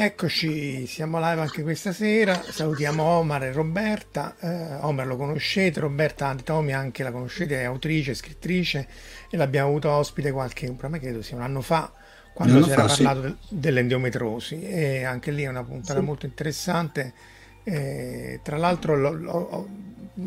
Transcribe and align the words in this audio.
Eccoci, 0.00 0.86
siamo 0.86 1.18
live 1.18 1.40
anche 1.40 1.62
questa 1.64 1.92
sera. 1.92 2.40
Salutiamo 2.40 3.02
Omar 3.02 3.42
e 3.42 3.50
Roberta. 3.50 4.36
Eh, 4.38 4.74
Omar 4.82 5.08
lo 5.08 5.16
conoscete, 5.16 5.80
Roberta 5.80 6.28
Antitomi 6.28 6.72
anche 6.72 7.02
la 7.02 7.10
conoscete, 7.10 7.62
è 7.62 7.64
autrice, 7.64 8.14
scrittrice 8.14 8.86
e 9.28 9.36
l'abbiamo 9.36 9.70
avuto 9.70 9.90
ospite 9.90 10.30
qualche, 10.30 10.72
me 10.80 11.00
credo 11.00 11.20
sia 11.20 11.34
un 11.34 11.42
anno 11.42 11.62
fa, 11.62 11.90
quando 12.32 12.62
si 12.62 12.70
era 12.70 12.84
parlato 12.84 13.26
sì. 13.26 13.58
dell'endometrosi 13.58 14.62
e 14.62 15.02
anche 15.02 15.32
lì 15.32 15.42
è 15.42 15.48
una 15.48 15.64
puntata 15.64 15.98
sì. 15.98 16.04
molto 16.04 16.26
interessante. 16.26 17.12
Eh, 17.64 18.38
tra 18.44 18.56
l'altro 18.56 18.94
lo, 18.94 19.10
lo, 19.10 19.68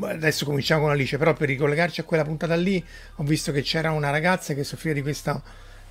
adesso 0.02 0.44
cominciamo 0.44 0.82
con 0.82 0.92
Alice, 0.92 1.18
però 1.18 1.32
per 1.32 1.48
ricollegarci 1.48 2.02
a 2.02 2.04
quella 2.04 2.26
puntata 2.26 2.56
lì 2.56 2.86
ho 3.16 3.24
visto 3.24 3.54
che 3.54 3.62
c'era 3.62 3.92
una 3.92 4.10
ragazza 4.10 4.54
che 4.54 4.66
soffriva 4.66 4.96
di 4.96 5.02
questa 5.02 5.42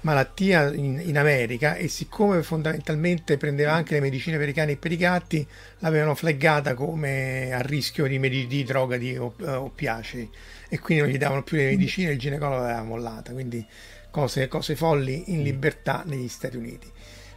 malattia 0.02 0.72
in, 0.72 1.00
in, 1.04 1.18
America 1.18 1.74
e 1.74 1.88
siccome 1.88 2.42
fondamentalmente 2.42 3.36
prendeva 3.36 3.72
anche 3.72 3.94
le 3.94 4.00
medicine 4.00 4.38
per 4.38 4.48
i 4.48 4.52
cani 4.52 4.72
e 4.72 4.76
per 4.76 4.92
i 4.92 4.96
gatti 4.96 5.46
l'avevano 5.78 6.14
flaggata 6.14 6.74
come 6.74 7.52
a 7.52 7.60
rischio 7.60 8.06
di, 8.06 8.18
med- 8.18 8.46
di 8.46 8.64
droga 8.64 8.96
di 8.96 9.16
op- 9.16 9.42
oppiacei 9.42 10.30
e 10.68 10.78
quindi 10.78 11.04
non 11.04 11.12
gli 11.12 11.18
davano 11.18 11.42
più 11.42 11.58
le 11.58 11.70
medicine 11.70 12.10
e 12.10 12.12
il 12.12 12.18
ginecologo 12.18 12.62
l'aveva 12.62 12.82
mollata. 12.82 13.32
Quindi 13.32 13.66
cose, 14.10 14.48
cose 14.48 14.76
folli 14.76 15.32
in 15.32 15.42
libertà 15.42 16.02
negli 16.06 16.28
Stati 16.28 16.56
Uniti. 16.56 16.90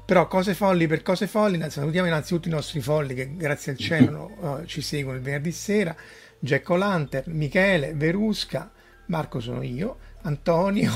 Però 0.06 0.28
cose 0.28 0.54
folli 0.54 0.88
per 0.88 1.02
cose 1.02 1.28
folli 1.28 1.64
salutiamo 1.70 2.08
innanzitutto 2.08 2.48
i 2.48 2.52
nostri 2.52 2.82
folli 2.82 3.14
che 3.14 3.36
grazie 3.36 3.72
al 3.72 3.78
cielo 3.78 4.32
uh, 4.40 4.66
ci 4.66 4.82
seguono 4.82 5.18
il 5.18 5.24
venerdì 5.24 5.52
sera. 5.52 5.96
Jack 6.40 6.70
O'Lantern, 6.70 7.32
Michele, 7.36 7.94
Verusca 7.94 8.70
Marco 9.08 9.40
sono 9.40 9.62
io, 9.62 9.98
Antonio 10.22 10.92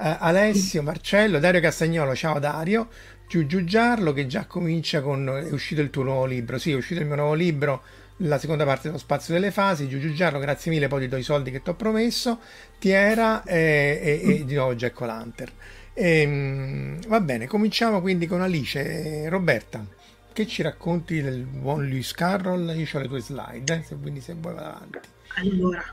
eh, 0.00 0.16
Alessio, 0.18 0.82
Marcello, 0.82 1.38
Dario 1.38 1.60
Castagnolo, 1.60 2.14
ciao 2.14 2.38
Dario, 2.38 2.88
Giugiu 3.28 3.64
Giarlo 3.64 4.12
che 4.12 4.26
già 4.26 4.46
comincia 4.46 5.02
con, 5.02 5.28
è 5.28 5.52
uscito 5.52 5.82
il 5.82 5.90
tuo 5.90 6.02
nuovo 6.02 6.24
libro, 6.24 6.58
sì 6.58 6.70
è 6.70 6.74
uscito 6.74 7.00
il 7.00 7.06
mio 7.06 7.16
nuovo 7.16 7.34
libro, 7.34 7.82
la 8.18 8.38
seconda 8.38 8.64
parte 8.64 8.88
dello 8.88 8.98
spazio 8.98 9.34
delle 9.34 9.50
fasi, 9.50 9.88
Giugiu 9.88 10.12
Giarlo, 10.12 10.38
grazie 10.38 10.70
mille, 10.70 10.88
poi 10.88 11.00
ti 11.00 11.08
do 11.08 11.16
i 11.16 11.22
soldi 11.22 11.50
che 11.50 11.62
ti 11.62 11.68
ho 11.68 11.74
promesso, 11.74 12.40
Tiera 12.78 13.42
e, 13.44 14.00
e, 14.02 14.34
e 14.34 14.44
di 14.44 14.54
nuovo 14.54 14.74
Jack 14.74 14.98
O'Lantern. 15.00 15.52
Ehm, 15.92 17.06
va 17.08 17.20
bene, 17.20 17.46
cominciamo 17.46 18.00
quindi 18.00 18.26
con 18.26 18.40
Alice. 18.40 19.28
Roberta, 19.28 19.84
che 20.32 20.46
ci 20.46 20.62
racconti 20.62 21.20
del 21.20 21.44
buon 21.44 21.86
Lewis 21.86 22.12
Carroll? 22.12 22.74
Io 22.76 22.86
ho 22.90 22.98
le 22.98 23.08
tue 23.08 23.20
slide, 23.20 23.84
eh, 23.88 23.96
quindi 23.96 24.20
se 24.20 24.34
vuoi 24.34 24.54
vado 24.54 24.66
avanti. 24.66 24.98
Allora, 25.36 25.84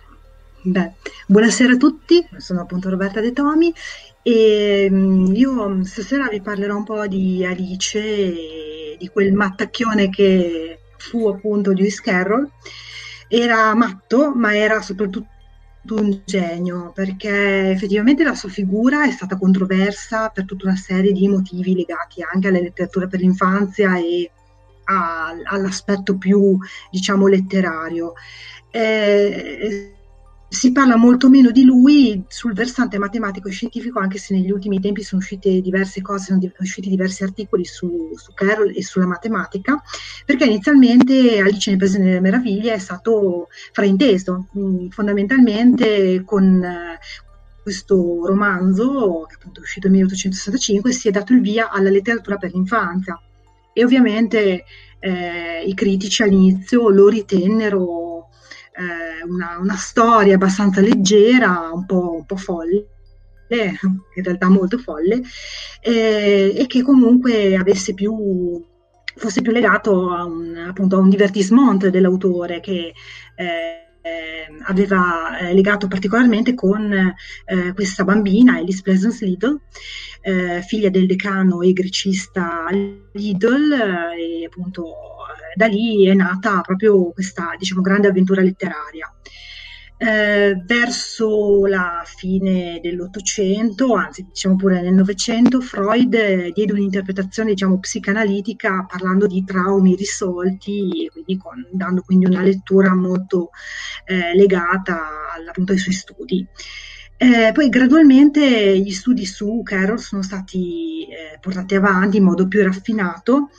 Beh, 0.60 0.94
buonasera 1.28 1.74
a 1.74 1.78
tutti, 1.78 2.28
sono 2.38 2.62
appunto 2.62 2.90
Roberta 2.90 3.22
De 3.22 3.32
Tomi 3.32 3.72
e 4.24 4.88
mm, 4.90 5.36
io 5.36 5.84
stasera 5.86 6.28
vi 6.30 6.42
parlerò 6.42 6.76
un 6.76 6.84
po' 6.84 7.06
di 7.08 7.46
Alice 7.46 8.00
e 8.00 8.98
di 8.98 9.08
quel 9.08 9.34
mattacchione 9.34 10.10
che 10.10 10.80
fu 10.98 11.28
appunto 11.28 11.72
Lewis 11.72 12.02
Carroll. 12.02 12.50
Era 13.28 13.74
matto, 13.76 14.34
ma 14.34 14.58
era 14.58 14.82
soprattutto 14.82 15.30
un 15.90 16.22
genio 16.26 16.92
perché 16.92 17.70
effettivamente 17.70 18.24
la 18.24 18.36
sua 18.36 18.50
figura 18.50 19.06
è 19.06 19.12
stata 19.12 19.38
controversa 19.38 20.30
per 20.30 20.46
tutta 20.46 20.66
una 20.66 20.76
serie 20.76 21.12
di 21.12 21.28
motivi 21.28 21.76
legati 21.76 22.22
anche 22.24 22.48
alla 22.48 22.60
letteratura 22.60 23.08
per 23.08 23.20
l'infanzia 23.20 23.98
e 23.98 24.32
all'aspetto 24.86 26.18
più 26.18 26.58
diciamo 26.90 27.28
letterario. 27.28 28.14
Eh, 28.72 29.97
si 30.50 30.72
parla 30.72 30.96
molto 30.96 31.30
meno 31.30 31.52
di 31.52 31.64
lui 31.64 32.24
sul 32.28 32.54
versante 32.54 32.98
matematico 32.98 33.50
e 33.50 33.52
scientifico, 33.52 34.00
anche 34.00 34.18
se 34.18 34.34
negli 34.34 34.50
ultimi 34.50 34.80
tempi 34.80 35.04
sono 35.04 35.22
uscite 35.22 35.60
diverse 35.60 36.02
cose, 36.02 36.26
sono 36.28 36.40
usciti 36.60 36.90
diversi 36.90 37.24
articoli 37.24 37.66
su, 37.66 38.12
su 38.16 38.34
Carroll 38.34 38.72
e 38.74 38.82
sulla 38.82 39.08
matematica, 39.08 39.82
perché 40.26 40.46
inizialmente 40.46 41.40
Alice 41.40 41.70
nel 41.70 41.80
Paese 41.80 42.00
delle 42.00 42.22
Meraviglie 42.22 42.74
è 42.74 42.80
stato 42.80 43.50
frainteso, 43.74 44.48
mm, 44.58 44.88
fondamentalmente 44.88 46.24
con 46.24 46.64
eh, 46.64 47.00
questo 47.62 48.26
romanzo, 48.26 49.26
che 49.28 49.36
appunto 49.36 49.60
uscito 49.60 49.88
nel 49.88 49.98
1865, 49.98 50.92
si 50.94 51.10
è 51.10 51.12
dato 51.12 51.34
il 51.34 51.42
via 51.42 51.70
alla 51.70 51.90
letteratura 51.90 52.38
per 52.38 52.54
l'infanzia. 52.54 53.20
E 53.74 53.84
ovviamente 53.84 54.64
eh, 55.00 55.64
i 55.66 55.74
critici 55.74 56.24
all'inizio 56.24 56.90
lo 56.90 57.10
ritennero 57.10 58.07
eh, 58.78 59.24
una, 59.26 59.58
una, 59.60 59.76
storia 59.76 60.36
abbastanza 60.36 60.82
leggera, 60.82 61.72
un 61.74 61.86
po', 61.86 62.16
un 62.18 62.26
po' 62.26 62.38
folle, 62.38 62.88
in 63.50 64.24
realtà 64.24 64.50
molto 64.50 64.78
folle, 64.78 65.22
eh, 65.82 66.54
e 66.56 66.68
che 66.68 66.82
comunque 66.84 67.60
più 67.96 68.64
fosse 69.16 69.42
più 69.42 69.52
legato 69.52 70.12
a 70.12 70.24
un, 70.26 70.56
appunto, 70.56 70.96
a 70.96 71.00
un 71.00 71.10
divertissement 71.10 71.88
dell'autore 71.88 72.60
che 72.60 72.94
eh, 73.36 73.88
aveva 74.66 75.40
eh, 75.40 75.54
legato 75.54 75.88
particolarmente 75.88 76.54
con 76.54 76.92
eh, 76.94 77.74
questa 77.74 78.04
bambina, 78.04 78.56
Alice 78.56 78.82
Pleasance 78.82 79.26
Lidl, 79.26 79.60
eh, 80.22 80.62
figlia 80.62 80.90
del 80.90 81.08
decano 81.08 81.62
e 81.62 81.74
grecista 81.74 82.66
Lidl, 83.14 83.74
e 84.18 84.46
appunto 84.46 84.86
da 85.58 85.66
lì 85.66 86.08
è 86.08 86.14
nata 86.14 86.62
proprio 86.62 87.12
questa 87.12 87.56
diciamo, 87.58 87.82
grande 87.82 88.08
avventura 88.08 88.42
letteraria. 88.42 89.12
Eh, 90.00 90.62
verso 90.64 91.66
la 91.66 92.04
fine 92.06 92.80
dell'Ottocento, 92.84 93.96
anzi 93.96 94.28
diciamo 94.30 94.56
pure 94.56 94.80
nel 94.80 94.94
Novecento, 94.94 95.60
Freud 95.60 96.52
diede 96.54 96.72
un'interpretazione 96.72 97.50
diciamo, 97.50 97.80
psicanalitica 97.80 98.86
parlando 98.88 99.26
di 99.26 99.44
traumi 99.44 99.96
risolti, 99.96 101.10
quindi 101.12 101.38
con, 101.38 101.68
dando 101.72 102.04
quindi 102.04 102.26
una 102.26 102.44
lettura 102.44 102.94
molto 102.94 103.50
eh, 104.06 104.36
legata 104.36 105.00
appunto 105.48 105.72
ai 105.72 105.80
suoi 105.80 105.96
studi. 105.96 106.48
Eh, 107.20 107.50
poi 107.52 107.68
gradualmente 107.70 108.78
gli 108.78 108.92
studi 108.92 109.26
su 109.26 109.62
Carroll 109.64 109.98
sono 109.98 110.22
stati 110.22 111.08
eh, 111.08 111.40
portati 111.40 111.74
avanti 111.74 112.18
in 112.18 112.24
modo 112.24 112.48
più 112.48 112.62
raffinato 112.62 113.50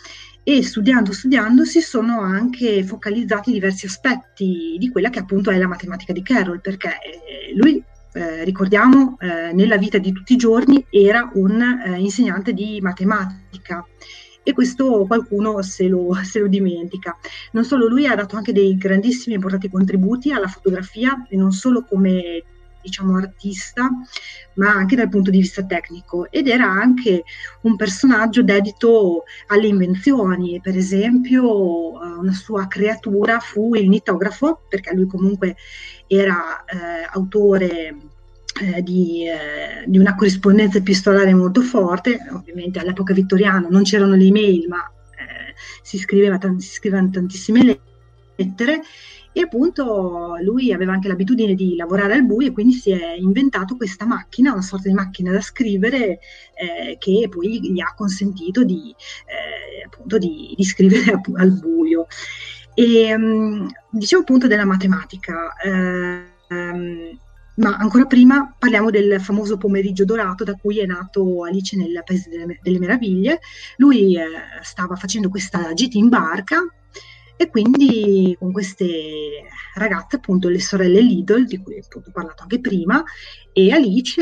e 0.48 0.62
studiando, 0.62 1.12
studiando 1.12 1.66
si 1.66 1.82
sono 1.82 2.22
anche 2.22 2.82
focalizzati 2.82 3.52
diversi 3.52 3.84
aspetti 3.84 4.76
di 4.78 4.88
quella 4.88 5.10
che 5.10 5.18
appunto 5.18 5.50
è 5.50 5.58
la 5.58 5.66
matematica 5.66 6.14
di 6.14 6.22
Carroll, 6.22 6.62
perché 6.62 6.88
eh, 6.88 7.54
lui, 7.54 7.84
eh, 8.14 8.44
ricordiamo, 8.44 9.18
eh, 9.20 9.52
nella 9.52 9.76
vita 9.76 9.98
di 9.98 10.10
tutti 10.10 10.32
i 10.32 10.38
giorni 10.38 10.82
era 10.88 11.30
un 11.34 11.60
eh, 11.60 11.98
insegnante 11.98 12.54
di 12.54 12.80
matematica 12.80 13.86
e 14.42 14.54
questo 14.54 15.04
qualcuno 15.06 15.60
se 15.60 15.86
lo, 15.86 16.14
se 16.24 16.38
lo, 16.38 16.46
dimentica. 16.48 17.14
Non 17.52 17.66
solo 17.66 17.86
lui 17.86 18.06
ha 18.06 18.14
dato 18.14 18.36
anche 18.36 18.54
dei 18.54 18.74
grandissimi 18.78 19.34
e 19.34 19.36
importanti 19.36 19.68
contributi 19.68 20.32
alla 20.32 20.48
fotografia 20.48 21.26
e 21.28 21.36
non 21.36 21.52
solo 21.52 21.84
come 21.84 22.42
diciamo 22.82 23.16
artista, 23.16 23.90
ma 24.54 24.70
anche 24.70 24.96
dal 24.96 25.08
punto 25.08 25.30
di 25.30 25.38
vista 25.38 25.64
tecnico. 25.64 26.30
Ed 26.30 26.48
era 26.48 26.66
anche 26.66 27.24
un 27.62 27.76
personaggio 27.76 28.42
dedito 28.42 29.24
alle 29.48 29.66
invenzioni, 29.68 30.60
per 30.60 30.76
esempio 30.76 32.02
eh, 32.02 32.18
una 32.18 32.32
sua 32.32 32.66
creatura 32.66 33.38
fu 33.40 33.74
il 33.74 33.88
nitografo, 33.88 34.62
perché 34.68 34.94
lui 34.94 35.06
comunque 35.06 35.56
era 36.06 36.64
eh, 36.64 37.08
autore 37.12 37.96
eh, 38.60 38.82
di, 38.82 39.28
eh, 39.28 39.84
di, 39.86 39.98
una 39.98 40.14
corrispondenza 40.14 40.78
epistolare 40.78 41.32
molto 41.34 41.60
forte, 41.60 42.18
ovviamente 42.32 42.78
all'epoca 42.78 43.12
vittoriana 43.12 43.68
non 43.70 43.82
c'erano 43.82 44.14
le 44.14 44.24
email, 44.24 44.66
ma 44.68 44.90
eh, 45.16 45.54
si, 45.82 45.98
scriveva, 45.98 46.38
si 46.58 46.70
scrivevano 46.70 47.10
tantissime 47.10 47.80
lettere 48.34 48.82
e 49.32 49.42
appunto 49.42 50.36
lui 50.42 50.72
aveva 50.72 50.92
anche 50.92 51.08
l'abitudine 51.08 51.54
di 51.54 51.76
lavorare 51.76 52.14
al 52.14 52.24
buio 52.24 52.48
e 52.48 52.52
quindi 52.52 52.72
si 52.72 52.90
è 52.90 53.14
inventato 53.14 53.76
questa 53.76 54.04
macchina, 54.04 54.52
una 54.52 54.62
sorta 54.62 54.88
di 54.88 54.94
macchina 54.94 55.30
da 55.30 55.40
scrivere 55.40 56.18
eh, 56.54 56.96
che 56.98 57.28
poi 57.30 57.72
gli 57.72 57.80
ha 57.80 57.94
consentito 57.94 58.64
di, 58.64 58.94
eh, 59.26 59.84
appunto 59.86 60.18
di, 60.18 60.54
di 60.56 60.64
scrivere 60.64 61.20
al 61.36 61.52
buio. 61.52 62.06
E 62.74 63.14
um, 63.14 63.68
dicevo 63.90 64.22
appunto 64.22 64.46
della 64.46 64.64
matematica. 64.64 65.52
Eh, 65.62 66.22
um, 66.48 67.18
ma 67.58 67.76
ancora 67.76 68.04
prima 68.04 68.54
parliamo 68.56 68.90
del 68.90 69.20
famoso 69.20 69.56
pomeriggio 69.56 70.04
dorato 70.04 70.44
da 70.44 70.54
cui 70.54 70.78
è 70.78 70.86
nato 70.86 71.44
Alice 71.44 71.76
nel 71.76 72.02
Paese 72.04 72.30
delle, 72.30 72.58
delle 72.62 72.78
Meraviglie. 72.78 73.40
Lui 73.78 74.16
eh, 74.16 74.26
stava 74.62 74.94
facendo 74.94 75.28
questa 75.28 75.72
gita 75.74 75.98
in 75.98 76.08
barca 76.08 76.64
e 77.40 77.48
quindi 77.48 78.36
con 78.36 78.50
queste 78.50 79.44
ragazze, 79.74 80.16
appunto 80.16 80.48
le 80.48 80.60
sorelle 80.60 81.00
Lidl, 81.00 81.46
di 81.46 81.62
cui 81.62 81.78
ho 81.78 82.10
parlato 82.12 82.42
anche 82.42 82.58
prima, 82.58 83.00
e 83.52 83.72
Alice, 83.72 84.20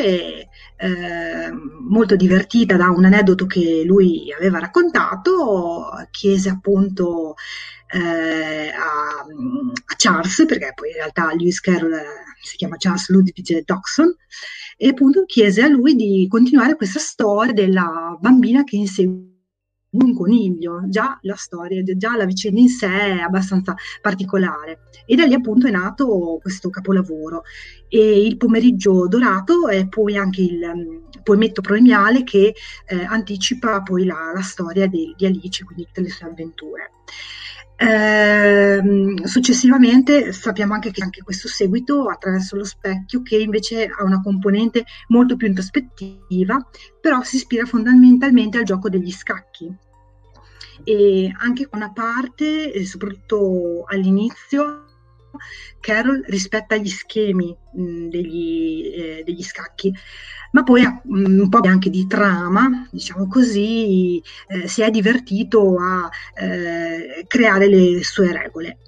eh, 0.76 1.50
molto 1.88 2.14
divertita 2.14 2.76
da 2.76 2.90
un 2.90 3.06
aneddoto 3.06 3.46
che 3.46 3.84
lui 3.86 4.30
aveva 4.36 4.58
raccontato, 4.58 5.88
chiese 6.10 6.50
appunto 6.50 7.36
eh, 7.88 8.68
a, 8.68 9.24
a, 9.24 9.94
Charles, 9.96 10.44
perché 10.46 10.72
poi 10.74 10.90
in 10.90 10.96
realtà 10.96 11.32
Lewis 11.34 11.60
Carroll 11.60 11.98
si 12.42 12.56
chiama 12.56 12.76
Charles 12.78 13.08
Ludwig 13.08 13.64
Dawson, 13.64 14.14
e 14.76 14.88
appunto 14.88 15.24
chiese 15.24 15.62
a 15.62 15.68
lui 15.68 15.94
di 15.94 16.26
continuare 16.28 16.76
questa 16.76 16.98
storia 16.98 17.54
della 17.54 18.14
bambina 18.20 18.62
che 18.62 18.76
insegue 18.76 19.35
un 20.04 20.14
coniglio, 20.14 20.82
già 20.88 21.18
la 21.22 21.34
storia, 21.36 21.82
già 21.82 22.16
la 22.16 22.24
vicenda 22.24 22.60
in 22.60 22.68
sé 22.68 22.88
è 22.88 23.18
abbastanza 23.18 23.74
particolare. 24.00 24.80
E 25.06 25.14
da 25.14 25.24
lì 25.24 25.34
appunto 25.34 25.66
è 25.66 25.70
nato 25.70 26.38
questo 26.40 26.70
capolavoro. 26.70 27.42
E 27.88 28.26
il 28.26 28.36
pomeriggio 28.36 29.06
dorato 29.08 29.68
è 29.68 29.86
poi 29.88 30.16
anche 30.16 30.42
il 30.42 30.58
mm, 30.58 31.22
poemetto 31.22 31.60
proemiale 31.60 32.22
che 32.24 32.54
eh, 32.86 33.04
anticipa 33.04 33.82
poi 33.82 34.04
la, 34.04 34.32
la 34.34 34.42
storia 34.42 34.86
di, 34.86 35.14
di, 35.16 35.26
Alice, 35.26 35.64
quindi 35.64 35.84
tutte 35.84 36.00
le 36.02 36.10
sue 36.10 36.26
avventure. 36.26 36.90
Eh, 37.78 38.80
successivamente 39.24 40.32
sappiamo 40.32 40.72
anche 40.72 40.90
che 40.90 41.02
anche 41.02 41.22
questo 41.22 41.46
seguito 41.46 42.08
attraverso 42.08 42.56
lo 42.56 42.64
specchio 42.64 43.20
che 43.20 43.36
invece 43.36 43.84
ha 43.84 44.02
una 44.02 44.22
componente 44.22 44.86
molto 45.08 45.36
più 45.36 45.46
introspettiva 45.46 46.70
però 46.98 47.22
si 47.22 47.36
ispira 47.36 47.66
fondamentalmente 47.66 48.56
al 48.56 48.64
gioco 48.64 48.88
degli 48.88 49.12
scacchi 49.12 49.70
e 50.84 51.32
anche 51.38 51.68
una 51.72 51.92
parte, 51.92 52.72
eh, 52.72 52.84
soprattutto 52.86 53.84
all'inizio, 53.88 54.84
Carol 55.80 56.22
rispetta 56.26 56.76
gli 56.76 56.88
schemi 56.88 57.54
mh, 57.74 58.08
degli, 58.08 58.92
eh, 58.94 59.22
degli, 59.24 59.42
scacchi, 59.42 59.92
ma 60.52 60.62
poi 60.62 60.82
mh, 60.82 61.40
un 61.40 61.48
po' 61.48 61.60
anche 61.64 61.90
di 61.90 62.06
trama, 62.06 62.88
diciamo 62.90 63.28
così, 63.28 64.22
eh, 64.48 64.66
si 64.68 64.82
è 64.82 64.90
divertito 64.90 65.76
a 65.78 66.08
eh, 66.34 67.24
creare 67.26 67.68
le 67.68 68.02
sue 68.02 68.32
regole. 68.32 68.78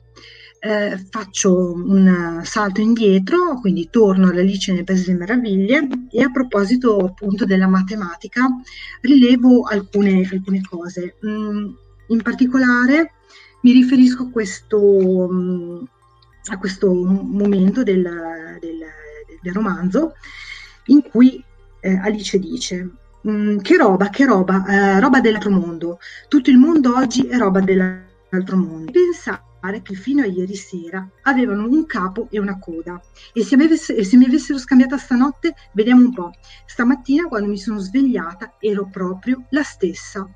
Eh, 0.61 0.99
faccio 1.09 1.73
un 1.73 2.41
salto 2.43 2.81
indietro, 2.81 3.61
quindi 3.61 3.89
torno 3.91 4.29
all'Alice 4.29 4.73
nel 4.73 4.83
Paese 4.83 5.05
delle 5.07 5.19
Meraviglie 5.19 5.89
e 6.11 6.23
a 6.23 6.31
proposito 6.31 6.99
appunto 6.99 7.45
della 7.45 7.69
matematica 7.69 8.49
rilevo 9.01 9.63
alcune, 9.63 10.29
alcune 10.29 10.61
cose. 10.69 11.17
Mm, 11.25 11.69
in 12.09 12.23
particolare 12.23 13.13
mi 13.63 13.73
riferisco 13.73 14.25
a 14.25 14.31
questo, 14.31 15.29
mm, 15.31 15.83
a 16.51 16.59
questo 16.59 16.93
momento 16.93 17.85
del, 17.85 18.03
del, 18.61 18.79
del, 19.41 19.53
romanzo 19.53 20.15
in 20.87 21.03
cui 21.03 21.43
eh, 21.81 21.97
Alice 21.99 22.37
dice 22.39 22.91
mm, 23.29 23.59
che 23.59 23.77
roba, 23.77 24.11
che 24.11 24.25
roba, 24.25 24.65
eh, 24.67 25.01
roba 25.01 25.21
dell'altro 25.21 25.51
mondo, 25.51 25.99
tutto 26.27 26.51
il 26.51 26.59
mondo 26.59 26.97
oggi 26.97 27.29
è 27.29 27.37
roba 27.37 27.61
dell'altro 27.61 28.57
mondo. 28.57 28.91
Pensare 29.69 29.83
che 29.83 29.95
fino 29.95 30.23
a 30.23 30.27
ieri 30.27 30.55
sera 30.57 31.07
avevano 31.25 31.69
un 31.69 31.85
capo 31.85 32.29
e 32.31 32.39
una 32.39 32.59
coda. 32.59 32.99
E 33.35 33.45
se, 33.45 33.55
mi 33.55 33.65
avesse, 33.65 34.03
se 34.03 34.17
mi 34.17 34.25
avessero 34.25 34.59
scambiata 34.59 34.97
stanotte, 34.97 35.55
vediamo 35.73 36.01
un 36.01 36.15
po', 36.15 36.31
stamattina 36.65 37.25
quando 37.25 37.51
mi 37.51 37.59
sono 37.59 37.79
svegliata 37.79 38.55
ero 38.61 38.89
proprio 38.91 39.45
la 39.51 39.63
stessa. 39.63 40.27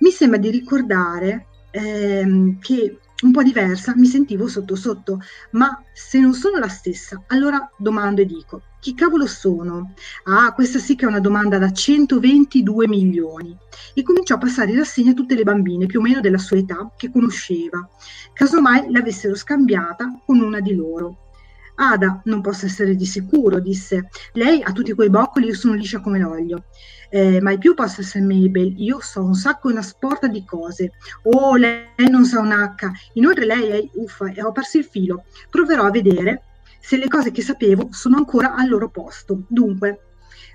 Mi 0.00 0.10
sembra 0.10 0.40
di 0.40 0.50
ricordare 0.50 1.46
ehm, 1.70 2.58
che 2.58 2.98
un 3.22 3.30
po' 3.30 3.44
diversa, 3.44 3.94
mi 3.94 4.06
sentivo 4.06 4.48
sotto 4.48 4.74
sotto, 4.74 5.20
ma 5.52 5.84
se 5.92 6.18
non 6.18 6.34
sono 6.34 6.58
la 6.58 6.68
stessa, 6.68 7.22
allora 7.28 7.70
domando 7.76 8.22
e 8.22 8.26
dico, 8.26 8.62
chi 8.80 8.94
cavolo 8.94 9.26
sono? 9.26 9.92
Ah, 10.24 10.52
questa 10.54 10.78
sì 10.78 10.96
che 10.96 11.04
è 11.04 11.08
una 11.08 11.20
domanda 11.20 11.58
da 11.58 11.70
122 11.70 12.88
milioni. 12.88 13.56
E 13.94 14.02
cominciò 14.02 14.36
a 14.36 14.38
passare 14.38 14.70
in 14.70 14.78
rassegna 14.78 15.12
tutte 15.12 15.34
le 15.34 15.44
bambine 15.44 15.86
più 15.86 16.00
o 16.00 16.02
meno 16.02 16.20
della 16.20 16.38
sua 16.38 16.56
età 16.56 16.90
che 16.96 17.10
conosceva, 17.10 17.86
casomai 18.32 18.90
l'avessero 18.90 19.34
scambiata 19.34 20.20
con 20.24 20.40
una 20.40 20.60
di 20.60 20.74
loro. 20.74 21.28
Ada, 21.74 22.20
non 22.24 22.42
posso 22.42 22.66
essere 22.66 22.94
di 22.94 23.06
sicuro, 23.06 23.58
disse. 23.58 24.08
Lei 24.34 24.62
ha 24.62 24.72
tutti 24.72 24.92
quei 24.92 25.08
boccoli, 25.08 25.46
io 25.46 25.54
sono 25.54 25.74
liscia 25.74 26.00
come 26.00 26.18
l'olio. 26.18 26.64
Eh, 27.08 27.40
mai 27.40 27.58
più 27.58 27.74
posso 27.74 28.02
essere 28.02 28.24
Mabel, 28.24 28.74
io 28.78 29.00
so 29.00 29.22
un 29.24 29.34
sacco 29.34 29.68
e 29.68 29.72
una 29.72 29.82
sporta 29.82 30.26
di 30.26 30.44
cose. 30.44 30.92
Oh, 31.24 31.56
lei 31.56 31.86
non 32.10 32.24
sa 32.24 32.40
un 32.40 32.52
H. 32.52 32.90
Inoltre 33.14 33.46
lei 33.46 33.68
è 33.68 33.88
uffa 33.94 34.30
e 34.30 34.42
ho 34.42 34.52
perso 34.52 34.76
il 34.76 34.84
filo. 34.84 35.24
Proverò 35.48 35.84
a 35.84 35.90
vedere 35.90 36.49
se 36.80 36.96
le 36.96 37.08
cose 37.08 37.30
che 37.30 37.42
sapevo 37.42 37.88
sono 37.90 38.16
ancora 38.16 38.54
al 38.54 38.68
loro 38.68 38.90
posto. 38.90 39.42
Dunque, 39.48 40.00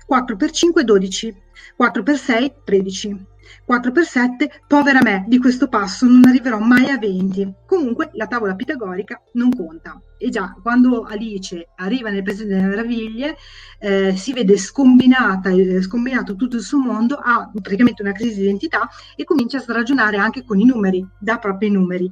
4 0.06 0.36
per 0.36 0.50
5 0.50 0.84
12, 0.84 1.34
4 1.76 2.02
per 2.02 2.16
6 2.16 2.52
13. 2.64 3.26
4 3.64 3.92
per 3.92 4.04
7, 4.04 4.62
povera 4.66 5.00
me, 5.02 5.24
di 5.28 5.38
questo 5.38 5.68
passo 5.68 6.06
non 6.06 6.24
arriverò 6.26 6.58
mai 6.58 6.90
a 6.90 6.98
20. 6.98 7.54
Comunque 7.66 8.10
la 8.14 8.26
tavola 8.26 8.54
pitagorica 8.54 9.20
non 9.32 9.50
conta. 9.50 10.00
E 10.18 10.30
già, 10.30 10.56
quando 10.62 11.02
Alice 11.02 11.68
arriva 11.76 12.10
nel 12.10 12.22
Paese 12.22 12.46
delle 12.46 12.62
Meraviglie, 12.62 13.36
eh, 13.78 14.16
si 14.16 14.32
vede 14.32 14.56
scombinata, 14.56 15.50
eh, 15.50 15.82
scombinato 15.82 16.36
tutto 16.36 16.56
il 16.56 16.62
suo 16.62 16.78
mondo, 16.78 17.16
ha 17.16 17.50
praticamente 17.60 18.02
una 18.02 18.12
crisi 18.12 18.36
di 18.36 18.42
identità 18.44 18.88
e 19.14 19.24
comincia 19.24 19.58
a 19.58 19.64
ragionare 19.72 20.16
anche 20.16 20.44
con 20.44 20.58
i 20.58 20.64
numeri, 20.64 21.06
dà 21.18 21.38
proprio 21.38 21.68
i 21.68 21.72
numeri. 21.72 22.10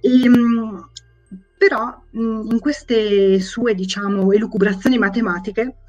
E, 0.00 0.24
ehm, 0.24 0.88
però 1.60 1.94
mh, 2.12 2.52
in 2.52 2.58
queste 2.58 3.38
sue, 3.38 3.74
diciamo, 3.74 4.32
elucubrazioni 4.32 4.96
matematiche, 4.96 5.80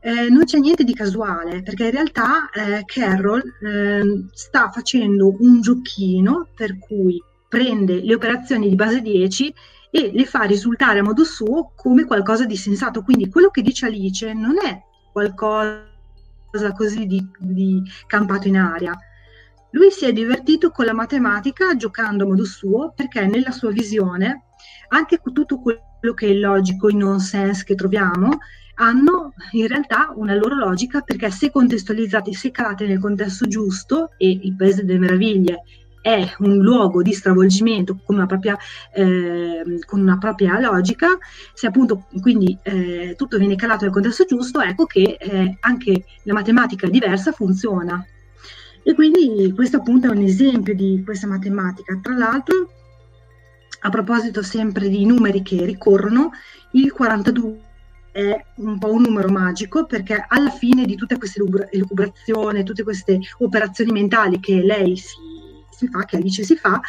eh, 0.00 0.28
non 0.28 0.44
c'è 0.44 0.58
niente 0.58 0.84
di 0.84 0.92
casuale, 0.92 1.62
perché 1.62 1.86
in 1.86 1.90
realtà 1.92 2.50
eh, 2.50 2.84
Carroll 2.84 3.42
eh, 3.62 4.26
sta 4.34 4.70
facendo 4.70 5.34
un 5.40 5.62
giochino 5.62 6.48
per 6.54 6.78
cui 6.78 7.18
prende 7.48 8.02
le 8.02 8.14
operazioni 8.14 8.68
di 8.68 8.74
base 8.74 9.00
10 9.00 9.54
e 9.90 10.10
le 10.12 10.26
fa 10.26 10.42
risultare 10.42 10.98
a 10.98 11.02
modo 11.02 11.24
suo 11.24 11.72
come 11.74 12.04
qualcosa 12.04 12.44
di 12.44 12.56
sensato. 12.58 13.00
Quindi 13.00 13.30
quello 13.30 13.48
che 13.48 13.62
dice 13.62 13.86
Alice 13.86 14.34
non 14.34 14.56
è 14.62 14.78
qualcosa 15.12 15.80
così 16.76 17.06
di, 17.06 17.26
di 17.38 17.82
campato 18.06 18.48
in 18.48 18.58
aria. 18.58 18.94
Lui 19.70 19.90
si 19.90 20.04
è 20.04 20.12
divertito 20.12 20.70
con 20.70 20.84
la 20.84 20.92
matematica 20.92 21.74
giocando 21.74 22.24
a 22.24 22.26
modo 22.26 22.44
suo 22.44 22.92
perché 22.94 23.24
nella 23.26 23.50
sua 23.50 23.70
visione 23.70 24.42
anche 24.88 25.20
tutto 25.32 25.58
quello 25.58 26.14
che 26.14 26.26
è 26.26 26.30
illogico, 26.30 26.88
i 26.88 26.96
nonsense 26.96 27.64
che 27.64 27.74
troviamo, 27.74 28.38
hanno 28.78 29.32
in 29.52 29.66
realtà 29.68 30.12
una 30.14 30.34
loro 30.34 30.54
logica 30.54 31.00
perché 31.00 31.30
se 31.30 31.50
contestualizzati, 31.50 32.34
se 32.34 32.50
calate 32.50 32.86
nel 32.86 33.00
contesto 33.00 33.46
giusto, 33.46 34.10
e 34.18 34.28
il 34.42 34.54
Paese 34.54 34.84
delle 34.84 34.98
Meraviglie 34.98 35.62
è 36.06 36.34
un 36.38 36.58
luogo 36.58 37.02
di 37.02 37.12
stravolgimento 37.12 37.98
con 38.04 38.14
una 38.14 38.26
propria, 38.26 38.56
eh, 38.94 39.80
con 39.86 40.00
una 40.00 40.18
propria 40.18 40.60
logica, 40.60 41.18
se 41.52 41.66
appunto 41.66 42.06
quindi 42.20 42.56
eh, 42.62 43.14
tutto 43.16 43.38
viene 43.38 43.56
calato 43.56 43.84
nel 43.84 43.92
contesto 43.92 44.24
giusto, 44.24 44.60
ecco 44.60 44.84
che 44.84 45.16
eh, 45.18 45.56
anche 45.60 46.04
la 46.22 46.32
matematica 46.32 46.88
diversa 46.88 47.32
funziona. 47.32 48.06
E 48.84 48.94
quindi 48.94 49.52
questo 49.52 49.78
appunto 49.78 50.06
è 50.06 50.10
un 50.10 50.22
esempio 50.22 50.72
di 50.72 51.02
questa 51.04 51.26
matematica. 51.26 51.98
Tra 52.00 52.14
l'altro, 52.14 52.70
a 53.80 53.90
proposito 53.90 54.42
sempre 54.42 54.88
di 54.88 55.04
numeri 55.04 55.42
che 55.42 55.64
ricorrono, 55.64 56.30
il 56.72 56.92
42 56.92 57.60
è 58.12 58.44
un 58.56 58.78
po' 58.78 58.92
un 58.92 59.02
numero 59.02 59.28
magico 59.28 59.84
perché 59.84 60.24
alla 60.26 60.50
fine 60.50 60.86
di 60.86 60.96
tutte 60.96 61.18
queste 61.18 61.42
elucubrazioni, 61.70 62.64
tutte 62.64 62.82
queste 62.82 63.18
operazioni 63.38 63.92
mentali 63.92 64.40
che 64.40 64.62
lei 64.62 64.96
si, 64.96 65.16
si 65.70 65.86
fa, 65.88 66.04
che 66.04 66.16
Alice 66.16 66.42
si 66.42 66.56
fa, 66.56 66.80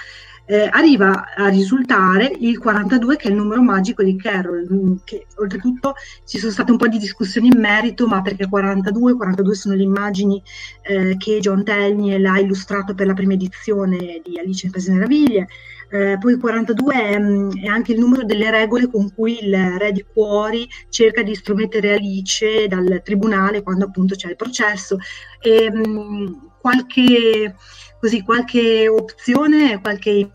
eh, 0.50 0.70
arriva 0.72 1.34
a 1.36 1.50
risultare 1.50 2.32
il 2.40 2.58
42 2.58 3.18
che 3.18 3.28
è 3.28 3.32
il 3.32 3.36
numero 3.36 3.62
magico 3.62 4.02
di 4.02 4.16
Carol, 4.16 4.66
mm, 4.72 4.96
che 5.04 5.28
oltretutto 5.36 5.96
ci 6.26 6.38
sono 6.40 6.54
state 6.54 6.72
un 6.72 6.78
po' 6.78 6.88
di 6.88 6.98
discussioni 6.98 7.48
in 7.48 7.60
merito, 7.60 8.08
ma 8.08 8.22
perché 8.22 8.48
42, 8.48 9.16
42 9.16 9.56
sono 9.56 9.76
le 9.76 9.84
immagini 9.84 10.42
eh, 10.84 11.18
che 11.18 11.40
John 11.40 11.66
Telniel 11.66 12.26
ha 12.26 12.40
illustrato 12.40 12.96
per 12.96 13.08
la 13.08 13.14
prima 13.14 13.34
edizione 13.34 14.22
di 14.24 14.40
Alice 14.40 14.66
in 14.66 14.72
Paese 14.72 14.94
Meraviglie, 14.94 15.48
eh, 15.90 16.18
poi 16.20 16.38
42 16.38 16.94
è, 16.94 17.20
mm, 17.20 17.52
è, 17.64 17.68
anche 17.68 17.94
il 17.94 18.00
numero 18.00 18.24
delle 18.24 18.52
regole 18.52 18.90
con 18.90 19.14
cui 19.14 19.44
il 19.44 19.56
re 19.78 19.92
di 19.92 20.04
cuori 20.04 20.68
cerca 20.90 21.22
di 21.24 21.34
stromettere 21.34 21.94
Alice 21.94 22.68
dal 22.68 23.02
tribunale 23.04 23.64
quando 23.64 23.86
appunto 23.86 24.16
c'è 24.16 24.30
il 24.30 24.36
processo. 24.36 24.98
E, 25.42 25.72
mh, 25.72 25.88
mm, 25.88 26.34
qualche, 26.60 27.56
così, 28.00 28.22
qualche 28.24 28.88
opzione, 28.88 29.80
qualche 29.80 30.30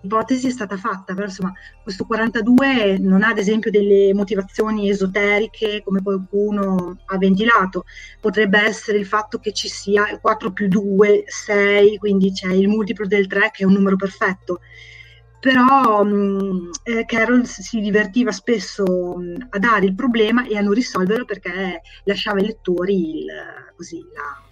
ipotesi 0.00 0.48
è 0.48 0.50
stata 0.50 0.76
fatta, 0.76 1.14
però 1.14 1.26
insomma 1.26 1.52
questo 1.82 2.04
42 2.04 2.98
non 2.98 3.22
ha 3.22 3.28
ad 3.28 3.38
esempio 3.38 3.70
delle 3.70 4.12
motivazioni 4.14 4.88
esoteriche 4.88 5.82
come 5.84 6.02
qualcuno 6.02 6.98
ha 7.06 7.18
ventilato, 7.18 7.84
potrebbe 8.20 8.60
essere 8.60 8.98
il 8.98 9.06
fatto 9.06 9.38
che 9.38 9.52
ci 9.52 9.68
sia 9.68 10.18
4 10.20 10.52
più 10.52 10.68
2, 10.68 11.24
6, 11.26 11.98
quindi 11.98 12.32
c'è 12.32 12.52
il 12.52 12.68
multiplo 12.68 13.06
del 13.06 13.26
3 13.26 13.50
che 13.52 13.62
è 13.62 13.66
un 13.66 13.72
numero 13.72 13.96
perfetto 13.96 14.60
però 15.40 16.02
mh, 16.04 16.70
eh, 16.82 17.04
Carol 17.04 17.46
si 17.46 17.80
divertiva 17.80 18.32
spesso 18.32 18.84
mh, 18.84 19.48
a 19.50 19.58
dare 19.58 19.86
il 19.86 19.94
problema 19.94 20.46
e 20.46 20.56
a 20.56 20.60
non 20.60 20.72
risolverlo 20.72 21.24
perché 21.24 21.82
lasciava 22.04 22.38
ai 22.38 22.46
lettori 22.46 23.20
il, 23.20 23.26
così, 23.76 24.04
la, 24.14 24.42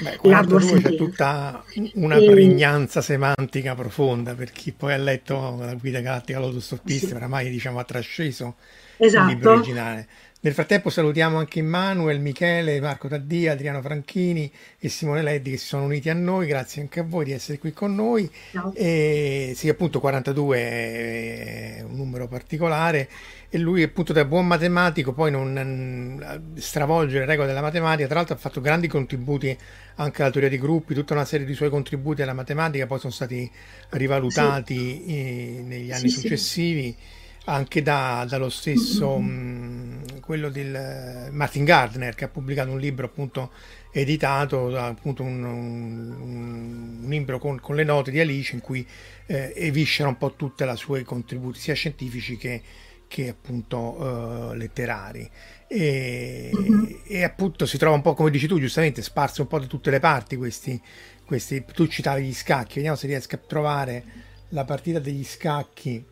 Beh, 0.00 0.16
42 0.16 0.80
c'è 0.80 0.94
tutta 0.94 1.64
una 1.94 2.16
e... 2.16 2.30
pregnanza 2.30 3.00
semantica 3.00 3.74
profonda 3.74 4.34
per 4.34 4.52
chi 4.52 4.72
poi 4.72 4.92
ha 4.92 4.96
letto 4.96 5.56
la 5.58 5.74
guida 5.74 6.00
galattica 6.00 6.38
Lotus 6.38 6.80
oramai 7.12 7.50
diciamo 7.50 7.80
ha 7.80 7.84
trasceso 7.84 8.56
esatto. 8.96 9.28
il 9.28 9.34
libro 9.34 9.52
originale. 9.52 10.08
Nel 10.40 10.52
frattempo 10.52 10.88
salutiamo 10.88 11.36
anche 11.36 11.58
Immanuel, 11.58 12.20
Michele, 12.20 12.80
Marco 12.80 13.08
Taddia, 13.08 13.52
Adriano 13.52 13.82
Franchini 13.82 14.48
e 14.78 14.88
Simone 14.88 15.20
Leddi 15.22 15.50
che 15.50 15.56
si 15.56 15.66
sono 15.66 15.82
uniti 15.82 16.10
a 16.10 16.14
noi, 16.14 16.46
grazie 16.46 16.80
anche 16.80 17.00
a 17.00 17.02
voi 17.02 17.24
di 17.24 17.32
essere 17.32 17.58
qui 17.58 17.72
con 17.72 17.92
noi. 17.92 18.30
No. 18.52 18.72
E, 18.72 19.52
sì, 19.56 19.68
appunto 19.68 19.98
42 19.98 20.58
è 20.60 21.84
un 21.84 21.96
numero 21.96 22.28
particolare 22.28 23.08
e 23.48 23.58
lui 23.58 23.82
appunto 23.82 24.12
da 24.12 24.24
buon 24.24 24.46
matematico 24.46 25.12
poi 25.12 25.32
non 25.32 26.52
stravolge 26.54 27.18
le 27.18 27.24
regole 27.24 27.48
della 27.48 27.60
matematica, 27.60 28.06
tra 28.06 28.18
l'altro 28.18 28.36
ha 28.36 28.38
fatto 28.38 28.60
grandi 28.60 28.86
contributi 28.86 29.58
anche 29.96 30.22
alla 30.22 30.30
teoria 30.30 30.50
dei 30.50 30.60
gruppi, 30.60 30.94
tutta 30.94 31.14
una 31.14 31.24
serie 31.24 31.46
di 31.46 31.54
suoi 31.54 31.68
contributi 31.68 32.22
alla 32.22 32.32
matematica 32.32 32.86
poi 32.86 33.00
sono 33.00 33.12
stati 33.12 33.50
rivalutati 33.88 35.02
sì. 35.04 35.62
negli 35.64 35.90
anni 35.90 36.08
sì, 36.08 36.20
successivi. 36.20 36.96
Sì 36.96 37.16
anche 37.48 37.82
da, 37.82 38.26
dallo 38.28 38.50
stesso 38.50 39.16
mh, 39.16 39.24
mm, 39.24 40.18
quello 40.20 40.50
del 40.50 41.28
Martin 41.32 41.64
Gardner 41.64 42.14
che 42.14 42.24
ha 42.24 42.28
pubblicato 42.28 42.70
un 42.70 42.78
libro 42.78 43.06
appunto 43.06 43.50
editato 43.90 44.76
appunto 44.76 45.22
un, 45.22 45.42
un, 45.42 47.00
un 47.00 47.08
libro 47.08 47.38
con, 47.38 47.58
con, 47.58 47.74
le 47.74 47.84
note 47.84 48.10
di 48.10 48.20
Alice 48.20 48.54
in 48.54 48.60
cui 48.60 48.86
eh, 49.26 49.54
eviscera 49.56 50.08
un 50.08 50.18
po' 50.18 50.34
tutti 50.34 50.62
i 50.62 50.76
suoi 50.76 51.04
contributi 51.04 51.58
sia 51.58 51.72
scientifici 51.72 52.36
che, 52.36 52.60
che 53.08 53.28
appunto 53.28 53.78
uh, 53.78 54.52
letterari. 54.52 55.28
E, 55.66 56.50
mm-hmm. 56.54 56.84
e, 57.06 57.24
appunto 57.24 57.64
si 57.64 57.78
trova 57.78 57.96
un 57.96 58.02
po' 58.02 58.12
come 58.12 58.30
dici 58.30 58.46
tu 58.46 58.60
giustamente 58.60 59.00
sparso 59.00 59.42
un 59.42 59.48
po' 59.48 59.58
da 59.58 59.66
tutte 59.66 59.90
le 59.90 60.00
parti 60.00 60.36
questi, 60.36 60.80
questi 61.24 61.64
tu 61.72 61.86
citavi 61.86 62.24
gli 62.24 62.34
scacchi. 62.34 62.74
Vediamo 62.74 62.96
se 62.96 63.06
riesco 63.06 63.36
a 63.36 63.40
trovare 63.44 64.04
la 64.50 64.64
partita 64.64 64.98
degli 64.98 65.24
scacchi 65.24 66.04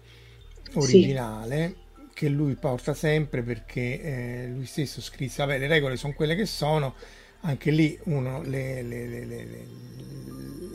originale 0.75 1.75
sì. 1.95 2.03
che 2.13 2.29
lui 2.29 2.55
porta 2.55 2.95
sempre 2.95 3.43
perché 3.43 4.03
eh, 4.03 4.51
lui 4.53 4.67
stesso 4.67 5.01
scrisse, 5.01 5.45
vabbè 5.45 5.59
le 5.59 5.67
regole 5.67 5.97
sono 5.97 6.13
quelle 6.15 6.35
che 6.35 6.47
sono, 6.47 6.95
anche 7.41 7.71
lì 7.71 7.99
uno 8.05 8.43
le, 8.43 8.83
le, 8.83 9.07
le, 9.07 9.25
le 9.25 9.67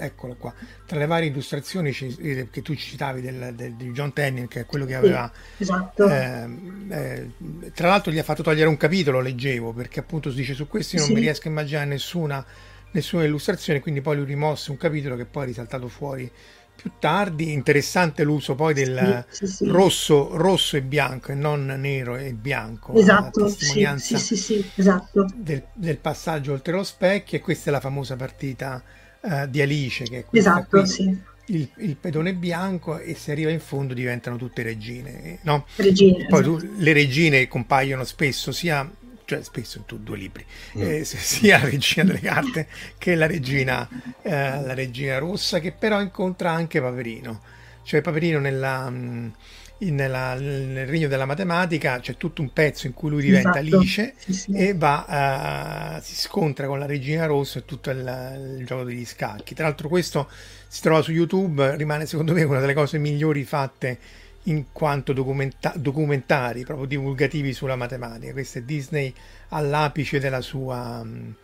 eccola 0.02 0.34
qua, 0.34 0.54
tra 0.86 0.98
le 0.98 1.06
varie 1.06 1.30
illustrazioni 1.30 1.92
che 1.92 2.62
tu 2.62 2.76
citavi 2.76 3.22
del, 3.22 3.54
del, 3.56 3.74
di 3.74 3.92
John 3.92 4.14
Tenniel, 4.14 4.48
che 4.48 4.62
è 4.62 4.66
quello 4.66 4.86
che 4.86 4.96
aveva... 4.96 5.32
Sì, 5.56 5.64
esatto. 5.64 6.10
eh, 6.10 6.50
eh, 6.90 7.72
tra 7.74 7.90
l'altro 7.90 8.12
gli 8.12 8.18
ha 8.18 8.24
fatto 8.24 8.44
togliere 8.44 8.68
un 8.68 8.78
capitolo, 8.78 9.20
leggevo, 9.22 9.72
perché 9.72 10.00
appunto 10.00 10.32
si 10.32 10.38
dice 10.38 10.54
su 10.54 10.68
questi 10.68 10.98
non 10.98 11.06
sì. 11.06 11.14
mi 11.14 11.20
riesco 11.20 11.48
a 11.48 11.52
immaginare 11.52 11.86
nessuna, 11.86 12.44
nessuna 12.92 13.24
illustrazione, 13.24 13.80
quindi 13.80 14.02
poi 14.02 14.18
lui 14.18 14.26
rimosse 14.26 14.72
un 14.72 14.78
capitolo 14.78 15.16
che 15.16 15.26
poi 15.26 15.44
è 15.44 15.48
risaltato 15.48 15.88
fuori 15.88 16.30
più 16.82 16.92
tardi. 16.98 17.52
Interessante 17.52 18.24
l'uso 18.24 18.56
poi 18.56 18.74
del 18.74 19.26
sì, 19.30 19.46
sì, 19.46 19.54
sì. 19.54 19.68
Rosso, 19.68 20.36
rosso, 20.36 20.78
e 20.78 20.82
bianco 20.82 21.32
e 21.32 21.36
non 21.36 21.66
nero 21.66 22.16
e 22.16 22.34
bianco. 22.34 22.94
Esatto, 22.94 23.46
testimonianza 23.46 24.16
esatto. 24.16 25.28
Del, 25.36 25.64
del, 25.74 25.98
passaggio 25.98 26.54
oltre 26.54 26.74
lo 26.74 26.84
specchio 26.84 27.38
e 27.38 27.42
questa 27.42 27.70
è 27.70 27.74
la 27.74 27.80
famosa 27.80 28.16
partita 28.16 28.82
uh, 29.22 29.46
di 29.48 29.62
Alice 29.62 30.06
che 30.06 30.20
è 30.20 30.26
esatto, 30.32 30.82
qui, 30.82 31.22
il, 31.48 31.70
il, 31.78 31.96
pedone 31.98 32.34
bianco 32.34 32.98
e 32.98 33.14
se 33.14 33.32
arriva 33.32 33.52
in 33.52 33.60
fondo 33.60 33.94
diventano 33.94 34.38
tutte 34.38 34.64
regine. 34.64 35.40
No? 35.44 35.66
regine 35.76 36.26
poi 36.28 36.44
tu, 36.44 36.56
esatto. 36.56 36.72
le 36.78 36.94
regine 36.94 37.48
compaiono 37.48 38.04
spesso 38.04 38.52
sia 38.52 38.90
cioè 39.32 39.44
spesso 39.44 39.78
in 39.78 39.86
tu, 39.86 39.98
due 39.98 40.18
libri, 40.18 40.46
mm. 40.78 40.82
eh, 40.82 41.06
sia 41.06 41.58
la 41.58 41.70
regina 41.70 42.04
delle 42.04 42.20
carte 42.20 42.68
che 42.98 43.16
la 43.16 43.28
regina, 43.28 43.88
eh, 44.22 44.30
la 44.30 44.74
regina 44.74 45.20
rossa, 45.20 45.60
che 45.60 45.72
però 45.72 46.02
incontra 46.02 46.52
anche 46.52 46.82
Paperino. 46.82 47.40
Cioè 47.84 48.02
Paperino 48.02 48.40
nella, 48.40 48.90
mm, 48.90 49.30
nella, 49.78 50.34
nel 50.34 50.86
regno 50.86 51.08
della 51.08 51.26
matematica 51.26 52.00
c'è 52.02 52.18
tutto 52.18 52.42
un 52.42 52.52
pezzo 52.52 52.88
in 52.88 52.94
cui 52.94 53.10
lui 53.10 53.22
diventa 53.22 53.60
esatto. 53.60 53.78
Alice 53.78 54.16
sì, 54.18 54.34
sì. 54.34 54.52
e 54.52 54.74
va, 54.74 55.96
uh, 55.98 56.02
si 56.04 56.16
scontra 56.16 56.68
con 56.68 56.78
la 56.78 56.86
regina 56.86 57.26
rossa 57.26 57.60
e 57.60 57.66
tutto 57.66 57.90
il, 57.90 58.58
il 58.60 58.66
gioco 58.66 58.84
degli 58.84 59.06
scacchi. 59.06 59.56
Tra 59.56 59.64
l'altro 59.64 59.88
questo 59.88 60.30
si 60.68 60.82
trova 60.82 61.02
su 61.02 61.14
YouTube, 61.14 61.78
rimane 61.78 62.06
secondo 62.06 62.34
me 62.34 62.44
una 62.44 62.60
delle 62.60 62.74
cose 62.74 62.98
migliori 62.98 63.46
fatte 63.46 63.98
in 64.44 64.72
quanto 64.72 65.14
documenta- 65.14 65.74
documentari 65.76 66.64
proprio 66.64 66.88
divulgativi 66.88 67.54
sulla 67.54 67.76
matematica. 67.76 68.32
Questo 68.32 68.60
è 68.60 68.62
Disney 68.62 69.14
all'apice 69.50 70.20
della 70.20 70.42
sua 70.42 71.04
mh, 71.04 71.36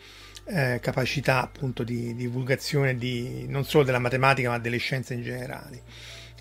eh, 0.46 0.80
capacità 0.82 1.42
appunto 1.42 1.84
di, 1.84 2.16
divulgazione 2.16 2.98
di, 2.98 3.46
non 3.48 3.66
solo 3.66 3.84
della 3.84 4.00
matematica 4.00 4.50
ma 4.50 4.60
delle 4.60 4.77
scienze 4.77 5.13
in 5.13 5.24
generale. 5.24 5.82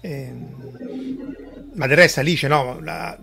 Eh, 0.01 0.33
ma 1.75 1.87
del 1.87 1.97
resto 1.97 2.21
Alice 2.21 2.47
no, 2.49 2.81
la, 2.81 3.19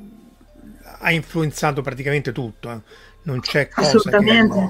ha 1.00 1.12
influenzato 1.12 1.82
praticamente 1.82 2.32
tutto, 2.32 2.72
eh. 2.72 2.82
non 3.24 3.40
c'è 3.40 3.68
cosa 3.68 3.98
che, 4.10 4.70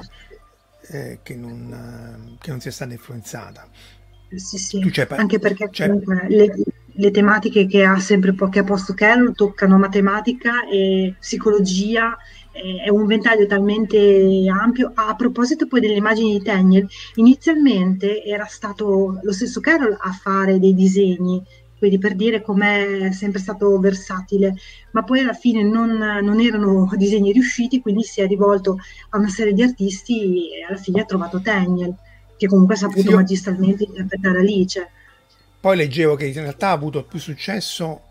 eh, 0.87 1.19
che, 1.21 1.35
non, 1.35 2.37
che 2.39 2.49
non 2.49 2.59
sia 2.61 2.71
stata 2.71 2.91
influenzata. 2.91 3.67
Sì, 4.35 4.57
sì. 4.57 4.91
Anche 5.09 5.37
perché 5.37 5.69
comunque 5.71 6.25
le, 6.27 6.53
le 6.95 7.11
tematiche 7.11 7.65
che 7.65 7.83
ha 7.83 7.99
sempre 7.99 8.35
che 8.49 8.59
ha 8.59 8.63
posto 8.63 8.93
Carol 8.93 9.33
toccano 9.35 9.77
matematica 9.77 10.67
e 10.67 11.15
psicologia, 11.19 12.15
è 12.51 12.89
un 12.89 13.05
ventaglio 13.07 13.47
talmente 13.47 14.45
ampio. 14.49 14.91
A 14.93 15.15
proposito 15.15 15.67
poi 15.67 15.79
delle 15.79 15.95
immagini 15.95 16.37
di 16.37 16.43
Tenniel, 16.43 16.87
inizialmente 17.15 18.23
era 18.23 18.45
stato 18.45 19.19
lo 19.21 19.31
stesso 19.31 19.59
Carol 19.59 19.97
a 19.99 20.11
fare 20.11 20.59
dei 20.59 20.75
disegni 20.75 21.43
quindi 21.83 21.99
per 21.99 22.15
dire 22.15 22.41
com'è 22.41 23.11
sempre 23.11 23.41
stato 23.41 23.77
versatile, 23.77 24.55
ma 24.91 25.03
poi 25.03 25.19
alla 25.19 25.33
fine 25.33 25.63
non, 25.63 25.97
non, 25.97 26.39
erano 26.39 26.89
disegni 26.95 27.33
riusciti, 27.33 27.81
quindi 27.81 28.03
si 28.03 28.21
è 28.21 28.25
rivolto 28.25 28.77
a 29.09 29.17
una 29.17 29.27
serie 29.27 29.51
di 29.51 29.63
artisti 29.63 30.47
e 30.53 30.63
alla 30.63 30.77
fine 30.77 31.01
ha 31.01 31.03
trovato 31.03 31.39
Daniel, 31.39 31.93
che 32.37 32.47
comunque 32.47 32.75
ha 32.75 32.77
saputo 32.77 33.09
sì, 33.09 33.13
magistralmente 33.13 33.83
interpretare 33.83 34.39
Alice. 34.39 34.91
Poi 35.63 35.77
leggevo 35.77 36.15
che 36.15 36.25
in 36.25 36.33
realtà 36.33 36.67
ha 36.67 36.71
avuto 36.73 37.05
più 37.05 37.19
successo 37.19 38.01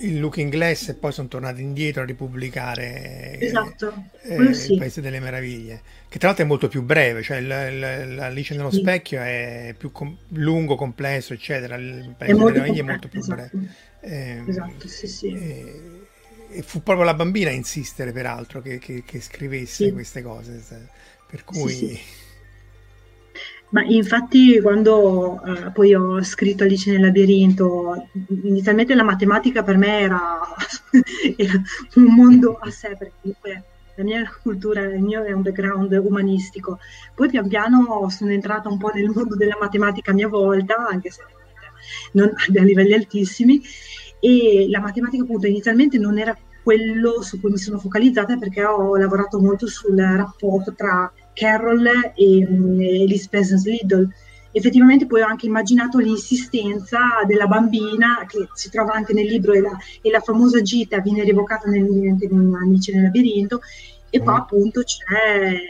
il 0.00 0.20
Looking 0.20 0.50
Glass 0.50 0.88
e 0.88 0.94
poi 0.94 1.12
sono 1.12 1.28
tornati 1.28 1.62
indietro 1.62 2.02
a 2.02 2.04
ripubblicare 2.04 3.38
esatto, 3.40 4.08
eh, 4.20 4.52
sì. 4.52 4.72
il 4.72 4.78
Paese 4.78 5.00
delle 5.00 5.18
Meraviglie, 5.18 5.80
che 6.10 6.18
tra 6.18 6.28
l'altro 6.28 6.44
è 6.44 6.46
molto 6.46 6.68
più 6.68 6.82
breve, 6.82 7.22
cioè 7.22 7.40
l'Alice 7.40 8.54
nello 8.54 8.70
sì. 8.70 8.80
specchio 8.80 9.18
è 9.18 9.74
più 9.78 9.90
com- 9.92 10.14
lungo, 10.32 10.74
complesso, 10.74 11.32
eccetera, 11.32 11.76
il 11.76 12.14
Paese 12.18 12.34
delle 12.34 12.52
Meraviglie 12.52 12.80
è 12.80 12.84
molto 12.84 13.08
più 13.08 13.20
esatto. 13.20 13.48
breve. 13.50 13.74
Eh, 14.00 14.42
esatto, 14.46 14.86
sì, 14.86 15.06
sì. 15.06 15.32
Eh, 15.32 15.80
e 16.50 16.60
fu 16.60 16.82
proprio 16.82 17.06
la 17.06 17.14
bambina 17.14 17.48
a 17.48 17.54
insistere, 17.54 18.12
peraltro, 18.12 18.60
che, 18.60 18.78
che, 18.78 19.04
che 19.06 19.22
scrivesse 19.22 19.90
queste 19.90 20.20
cose, 20.20 20.62
per 21.26 21.44
cui... 21.44 21.98
Ma 23.70 23.84
infatti 23.84 24.60
quando 24.60 25.40
eh, 25.44 25.70
poi 25.70 25.94
ho 25.94 26.22
scritto 26.22 26.64
Alice 26.64 26.90
nel 26.90 27.02
labirinto, 27.02 28.08
inizialmente 28.42 28.94
la 28.94 29.04
matematica 29.04 29.62
per 29.62 29.76
me 29.76 30.00
era, 30.00 30.40
era 31.36 31.52
un 31.94 32.14
mondo 32.14 32.58
a 32.60 32.68
sé, 32.70 32.96
perché 32.98 33.12
comunque 33.20 33.64
la 33.94 34.04
mia 34.04 34.30
cultura, 34.42 34.82
il 34.82 35.02
mio 35.02 35.22
è 35.22 35.32
un 35.32 35.42
background 35.42 35.92
umanistico. 35.92 36.80
Poi 37.14 37.28
pian 37.28 37.46
piano 37.46 38.08
sono 38.08 38.32
entrata 38.32 38.68
un 38.68 38.78
po' 38.78 38.90
nel 38.92 39.10
mondo 39.14 39.36
della 39.36 39.56
matematica 39.60 40.10
a 40.10 40.14
mia 40.14 40.28
volta, 40.28 40.86
anche 40.88 41.10
se 41.10 41.22
non 42.12 42.28
a 42.34 42.62
livelli 42.62 42.94
altissimi, 42.94 43.62
e 44.18 44.66
la 44.68 44.80
matematica 44.80 45.22
appunto 45.22 45.46
inizialmente 45.46 45.96
non 45.96 46.18
era 46.18 46.36
quello 46.62 47.22
su 47.22 47.40
cui 47.40 47.50
mi 47.50 47.58
sono 47.58 47.78
focalizzata 47.78 48.36
perché 48.36 48.64
ho 48.64 48.96
lavorato 48.96 49.40
molto 49.40 49.66
sul 49.66 49.96
rapporto 49.96 50.74
tra 50.74 51.10
Carol 51.32 51.86
e, 52.14 52.46
mm, 52.48 52.80
e 52.80 53.02
Elizabeth 53.02 53.50
Liddle. 53.64 54.08
Effettivamente 54.52 55.06
poi 55.06 55.22
ho 55.22 55.26
anche 55.26 55.46
immaginato 55.46 55.98
l'insistenza 55.98 56.98
della 57.26 57.46
bambina 57.46 58.24
che 58.26 58.48
si 58.54 58.68
trova 58.68 58.94
anche 58.94 59.12
nel 59.12 59.26
libro 59.26 59.52
e 59.52 59.60
la, 59.60 59.76
e 60.02 60.10
la 60.10 60.20
famosa 60.20 60.60
gita 60.60 60.98
viene 61.00 61.22
rievocata 61.22 61.70
nel, 61.70 61.84
nel 61.84 62.54
Amici 62.60 62.92
nel 62.92 63.04
labirinto 63.04 63.60
e 64.10 64.18
qua 64.18 64.32
mm. 64.32 64.36
appunto 64.36 64.82
c'è 64.82 65.52
eh, 65.52 65.64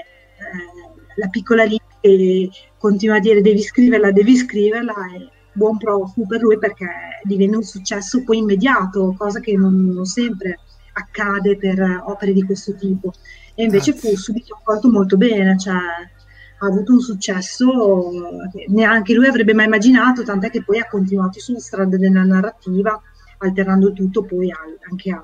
la 1.17 1.29
piccola 1.29 1.65
lì 1.65 1.79
che 2.01 2.49
continua 2.79 3.17
a 3.17 3.21
dire 3.21 3.43
devi 3.43 3.61
scriverla, 3.61 4.11
devi 4.13 4.35
scriverla 4.35 4.95
e 5.15 5.29
buon 5.53 5.77
prof 5.77 6.15
per 6.27 6.41
lui 6.41 6.59
perché 6.59 6.87
diviene 7.25 7.57
un 7.57 7.63
successo 7.63 8.25
poi 8.25 8.39
immediato, 8.39 9.15
cosa 9.19 9.41
che 9.41 9.55
non, 9.57 9.91
non 9.93 10.07
sempre 10.07 10.61
accade 10.95 11.57
per 11.59 12.03
opere 12.07 12.33
di 12.33 12.43
questo 12.45 12.75
tipo 12.75 13.13
e 13.61 13.65
invece 13.65 13.93
Grazie. 13.93 14.11
fu 14.11 14.17
subito 14.17 14.55
accolto 14.55 14.91
molto 14.91 15.19
bene, 15.19 15.59
cioè 15.59 15.75
ha 15.75 16.67
avuto 16.67 16.93
un 16.93 17.01
successo 17.01 18.21
che 18.51 18.65
neanche 18.69 19.13
lui 19.13 19.27
avrebbe 19.27 19.53
mai 19.53 19.67
immaginato, 19.67 20.23
tant'è 20.23 20.49
che 20.51 20.63
poi 20.63 20.79
ha 20.79 20.89
continuato 20.89 21.39
sulla 21.41 21.59
strada 21.59 21.99
della 21.99 22.23
narrativa, 22.23 23.01
alternando 23.39 23.93
tutto 23.93 24.25
poi 24.25 24.51
al, 24.51 24.79
anche 24.89 25.11
a, 25.11 25.23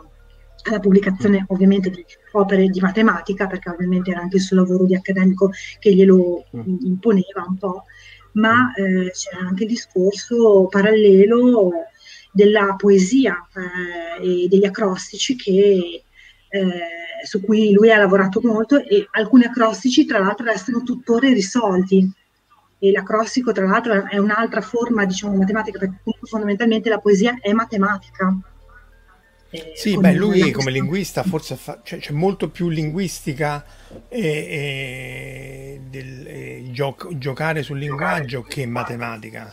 alla 0.65 0.81
pubblicazione 0.81 1.45
ovviamente 1.49 1.89
di 1.89 2.05
opere 2.33 2.67
di 2.67 2.81
matematica, 2.81 3.47
perché 3.47 3.71
ovviamente 3.71 4.11
era 4.11 4.21
anche 4.21 4.37
il 4.37 4.43
suo 4.43 4.57
lavoro 4.57 4.85
di 4.85 4.95
accademico 4.95 5.51
che 5.79 5.95
glielo 5.95 6.45
mm. 6.55 6.77
imponeva 6.83 7.45
un 7.47 7.57
po', 7.57 7.85
ma 8.33 8.73
mm. 8.79 8.85
eh, 8.85 9.11
c'era 9.13 9.47
anche 9.47 9.63
il 9.65 9.71
discorso 9.71 10.67
parallelo 10.69 11.71
della 12.33 12.75
poesia 12.77 13.35
eh, 14.21 14.45
e 14.45 14.49
degli 14.49 14.67
acrostici 14.67 15.37
che 15.37 16.03
eh, 16.49 17.06
su 17.25 17.41
cui 17.43 17.73
lui 17.73 17.91
ha 17.91 17.99
lavorato 17.99 18.41
molto 18.43 18.83
e 18.83 19.07
alcuni 19.13 19.45
acrostici 19.45 20.05
tra 20.05 20.19
l'altro 20.19 20.47
restano 20.47 20.83
tuttora 20.83 21.29
irrisolti. 21.29 22.11
E 22.79 22.91
l'acrostico 22.91 23.53
tra 23.53 23.67
l'altro 23.67 24.07
è 24.07 24.19
un'altra 24.19 24.61
forma 24.61 25.07
diciamo 25.07 25.35
matematica 25.35 25.79
perché 25.79 26.01
comunque 26.03 26.29
fondamentalmente 26.29 26.89
la 26.89 26.99
poesia 26.99 27.39
è 27.41 27.53
matematica. 27.53 28.37
Eh, 29.49 29.73
sì, 29.75 29.97
beh, 29.97 30.15
lui 30.15 30.51
come 30.51 30.71
linguista 30.71 31.23
forse 31.23 31.57
fa, 31.57 31.81
cioè, 31.83 31.99
c'è 32.01 32.13
molto 32.13 32.51
più 32.51 32.69
linguistica 32.69 33.65
e, 34.09 34.21
e 34.21 35.81
del, 35.89 36.27
e 36.27 36.65
gioc- 36.71 37.17
giocare 37.17 37.63
sul 37.63 37.79
linguaggio 37.79 38.43
che 38.43 38.67
matematica, 38.67 39.49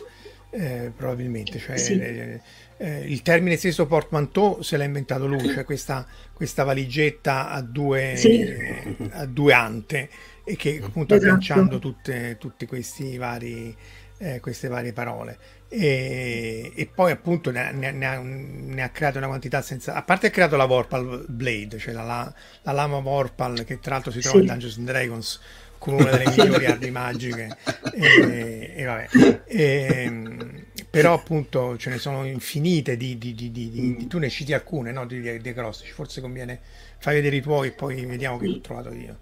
eh, 0.50 0.92
probabilmente. 0.94 1.58
Cioè, 1.58 1.76
sì. 1.76 1.98
eh, 1.98 2.40
eh, 2.84 2.98
il 3.06 3.22
termine 3.22 3.56
stesso 3.56 3.86
portmanteau 3.86 4.60
se 4.60 4.76
l'ha 4.76 4.84
inventato 4.84 5.26
lui, 5.26 5.48
cioè 5.48 5.64
questa, 5.64 6.06
questa 6.34 6.64
valigetta 6.64 7.48
a 7.48 7.62
due, 7.62 8.12
sì. 8.14 8.46
a 9.12 9.24
due, 9.24 9.54
ante 9.54 10.10
e 10.44 10.54
che 10.56 10.80
appunto 10.82 11.14
esatto. 11.14 11.30
agganciando 11.30 11.78
tutte, 11.78 12.36
tutti 12.38 12.66
questi 12.66 13.16
vari, 13.16 13.74
eh, 14.18 14.38
queste 14.40 14.68
varie 14.68 14.92
parole. 14.92 15.38
E, 15.68 16.72
e 16.74 16.86
poi 16.94 17.10
appunto 17.10 17.50
ne, 17.50 17.72
ne, 17.72 17.90
ne, 17.90 18.06
ha, 18.06 18.20
ne, 18.20 18.82
ha, 18.82 18.90
creato 18.90 19.16
una 19.16 19.28
quantità 19.28 19.62
senza... 19.62 19.94
A 19.94 20.02
parte 20.02 20.26
ha 20.26 20.30
creato 20.30 20.56
la 20.56 20.66
Vorpal 20.66 21.24
Blade, 21.26 21.78
cioè 21.78 21.94
la, 21.94 22.02
la, 22.02 22.34
la 22.62 22.72
lama 22.72 22.98
Vorpal 22.98 23.64
che 23.64 23.80
tra 23.80 23.94
l'altro 23.94 24.12
si 24.12 24.20
trova 24.20 24.36
sì. 24.36 24.42
in 24.42 24.50
Dungeons 24.50 24.76
and 24.76 24.86
Dragons 24.86 25.40
come 25.78 26.02
una 26.02 26.10
delle 26.10 26.30
migliori 26.36 26.66
armi 26.66 26.90
magiche. 26.90 27.56
E, 27.94 28.72
e 28.74 28.84
vabbè. 28.84 29.42
E, 29.46 30.66
però 30.94 31.14
appunto 31.14 31.76
ce 31.76 31.90
ne 31.90 31.98
sono 31.98 32.24
infinite 32.24 32.96
di, 32.96 33.18
di, 33.18 33.34
di, 33.34 33.50
di 33.50 34.06
tu 34.06 34.18
ne 34.18 34.30
citi 34.30 34.52
alcune 34.52 34.92
no? 34.92 35.04
di, 35.06 35.40
di 35.40 35.48
acrostici 35.48 35.90
forse 35.90 36.20
conviene 36.20 36.60
fai 36.98 37.14
vedere 37.16 37.36
i 37.36 37.40
tuoi 37.40 37.68
e 37.68 37.72
poi 37.72 38.04
vediamo 38.06 38.38
che 38.38 38.48
ho 38.48 38.60
trovato 38.60 38.92
io. 38.92 39.18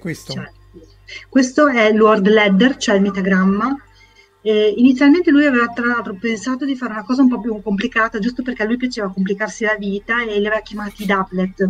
Questo? 0.00 0.32
Certo. 0.32 0.52
questo 1.28 1.68
è 1.68 1.92
Lord 1.92 2.26
Ledder 2.26 2.76
cioè 2.76 2.96
il 2.96 3.02
metagramma. 3.02 3.76
Eh, 4.44 4.74
inizialmente 4.76 5.30
lui 5.30 5.46
aveva 5.46 5.68
tra 5.68 5.86
l'altro 5.86 6.14
pensato 6.14 6.64
di 6.64 6.74
fare 6.74 6.94
una 6.94 7.04
cosa 7.04 7.22
un 7.22 7.28
po' 7.28 7.40
più 7.40 7.62
complicata, 7.62 8.18
giusto 8.18 8.42
perché 8.42 8.64
a 8.64 8.66
lui 8.66 8.76
piaceva 8.76 9.12
complicarsi 9.12 9.62
la 9.64 9.76
vita 9.76 10.20
e 10.22 10.40
li 10.40 10.46
aveva 10.46 10.60
chiamati 10.60 11.06
doublet. 11.06 11.68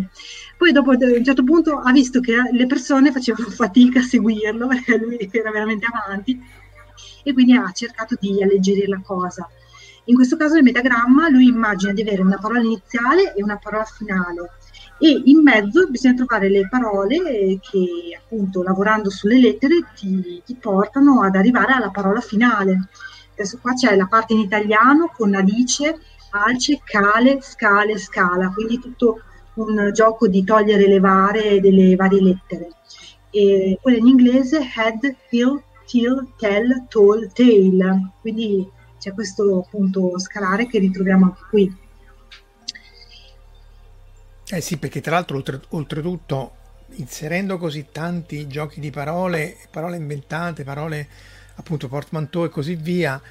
Poi 0.57 0.71
dopo 0.71 0.89
a 0.89 0.97
un 0.99 1.23
certo 1.23 1.43
punto 1.43 1.77
ha 1.77 1.91
visto 1.91 2.19
che 2.19 2.33
le 2.51 2.65
persone 2.65 3.11
facevano 3.11 3.49
fatica 3.51 3.99
a 3.99 4.03
seguirlo 4.03 4.65
perché 4.67 4.97
lui 4.97 5.29
era 5.31 5.51
veramente 5.51 5.85
avanti 5.85 6.41
e 7.23 7.33
quindi 7.33 7.53
ha 7.53 7.71
cercato 7.71 8.15
di 8.19 8.43
alleggerire 8.43 8.87
la 8.87 9.01
cosa. 9.03 9.49
In 10.05 10.15
questo 10.15 10.35
caso 10.35 10.55
nel 10.55 10.63
metagramma 10.63 11.29
lui 11.29 11.47
immagina 11.47 11.93
di 11.93 12.01
avere 12.01 12.21
una 12.21 12.37
parola 12.37 12.59
iniziale 12.59 13.33
e 13.33 13.41
una 13.41 13.57
parola 13.57 13.85
finale 13.85 14.51
e 15.03 15.21
in 15.25 15.41
mezzo 15.41 15.87
bisogna 15.87 16.15
trovare 16.15 16.49
le 16.49 16.67
parole 16.69 17.59
che 17.59 18.17
appunto 18.17 18.63
lavorando 18.63 19.09
sulle 19.09 19.39
lettere 19.39 19.83
ti, 19.95 20.41
ti 20.45 20.55
portano 20.55 21.23
ad 21.23 21.35
arrivare 21.35 21.73
alla 21.73 21.89
parola 21.89 22.21
finale. 22.21 22.87
Adesso 23.33 23.57
qua 23.59 23.73
c'è 23.73 23.95
la 23.95 24.07
parte 24.07 24.33
in 24.33 24.39
italiano 24.39 25.11
con 25.13 25.33
Alice, 25.33 25.99
alce, 26.31 26.79
cale, 26.83 27.39
scale, 27.41 27.97
scala, 27.97 28.51
quindi 28.53 28.79
tutto 28.79 29.21
un 29.55 29.89
gioco 29.91 30.27
di 30.27 30.43
togliere 30.43 30.85
e 30.85 30.87
levare 30.87 31.59
delle 31.59 31.95
varie 31.95 32.21
lettere. 32.21 32.69
E 33.29 33.77
quella 33.81 33.97
in 33.97 34.07
inglese 34.07 34.59
head, 34.75 35.15
hill, 35.31 35.61
till, 35.93 36.33
tell, 36.37 36.87
tall, 36.89 37.31
tail. 37.31 38.11
Quindi 38.19 38.67
c'è 38.97 39.13
questo 39.13 39.67
punto 39.69 40.17
scalare 40.17 40.65
che 40.65 40.79
ritroviamo 40.79 41.25
anche 41.25 41.41
qui. 41.49 41.77
Eh 44.49 44.61
sì, 44.61 44.77
perché 44.77 45.01
tra 45.01 45.11
l'altro 45.11 45.37
oltre, 45.37 45.61
oltretutto 45.69 46.55
inserendo 46.95 47.57
così 47.57 47.87
tanti 47.91 48.47
giochi 48.47 48.79
di 48.79 48.89
parole, 48.89 49.55
parole 49.69 49.97
inventate, 49.97 50.63
parole 50.63 51.07
appunto 51.55 51.87
portmanteau 51.87 52.45
e 52.45 52.49
così 52.49 52.75
via, 52.75 53.21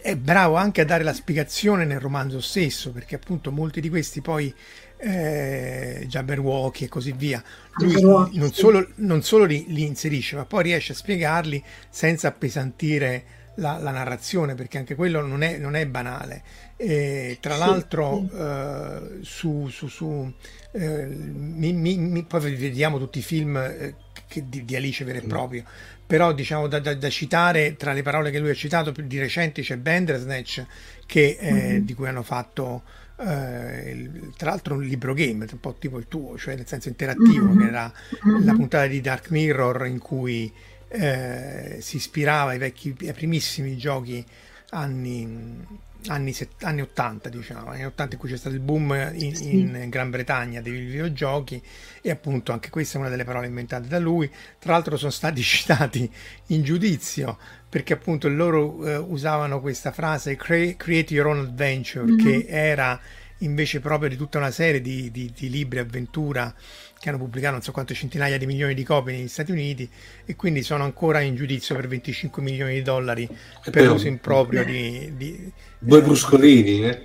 è 0.00 0.16
bravo 0.16 0.54
anche 0.56 0.80
a 0.80 0.84
dare 0.84 1.04
la 1.04 1.12
spiegazione 1.12 1.84
nel 1.84 2.00
romanzo 2.00 2.40
stesso, 2.40 2.90
perché 2.90 3.16
appunto 3.16 3.50
molti 3.50 3.80
di 3.80 3.88
questi 3.90 4.20
poi 4.22 4.54
eh, 5.00 6.04
Jabberwocky 6.06 6.84
e 6.84 6.88
così 6.88 7.12
via. 7.12 7.42
Lui 7.76 8.00
non 8.02 8.52
solo, 8.52 8.86
non 8.96 9.22
solo 9.22 9.44
li, 9.44 9.64
li, 9.68 9.84
inserisce, 9.84 10.36
ma 10.36 10.44
poi 10.44 10.64
riesce 10.64 10.92
a 10.92 10.94
spiegarli 10.94 11.62
senza 11.88 12.28
appesantire 12.28 13.24
la, 13.56 13.78
la 13.78 13.90
narrazione, 13.90 14.54
perché 14.54 14.78
anche 14.78 14.94
quello 14.94 15.24
non 15.24 15.42
è, 15.42 15.56
non 15.58 15.74
è 15.74 15.86
banale. 15.86 16.42
E, 16.76 17.38
tra 17.40 17.56
l'altro, 17.56 18.28
eh, 18.32 19.18
su, 19.22 19.68
su, 19.68 19.88
su 19.88 20.32
eh, 20.72 21.06
mi, 21.06 21.72
mi, 21.72 22.24
poi 22.24 22.54
vediamo 22.54 22.98
tutti 22.98 23.18
i 23.18 23.22
film 23.22 23.56
eh, 23.56 23.94
che, 24.26 24.44
di, 24.48 24.64
di, 24.64 24.76
Alice 24.76 25.04
vero 25.04 25.18
e 25.18 25.22
proprio, 25.22 25.64
però 26.06 26.32
diciamo 26.32 26.68
da, 26.68 26.78
da, 26.78 26.94
da, 26.94 27.10
citare 27.10 27.76
tra 27.76 27.92
le 27.92 28.02
parole 28.02 28.30
che 28.30 28.38
lui 28.38 28.50
ha 28.50 28.54
citato 28.54 28.92
di 28.92 29.18
recenti 29.18 29.62
c'è 29.62 29.76
Bandersnatch 29.76 30.64
che, 31.06 31.38
mm-hmm. 31.42 31.84
di 31.84 31.94
cui 31.94 32.08
hanno 32.08 32.22
fatto 32.22 32.82
eh, 33.20 34.10
tra 34.36 34.50
l'altro 34.50 34.74
un 34.74 34.82
libro 34.82 35.12
game, 35.14 35.46
un 35.50 35.60
po' 35.60 35.74
tipo 35.78 35.98
il 35.98 36.06
tuo, 36.08 36.38
cioè 36.38 36.56
nel 36.56 36.66
senso 36.66 36.88
interattivo, 36.88 37.46
mm-hmm. 37.46 37.58
che 37.58 37.66
era 37.66 37.92
mm-hmm. 38.26 38.44
la 38.44 38.52
puntata 38.54 38.86
di 38.86 39.00
Dark 39.00 39.30
Mirror 39.30 39.86
in 39.86 39.98
cui 39.98 40.52
eh, 40.88 41.78
si 41.80 41.96
ispirava 41.96 42.50
ai, 42.50 42.58
vecchi, 42.58 42.94
ai 43.02 43.12
primissimi 43.12 43.76
giochi 43.76 44.24
anni, 44.70 45.66
anni, 46.06 46.32
set, 46.32 46.64
anni 46.64 46.80
80, 46.80 47.28
diciamo, 47.28 47.70
anni 47.70 47.84
80 47.84 48.14
in 48.14 48.20
cui 48.20 48.30
c'è 48.30 48.36
stato 48.36 48.54
il 48.54 48.60
boom 48.60 49.10
in, 49.14 49.34
in 49.40 49.88
Gran 49.88 50.10
Bretagna 50.10 50.60
dei 50.60 50.72
videogiochi 50.72 51.62
e 52.00 52.10
appunto 52.10 52.52
anche 52.52 52.70
questa 52.70 52.96
è 52.96 53.00
una 53.00 53.10
delle 53.10 53.24
parole 53.24 53.46
inventate 53.46 53.86
da 53.86 53.98
lui. 53.98 54.30
Tra 54.58 54.72
l'altro 54.72 54.96
sono 54.96 55.10
stati 55.10 55.42
citati 55.42 56.10
in 56.46 56.62
giudizio 56.62 57.38
perché 57.70 57.92
appunto 57.92 58.28
loro 58.28 58.84
eh, 58.84 58.96
usavano 58.96 59.60
questa 59.60 59.92
frase 59.92 60.34
create 60.34 61.14
your 61.14 61.28
own 61.28 61.38
adventure 61.38 62.04
mm-hmm. 62.04 62.18
che 62.18 62.46
era 62.48 63.00
invece 63.38 63.80
proprio 63.80 64.08
di 64.08 64.16
tutta 64.16 64.38
una 64.38 64.50
serie 64.50 64.82
di, 64.82 65.10
di, 65.10 65.32
di 65.34 65.48
libri 65.48 65.78
avventura 65.78 66.52
che 67.00 67.08
hanno 67.08 67.16
pubblicato 67.16 67.54
non 67.54 67.62
so 67.62 67.72
quante 67.72 67.94
centinaia 67.94 68.36
di 68.36 68.44
milioni 68.44 68.74
di 68.74 68.84
copie 68.84 69.16
negli 69.16 69.28
Stati 69.28 69.50
Uniti 69.52 69.88
e 70.26 70.36
quindi 70.36 70.62
sono 70.62 70.84
ancora 70.84 71.20
in 71.20 71.34
giudizio 71.34 71.74
per 71.74 71.88
25 71.88 72.42
milioni 72.42 72.74
di 72.74 72.82
dollari 72.82 73.26
per, 73.26 73.72
per 73.72 73.86
l'uso 73.86 74.06
improprio 74.06 74.62
di, 74.64 75.10
di 75.16 75.50
due 75.78 75.98
eh, 75.98 76.02
bruscolini 76.02 76.84
eh? 76.84 77.00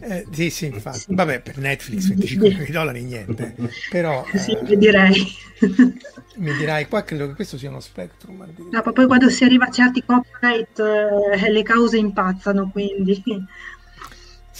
eh, 0.00 0.26
sì 0.30 0.48
sì 0.48 0.66
infatti. 0.66 1.06
Vabbè 1.08 1.40
per 1.40 1.58
Netflix 1.58 2.06
25 2.06 2.48
milioni 2.48 2.64
di 2.66 2.72
dollari 2.72 3.02
niente. 3.02 3.56
Però 3.90 4.24
sì, 4.32 4.52
eh, 4.52 4.76
direi. 4.76 5.26
mi 6.36 6.54
dirai 6.56 6.86
qua 6.86 7.02
credo 7.02 7.26
che 7.26 7.34
questo 7.34 7.58
sia 7.58 7.68
uno 7.68 7.80
spectrum 7.80 8.46
no, 8.70 8.82
poi 8.92 9.06
quando 9.06 9.28
si 9.28 9.44
arriva 9.44 9.66
a 9.66 9.70
certi 9.70 10.04
copyright 10.04 10.78
eh, 10.78 11.50
le 11.50 11.62
cause 11.62 11.98
impazzano 11.98 12.70
quindi 12.70 13.20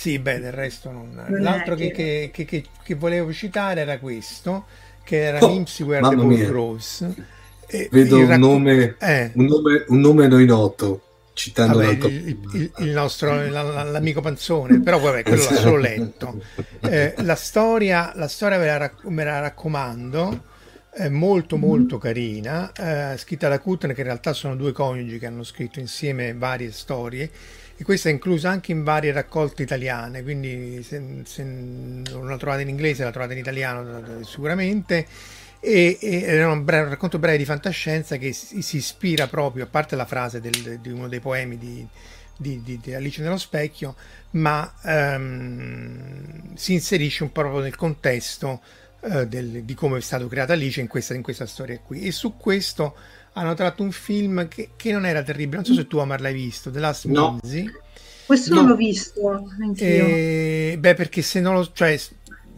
sì, 0.01 0.19
beh, 0.19 0.41
del 0.41 0.53
resto 0.53 0.91
non... 0.91 1.11
non 1.13 1.43
L'altro 1.43 1.75
che, 1.75 1.91
che, 1.91 2.31
che, 2.33 2.65
che, 2.83 2.95
volevo 2.95 3.35
citare 3.35 3.83
era 3.83 3.99
questo, 3.99 4.65
che 5.05 5.25
era 5.25 5.41
oh, 5.41 5.49
Nimsy 5.51 5.83
Where 5.83 6.09
the 6.09 6.17
Ball 6.17 6.47
Grows. 6.47 7.07
Vedo 7.91 8.17
un, 8.17 8.27
racco... 8.27 8.41
nome, 8.41 8.97
eh. 8.99 9.31
un, 9.35 9.45
nome, 9.45 9.85
un 9.89 10.01
nome 10.01 10.25
a 10.25 10.29
noi 10.29 10.47
noto 10.47 11.03
citando 11.35 11.81
vabbè, 11.81 12.07
il, 12.07 12.39
il, 12.55 12.73
il, 12.79 12.89
nostro 12.89 13.49
l'amico 13.49 14.21
Panzone 14.21 14.81
però 14.81 14.99
vabbè 14.99 15.23
quello 15.23 15.45
l'ho 15.49 15.55
solo 15.57 15.77
letto 15.77 16.43
eh, 16.81 17.15
la 17.19 17.37
storia 17.37 18.13
la 18.17 18.27
storia 18.27 18.59
ve 18.59 18.67
la, 18.67 18.77
rac- 18.77 19.05
me 19.05 19.23
la 19.23 19.39
raccomando 19.39 20.43
è 20.91 21.09
molto 21.09 21.57
molto 21.57 21.99
carina 21.99 22.73
eh, 22.73 23.17
scritta 23.17 23.49
da 23.49 23.61
Kutner 23.61 23.95
che 23.95 24.01
in 24.01 24.09
realtà 24.09 24.33
sono 24.33 24.57
due 24.57 24.73
coniugi 24.73 25.19
che 25.19 25.27
hanno 25.27 25.45
scritto 25.45 25.79
insieme 25.79 26.35
varie 26.35 26.73
storie 26.73 27.31
e 27.81 27.83
questa 27.83 28.11
è 28.11 28.13
inclusa 28.13 28.51
anche 28.51 28.73
in 28.73 28.85
varie 28.85 29.11
raccolte 29.11 29.63
italiane, 29.63 30.23
quindi 30.23 30.83
se, 30.83 31.23
se 31.25 31.43
non 31.43 32.27
la 32.29 32.37
trovate 32.37 32.61
in 32.61 32.69
inglese 32.69 33.05
la 33.05 33.11
trovate 33.11 33.33
in 33.33 33.39
italiano 33.39 34.23
sicuramente. 34.23 35.07
E, 35.61 35.97
e 35.99 36.25
è 36.27 36.45
un, 36.45 36.63
breve, 36.63 36.91
racconto 36.91 37.19
breve 37.19 37.39
di 37.39 37.47
fantascienza 37.47 38.19
che 38.19 38.35
si, 38.35 38.61
si, 38.61 38.77
ispira 38.77 39.29
proprio, 39.29 39.65
a 39.65 39.67
parte 39.67 39.97
la 39.97 40.05
frase 40.05 40.43
del, 40.43 40.79
di 40.83 40.91
uno 40.91 41.09
dei 41.09 41.21
poemi 41.21 41.57
di, 41.57 41.87
di, 42.37 42.61
di, 42.63 42.79
di 42.83 42.93
Alice 42.93 43.23
nello 43.23 43.39
specchio, 43.39 43.97
ma 44.33 44.71
um, 44.83 46.55
si 46.57 46.75
inserisce 46.75 47.23
un 47.23 47.33
po' 47.33 47.41
proprio 47.41 47.63
nel 47.63 47.77
contesto 47.77 48.61
uh, 49.01 49.25
del, 49.25 49.65
di 49.65 49.73
come 49.73 49.97
è 49.97 50.03
stato 50.03 50.29
creata 50.29 50.53
Alice 50.53 50.83
in 50.83 50.87
questa, 50.87 51.15
in 51.15 51.23
questa 51.23 51.47
storia 51.47 51.79
qui. 51.79 52.03
E 52.03 52.13
su 52.13 52.37
questo 52.37 52.95
hanno 53.33 53.55
tratto 53.55 53.83
un 53.83 53.93
film 53.93 54.49
che, 54.49 54.71
che, 54.77 54.93
non 54.93 55.07
era 55.07 55.23
terribile. 55.23 55.57
Non 55.57 55.65
so 55.65 55.75
se 55.75 55.87
tu, 55.87 55.99
Omar, 55.99 56.21
l'hai 56.21 56.35
visto, 56.35 56.71
The 56.71 56.79
Last 56.79 57.05
no. 57.07 57.39
Minzy. 57.43 57.71
Questo 58.27 58.55
no. 58.55 58.61
non 58.61 58.71
l'ho 58.71 58.77
visto. 58.77 59.47
E, 59.77 60.77
beh, 60.79 60.95
perché 60.95 61.23
se 61.23 61.41
non 61.41 61.55
lo, 61.55 61.71
cioè, 61.73 61.99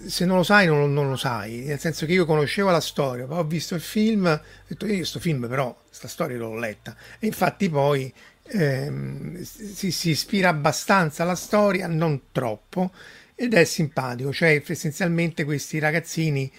se 0.04 0.24
non 0.24 0.38
lo 0.38 0.42
sai, 0.42 0.66
non, 0.66 0.92
non, 0.92 1.08
lo 1.08 1.16
sai. 1.16 1.60
Nel 1.60 1.78
senso 1.78 2.06
che 2.06 2.12
io 2.12 2.24
conoscevo 2.24 2.70
la 2.70 2.80
storia, 2.80 3.26
poi 3.26 3.38
ho 3.38 3.44
visto 3.44 3.74
il 3.74 3.80
film, 3.80 4.26
ho 4.26 4.40
detto 4.66 4.86
io 4.86 4.96
questo 4.96 5.20
film 5.20 5.46
però, 5.48 5.76
questa 5.86 6.08
storia 6.08 6.36
l'ho 6.36 6.58
letta. 6.58 6.96
E 7.18 7.26
infatti 7.26 7.68
poi 7.68 8.12
ehm, 8.48 9.40
si, 9.42 9.90
si 9.90 10.10
ispira 10.10 10.48
abbastanza 10.48 11.22
alla 11.22 11.34
storia, 11.34 11.86
non 11.86 12.22
troppo, 12.32 12.92
ed 13.34 13.54
è 13.54 13.64
simpatico. 13.64 14.32
Cioè, 14.32 14.62
essenzialmente 14.66 15.44
questi 15.44 15.78
ragazzini 15.78 16.50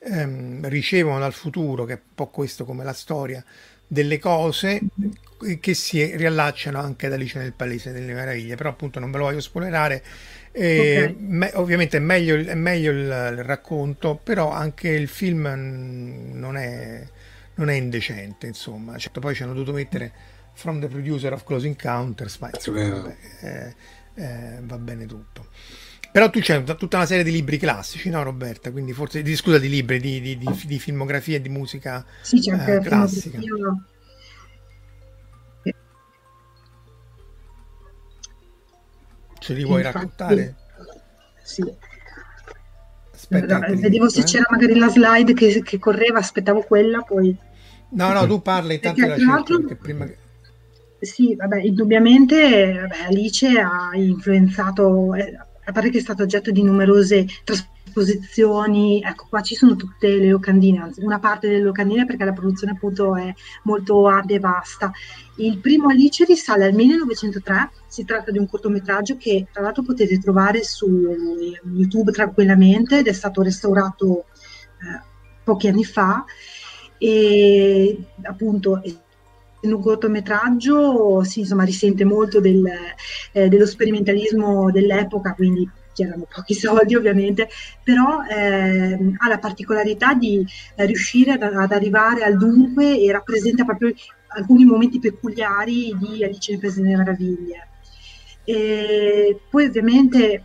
ehm, 0.00 0.68
ricevono 0.68 1.18
dal 1.18 1.32
futuro, 1.32 1.84
che 1.84 1.92
è 1.94 2.00
un 2.02 2.14
po' 2.14 2.28
questo 2.28 2.64
come 2.64 2.84
la 2.84 2.92
storia, 2.92 3.44
delle 3.86 4.18
cose 4.18 4.80
che 5.60 5.74
si 5.74 6.04
riallacciano 6.16 6.78
anche 6.78 7.06
ad 7.06 7.12
Alice 7.12 7.38
nel 7.38 7.52
Paese 7.52 7.92
delle 7.92 8.12
Meraviglie, 8.12 8.56
però 8.56 8.70
appunto 8.70 9.00
non 9.00 9.10
ve 9.10 9.18
lo 9.18 9.24
voglio 9.24 9.40
spoilerare. 9.40 10.02
Eh, 10.52 11.04
okay. 11.04 11.16
me, 11.18 11.50
ovviamente 11.54 11.96
è 11.96 12.00
meglio, 12.00 12.36
è 12.36 12.54
meglio 12.54 12.90
il, 12.90 12.98
il, 12.98 13.44
racconto, 13.44 14.18
però 14.22 14.50
anche 14.50 14.88
il 14.88 15.08
film 15.08 15.46
non 16.32 16.56
è, 16.56 17.06
non 17.54 17.70
è 17.70 17.74
indecente, 17.74 18.46
insomma. 18.46 18.98
Certo, 18.98 19.20
poi 19.20 19.34
ci 19.34 19.42
hanno 19.42 19.52
dovuto 19.52 19.72
mettere 19.72 20.12
From 20.54 20.80
the 20.80 20.88
Producer 20.88 21.32
of 21.32 21.44
Close 21.44 21.66
Encounters, 21.66 22.38
ma 22.38 22.50
insomma, 22.52 22.88
vabbè, 22.88 23.16
eh, 23.40 23.74
eh, 24.14 24.58
va 24.62 24.78
bene 24.78 25.06
tutto. 25.06 25.46
Però 26.18 26.30
tu 26.30 26.40
c'è 26.40 26.64
tutta 26.64 26.96
una 26.96 27.06
serie 27.06 27.22
di 27.22 27.30
libri 27.30 27.58
classici, 27.58 28.10
no 28.10 28.24
Roberta? 28.24 28.72
Quindi 28.72 28.92
forse, 28.92 29.22
di, 29.22 29.36
scusa, 29.36 29.56
di 29.56 29.68
libri, 29.68 30.00
di, 30.00 30.20
di, 30.20 30.36
di, 30.36 30.62
di 30.64 30.78
filmografia 30.80 31.36
e 31.36 31.40
di 31.40 31.48
musica 31.48 32.04
sì, 32.22 32.40
c'è 32.40 32.50
anche 32.50 32.74
eh, 32.74 32.80
classica. 32.80 33.38
Ce 39.38 39.54
li 39.54 39.62
vuoi 39.62 39.76
Infatti, 39.76 39.96
raccontare? 39.96 40.56
Sì. 41.44 41.62
Aspetta, 43.14 43.58
no, 43.58 43.76
vedevo 43.76 44.08
se 44.08 44.22
eh? 44.22 44.24
c'era 44.24 44.46
magari 44.50 44.76
la 44.76 44.88
slide 44.88 45.34
che, 45.34 45.62
che, 45.62 45.78
correva, 45.78 46.18
aspettavo 46.18 46.62
quella, 46.62 47.00
poi... 47.02 47.36
No, 47.90 48.12
no, 48.12 48.26
tu 48.26 48.42
parli 48.42 48.74
intanto 48.74 49.06
la 49.06 49.16
cerco, 49.16 49.76
prima 49.76 50.04
che... 50.04 50.18
Sì, 51.00 51.36
vabbè, 51.36 51.62
indubbiamente 51.62 52.72
vabbè, 52.72 53.04
Alice 53.06 53.46
ha 53.56 53.90
influenzato, 53.94 55.14
eh, 55.14 55.38
a 55.68 55.72
parte 55.72 55.90
che 55.90 55.98
è 55.98 56.00
stato 56.00 56.22
oggetto 56.22 56.50
di 56.50 56.62
numerose 56.62 57.26
trasposizioni, 57.44 59.02
ecco 59.04 59.26
qua 59.28 59.42
ci 59.42 59.54
sono 59.54 59.76
tutte 59.76 60.08
le 60.08 60.30
locandine, 60.30 60.90
una 60.96 61.18
parte 61.18 61.46
delle 61.46 61.62
locandine 61.62 62.06
perché 62.06 62.24
la 62.24 62.32
produzione 62.32 62.72
appunto 62.72 63.14
è 63.14 63.32
molto 63.64 64.06
ampia 64.06 64.36
e 64.36 64.40
vasta. 64.40 64.90
Il 65.36 65.58
primo 65.58 65.90
Alice 65.90 66.24
risale 66.24 66.64
al 66.64 66.72
1903, 66.72 67.70
si 67.86 68.06
tratta 68.06 68.30
di 68.30 68.38
un 68.38 68.48
cortometraggio 68.48 69.18
che 69.18 69.46
tra 69.52 69.62
l'altro 69.62 69.82
potete 69.82 70.18
trovare 70.18 70.64
su 70.64 70.88
YouTube 71.74 72.12
tranquillamente 72.12 73.00
ed 73.00 73.06
è 73.06 73.12
stato 73.12 73.42
restaurato 73.42 74.24
eh, 74.80 75.02
pochi 75.44 75.68
anni 75.68 75.84
fa 75.84 76.24
e 76.96 77.96
appunto 78.22 78.80
in 79.60 79.72
un 79.72 79.80
cortometraggio 79.80 81.22
insomma, 81.34 81.64
risente 81.64 82.04
molto 82.04 82.40
del, 82.40 82.64
eh, 83.32 83.48
dello 83.48 83.66
sperimentalismo 83.66 84.70
dell'epoca, 84.70 85.34
quindi 85.34 85.68
c'erano 85.92 86.26
pochi 86.32 86.54
soldi 86.54 86.94
ovviamente, 86.94 87.48
però 87.82 88.22
eh, 88.24 89.14
ha 89.16 89.28
la 89.28 89.38
particolarità 89.38 90.14
di 90.14 90.46
eh, 90.76 90.86
riuscire 90.86 91.32
ad, 91.32 91.42
ad, 91.42 91.72
arrivare 91.72 92.22
al 92.22 92.36
dunque 92.36 93.00
e 93.00 93.10
rappresenta 93.10 93.64
proprio 93.64 93.92
alcuni 94.28 94.64
momenti 94.64 95.00
peculiari 95.00 95.96
di 95.98 96.22
Alice 96.22 96.52
nel 96.52 96.60
Paese 96.60 96.82
delle 96.82 96.96
Meraviglie. 96.96 97.68
E 98.44 99.40
poi 99.50 99.66
ovviamente 99.66 100.44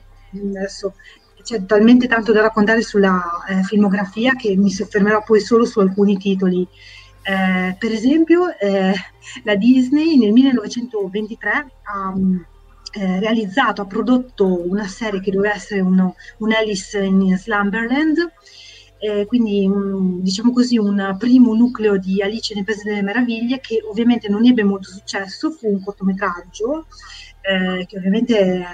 adesso 0.58 0.95
c'è 1.43 1.65
talmente 1.65 2.08
tanto 2.08 2.32
da 2.32 2.41
raccontare 2.41 2.82
sulla 2.82 3.21
eh, 3.47 3.63
filmografia 3.63 4.34
che 4.34 4.56
mi 4.56 4.71
soffermerò 4.71 5.23
poi 5.23 5.39
solo 5.39 5.65
su 5.65 5.80
alcuni 5.80 6.17
titoli. 6.17 6.67
Eh, 7.23 7.75
per 7.79 7.91
esempio, 7.91 8.57
eh, 8.59 8.93
la 9.43 9.55
Disney 9.55 10.17
nel 10.17 10.33
1923 10.33 11.51
ha 11.83 12.13
eh, 12.95 13.19
realizzato, 13.19 13.81
ha 13.81 13.86
prodotto 13.86 14.69
una 14.69 14.88
serie 14.88 15.21
che 15.21 15.31
doveva 15.31 15.55
essere 15.55 15.79
uno, 15.79 16.15
un 16.39 16.51
Alice 16.51 17.01
in 17.01 17.38
Slumberland, 17.38 18.31
quindi 19.27 19.67
un, 19.67 20.21
diciamo 20.21 20.53
così 20.53 20.77
un 20.77 21.17
primo 21.19 21.53
nucleo 21.53 21.97
di 21.97 22.21
Alice 22.21 22.55
nel 22.55 22.63
Paese 22.63 22.88
delle 22.88 23.01
Meraviglie 23.01 23.59
che 23.59 23.83
ovviamente 23.86 24.29
non 24.29 24.45
ebbe 24.45 24.63
molto 24.63 24.89
successo, 24.89 25.51
fu 25.51 25.67
un 25.67 25.83
cortometraggio 25.83 26.86
eh, 27.41 27.86
che 27.86 27.97
ovviamente 27.97 28.65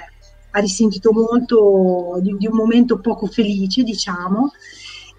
ha 0.52 0.60
risentito 0.60 1.12
molto 1.12 2.18
di, 2.20 2.36
di 2.38 2.46
un 2.46 2.54
momento 2.54 3.00
poco 3.00 3.26
felice, 3.26 3.82
diciamo, 3.82 4.52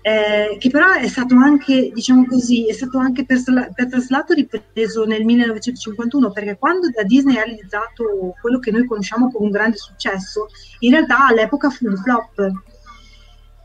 eh, 0.02 0.58
che 0.58 0.70
però 0.70 0.94
è 0.94 1.08
stato 1.08 1.36
anche, 1.36 1.92
diciamo 1.94 2.26
così, 2.26 2.68
è 2.68 2.74
stato 2.74 2.98
anche 2.98 3.26
per, 3.26 3.42
per 3.74 3.88
traslato 3.88 4.34
ripreso 4.34 5.06
nel 5.06 5.24
1951, 5.24 6.32
perché 6.32 6.58
quando 6.58 6.90
da 6.90 7.04
Disney 7.04 7.38
ha 7.38 7.44
realizzato 7.44 8.36
quello 8.42 8.60
che 8.60 8.72
noi 8.72 8.86
conosciamo 8.86 9.32
come 9.32 9.46
un 9.46 9.52
grande 9.52 9.78
successo, 9.78 10.48
in 10.80 10.92
realtà 10.92 11.28
all'epoca 11.28 11.70
fu 11.70 11.88
un 11.88 11.98
flop. 11.98 12.52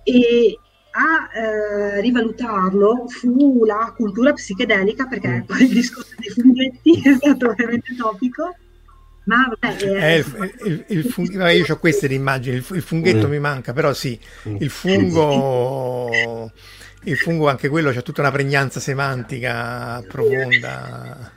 E 0.03 0.59
a 0.99 1.29
eh, 1.39 2.01
rivalutarlo 2.01 3.07
fu 3.09 3.65
la 3.65 3.93
cultura 3.97 4.33
psichedelica, 4.33 5.07
perché 5.07 5.45
mm. 5.45 5.61
il 5.61 5.69
discorso 5.69 6.15
dei 6.19 6.31
funghetti 6.31 7.01
è 7.05 7.15
stato 7.15 7.55
veramente 7.55 7.95
topico 7.97 8.55
ma 9.27 9.49
vabbè, 9.49 9.83
eh, 9.83 10.17
il, 10.19 10.55
il, 10.65 10.85
il 10.89 11.05
fung- 11.05 11.33
io 11.33 11.65
ho 11.69 11.79
queste 11.79 12.07
immagini, 12.07 12.57
il, 12.57 12.83
funghetto 12.83 13.27
mm. 13.27 13.31
mi 13.31 13.41
manca, 13.41 13.73
però 13.73 13.93
sì, 13.93 14.19
mm. 14.49 14.57
il 14.61 14.71
fungo, 14.71 16.53
il 17.05 17.17
fungo 17.17 17.49
anche 17.49 17.69
quello 17.69 17.91
c'è 17.91 18.03
tutta 18.03 18.21
una 18.21 18.31
pregnanza 18.31 18.79
semantica 18.79 20.03
profonda. 20.07 21.33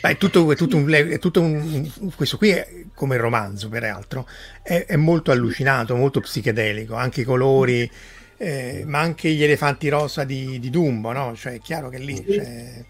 Beh, 0.00 0.10
è 0.10 0.16
tutto, 0.16 0.50
è 0.50 0.56
tutto, 0.56 0.76
un, 0.76 0.90
è 0.90 1.18
tutto 1.18 1.42
un, 1.42 1.90
questo 2.16 2.38
qui, 2.38 2.50
è, 2.50 2.84
come 2.94 3.16
il 3.16 3.20
romanzo 3.20 3.68
peraltro, 3.68 4.26
è, 4.62 4.86
è 4.86 4.96
molto 4.96 5.30
allucinato, 5.30 5.94
molto 5.96 6.20
psichedelico, 6.20 6.94
anche 6.94 7.20
i 7.20 7.24
colori, 7.24 7.90
eh, 8.38 8.84
ma 8.86 9.00
anche 9.00 9.30
gli 9.30 9.42
elefanti 9.42 9.90
rosa 9.90 10.24
di, 10.24 10.58
di 10.58 10.70
Dumbo, 10.70 11.12
no? 11.12 11.36
Cioè 11.36 11.54
è 11.54 11.60
chiaro 11.60 11.90
che 11.90 11.98
lì 11.98 12.24
c'è 12.24 12.82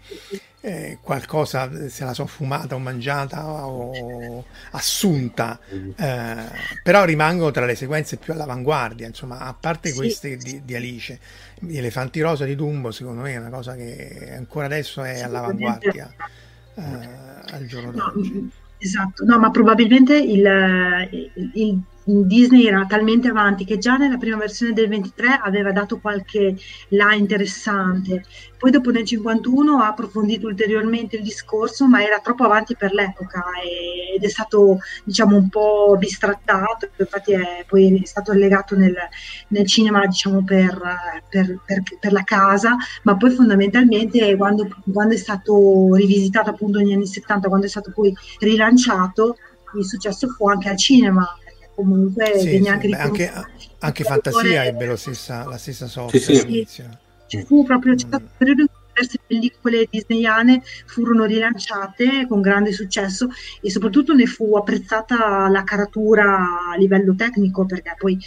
eh, 0.61 0.99
qualcosa, 1.01 1.89
se 1.89 2.05
la 2.05 2.13
so 2.13 2.27
fumata 2.27 2.75
o 2.75 2.79
mangiata 2.79 3.47
o 3.47 4.45
assunta, 4.71 5.59
eh, 5.95 6.35
però 6.83 7.03
rimangono 7.03 7.49
tra 7.51 7.65
le 7.65 7.75
sequenze 7.75 8.17
più 8.17 8.33
all'avanguardia, 8.33 9.07
insomma, 9.07 9.39
a 9.39 9.55
parte 9.59 9.93
queste 9.93 10.37
di, 10.37 10.61
di 10.63 10.75
Alice, 10.75 11.19
gli 11.59 11.77
elefanti 11.77 12.21
rosa 12.21 12.45
di 12.45 12.55
Dumbo 12.55 12.91
secondo 12.91 13.21
me 13.21 13.33
è 13.33 13.37
una 13.37 13.49
cosa 13.49 13.75
che 13.75 14.33
ancora 14.35 14.65
adesso 14.65 15.03
è 15.03 15.21
all'avanguardia 15.21 16.13
eh, 16.75 16.83
al 17.51 17.65
giorno 17.65 17.91
d'oggi. 17.91 18.33
No, 18.33 18.49
esatto, 18.77 19.25
no, 19.25 19.39
ma 19.39 19.49
probabilmente 19.49 20.15
il, 20.17 21.09
il, 21.53 21.79
Disney 22.03 22.65
era 22.65 22.85
talmente 22.87 23.27
avanti 23.27 23.63
che 23.63 23.77
già 23.77 23.95
nella 23.95 24.17
prima 24.17 24.37
versione 24.37 24.73
del 24.73 24.87
23 24.87 25.39
aveva 25.43 25.71
dato 25.71 25.99
qualche 25.99 26.55
là 26.89 27.13
interessante, 27.13 28.23
poi 28.57 28.71
dopo 28.71 28.89
nel 28.89 29.05
51 29.05 29.79
ha 29.79 29.87
approfondito 29.87 30.47
ulteriormente 30.47 31.17
il 31.17 31.23
discorso, 31.23 31.87
ma 31.87 32.03
era 32.03 32.19
troppo 32.19 32.43
avanti 32.43 32.75
per 32.75 32.93
l'epoca 32.93 33.43
ed 34.15 34.23
è 34.23 34.27
stato 34.29 34.79
diciamo 35.03 35.35
un 35.35 35.49
po' 35.49 35.95
bistrattato, 35.97 36.89
infatti 36.97 37.33
è 37.33 37.65
poi 37.67 38.01
è 38.01 38.05
stato 38.05 38.33
legato 38.33 38.75
nel, 38.75 38.95
nel 39.49 39.67
cinema 39.67 40.05
diciamo 40.05 40.43
per, 40.43 40.81
per, 41.29 41.59
per, 41.63 41.83
per, 41.99 42.11
la 42.11 42.23
casa, 42.23 42.75
ma 43.03 43.15
poi 43.15 43.29
fondamentalmente 43.29 44.35
quando, 44.37 44.67
quando 44.91 45.13
è 45.13 45.17
stato 45.17 45.93
rivisitato 45.93 46.49
appunto 46.49 46.79
negli 46.79 46.93
anni 46.93 47.07
70, 47.07 47.47
quando 47.47 47.67
è 47.67 47.69
stato 47.69 47.91
poi 47.93 48.11
rilanciato, 48.39 49.37
il 49.75 49.85
successo 49.85 50.27
fu 50.27 50.49
anche 50.49 50.69
al 50.69 50.77
cinema 50.77 51.25
comunque 51.81 52.37
sì, 52.37 52.61
sì, 52.61 52.67
anche, 52.67 52.89
anche, 52.89 53.31
anche 53.79 54.03
Fantasia 54.03 54.65
ebbe 54.65 54.85
lo 54.85 54.95
stessa, 54.95 55.45
la 55.45 55.57
stessa 55.57 55.87
sorte 55.87 56.19
sì, 56.19 56.65
sì. 56.67 56.83
Ci 57.27 57.43
fu 57.43 57.63
proprio 57.63 57.95
c'è 57.95 58.05
stato 58.07 58.23
un 58.23 58.29
periodo 58.37 58.61
in 58.61 58.67
cui 58.67 58.81
diverse 58.93 59.19
pellicole 59.25 59.87
disneyane 59.89 60.61
furono 60.85 61.23
rilanciate 61.23 62.27
con 62.27 62.41
grande 62.41 62.73
successo 62.73 63.29
e 63.61 63.71
soprattutto 63.71 64.13
ne 64.13 64.25
fu 64.25 64.55
apprezzata 64.57 65.47
la 65.47 65.63
caratura 65.63 66.71
a 66.73 66.77
livello 66.77 67.15
tecnico 67.15 67.65
perché 67.65 67.95
poi 67.97 68.17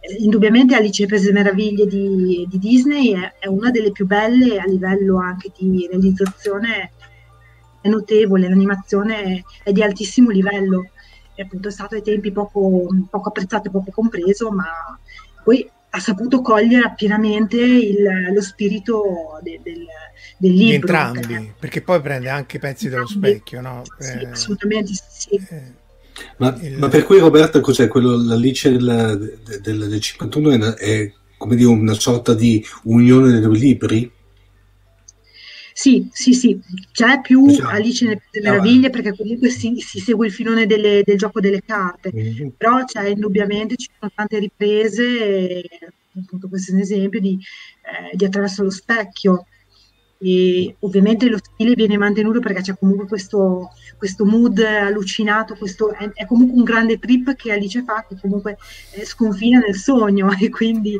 eh, 0.00 0.16
indubbiamente 0.20 0.74
Alice 0.74 1.02
e 1.02 1.06
Paese 1.06 1.32
Meraviglie 1.32 1.86
di, 1.86 2.46
di 2.48 2.58
Disney 2.58 3.12
è, 3.12 3.34
è, 3.40 3.46
una 3.46 3.70
delle 3.70 3.92
più 3.92 4.06
belle 4.06 4.58
a 4.58 4.64
livello 4.64 5.18
anche 5.18 5.50
di 5.56 5.86
realizzazione 5.90 6.92
è 7.82 7.88
notevole, 7.88 8.48
l'animazione 8.48 9.44
è 9.62 9.70
di 9.70 9.82
altissimo 9.82 10.30
livello 10.30 10.90
è 11.36 11.42
appunto 11.42 11.70
stato 11.70 11.94
ai 11.94 12.02
tempi 12.02 12.32
poco, 12.32 12.88
poco 13.08 13.28
apprezzato 13.28 13.68
e 13.68 13.70
poco 13.70 13.90
compreso, 13.92 14.50
ma 14.50 14.98
poi 15.44 15.70
ha 15.90 16.00
saputo 16.00 16.40
cogliere 16.40 16.92
pienamente 16.96 17.56
il, 17.56 18.32
lo 18.32 18.42
spirito 18.42 19.38
de, 19.42 19.60
del, 19.62 19.86
del 20.38 20.50
libro. 20.50 20.66
Di 20.66 20.74
entrambi, 20.74 21.20
perché, 21.20 21.54
perché, 21.58 21.82
poi 21.82 22.00
prende 22.00 22.28
anche 22.30 22.58
pezzi 22.58 22.88
dello 22.88 23.06
specchio, 23.06 23.60
no? 23.60 23.82
Sì, 23.98 24.12
eh, 24.12 24.26
assolutamente 24.26 24.92
sì. 25.08 25.28
Eh, 25.48 25.84
ma, 26.38 26.56
il... 26.60 26.78
ma, 26.78 26.88
per 26.88 27.04
cui 27.04 27.18
Roberta 27.18 27.60
cos'è? 27.60 27.86
Quello, 27.86 28.16
l'Alice 28.16 28.70
del, 28.70 29.38
del, 29.60 29.88
del 29.88 30.00
51 30.00 30.50
è, 30.50 30.74
è, 30.74 31.12
come 31.36 31.54
dire 31.54 31.68
una 31.68 31.94
sorta 31.94 32.34
di 32.34 32.64
unione 32.84 33.30
dei 33.30 33.40
due 33.40 33.58
libri? 33.58 34.10
Sì, 35.78 36.08
sì, 36.10 36.32
sì, 36.32 36.58
c'è 36.90 37.20
più 37.20 37.48
esatto. 37.48 37.68
Alice 37.68 38.06
nelle 38.06 38.22
meraviglie 38.32 38.88
perché 38.88 39.14
comunque 39.14 39.50
si, 39.50 39.78
si 39.80 40.00
segue 40.00 40.24
il 40.24 40.32
filone 40.32 40.64
delle, 40.64 41.02
del 41.04 41.18
gioco 41.18 41.38
delle 41.38 41.60
carte, 41.60 42.10
mm-hmm. 42.16 42.48
però 42.56 42.82
c'è 42.84 43.08
indubbiamente, 43.08 43.76
ci 43.76 43.90
sono 43.98 44.10
tante 44.14 44.38
riprese, 44.38 45.68
appunto 46.18 46.48
questo 46.48 46.72
è 46.72 46.76
un 46.76 46.80
esempio 46.80 47.20
di, 47.20 47.38
eh, 47.82 48.16
di 48.16 48.24
attraverso 48.24 48.62
lo 48.62 48.70
specchio. 48.70 49.44
E 50.18 50.76
ovviamente 50.78 51.28
lo 51.28 51.36
stile 51.36 51.74
viene 51.74 51.98
mantenuto 51.98 52.40
perché 52.40 52.62
c'è 52.62 52.78
comunque 52.78 53.06
questo, 53.06 53.68
questo 53.98 54.24
mood 54.24 54.58
allucinato, 54.58 55.56
questo, 55.56 55.92
è, 55.92 56.10
è, 56.14 56.24
comunque 56.24 56.56
un 56.56 56.64
grande 56.64 56.98
trip 56.98 57.34
che 57.34 57.52
Alice 57.52 57.82
fa 57.82 58.06
che 58.08 58.16
comunque 58.18 58.56
eh, 58.92 59.04
sconfina 59.04 59.58
nel 59.58 59.76
sogno. 59.76 60.30
E 60.40 60.48
quindi 60.48 60.98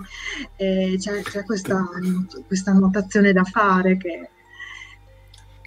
eh, 0.57 0.97
c'è, 0.99 1.23
c'è 1.23 1.45
questa, 1.45 1.83
questa 2.47 2.75
notazione 2.75 3.33
da 3.33 3.45
fare 3.45 3.97
che 3.97 4.29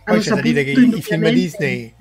poi 0.09 0.19
c'è 0.19 0.33
da 0.35 0.41
dire 0.41 0.63
che 0.63 0.71
i, 0.71 1.01
film 1.01 1.29
Disney, 1.29 1.93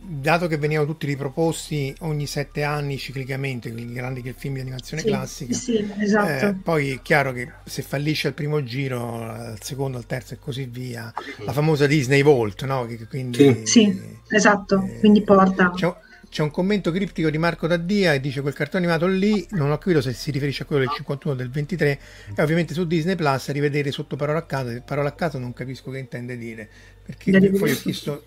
dato 0.00 0.46
che 0.46 0.56
venivano 0.56 0.86
tutti 0.86 1.06
riproposti 1.06 1.94
ogni 2.00 2.26
sette 2.26 2.62
anni 2.62 2.98
ciclicamente, 2.98 3.72
quindi 3.72 3.92
grandi 3.92 4.22
che 4.22 4.32
film 4.32 4.54
di 4.54 4.60
animazione 4.60 5.02
sì, 5.02 5.08
classica, 5.08 5.54
sì, 5.54 5.92
esatto. 5.98 6.46
eh, 6.46 6.54
poi 6.54 6.90
è 6.90 7.02
chiaro 7.02 7.32
che 7.32 7.50
se 7.64 7.82
fallisce 7.82 8.28
al 8.28 8.34
primo 8.34 8.62
giro, 8.62 9.22
al 9.22 9.58
secondo, 9.60 9.98
al 9.98 10.06
terzo 10.06 10.34
e 10.34 10.38
così 10.38 10.68
via, 10.70 11.12
la 11.38 11.52
famosa 11.52 11.86
Disney 11.86 12.22
Vault, 12.22 12.64
no? 12.64 12.86
Che, 12.86 13.06
quindi, 13.06 13.66
sì, 13.66 14.00
esatto, 14.28 14.82
eh, 14.82 14.98
quindi 14.98 15.22
porta. 15.22 15.70
C'è, 15.74 15.92
c'è 16.32 16.42
un 16.42 16.50
commento 16.50 16.90
criptico 16.90 17.28
di 17.28 17.36
Marco 17.36 17.66
Daddia 17.66 18.14
e 18.14 18.20
dice 18.20 18.40
quel 18.40 18.54
cartone 18.54 18.86
animato 18.86 19.06
lì 19.06 19.46
non 19.50 19.70
ho 19.70 19.76
capito 19.76 20.00
se 20.00 20.14
si 20.14 20.30
riferisce 20.30 20.62
a 20.62 20.64
quello 20.64 20.80
del 20.80 20.90
51 20.96 21.34
o 21.34 21.36
del 21.36 21.50
23 21.50 21.98
e 22.34 22.42
ovviamente 22.42 22.72
su 22.72 22.86
Disney 22.86 23.16
Plus 23.16 23.50
a 23.50 23.52
rivedere 23.52 23.90
sotto 23.90 24.16
parola 24.16 24.38
a 24.38 24.46
caso 24.46 24.82
parola 24.82 25.10
a 25.10 25.12
caso 25.12 25.36
non 25.38 25.52
capisco 25.52 25.90
che 25.90 25.98
intende 25.98 26.38
dire 26.38 26.66
perché 27.04 27.38
poi 27.50 27.70
ho 27.70 27.76
chiesto 27.76 28.24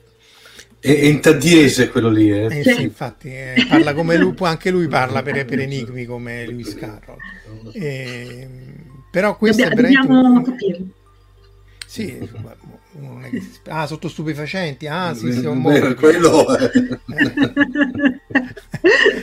è, 0.79 0.87
è 0.87 1.05
in 1.05 1.19
taddiese 1.19 1.89
quello 1.89 2.09
lì 2.09 2.29
eh. 2.29 2.59
Eh 2.59 2.63
sì, 2.63 2.83
infatti 2.83 3.29
eh, 3.29 3.65
parla 3.67 3.95
come 3.95 4.17
lui 4.21 4.35
anche 4.41 4.69
lui 4.69 4.87
parla 4.87 5.23
per, 5.23 5.43
per 5.43 5.61
enigmi 5.61 6.05
come 6.05 6.45
Lewis 6.45 6.75
Carroll. 6.75 7.17
Eh, 7.73 8.47
però 9.09 9.35
questo 9.35 9.67
Dobbiamo, 9.67 9.87
è 9.87 10.21
veramente 10.21 10.65
un... 10.77 10.89
sì, 11.87 12.19
ah, 13.67 13.85
sotto 13.87 14.07
stupefacenti. 14.07 14.87
Ah, 14.87 15.13
sì, 15.13 15.31
sì, 15.31 15.45
un 15.45 15.61
Beh, 15.63 15.95
quello 15.95 16.45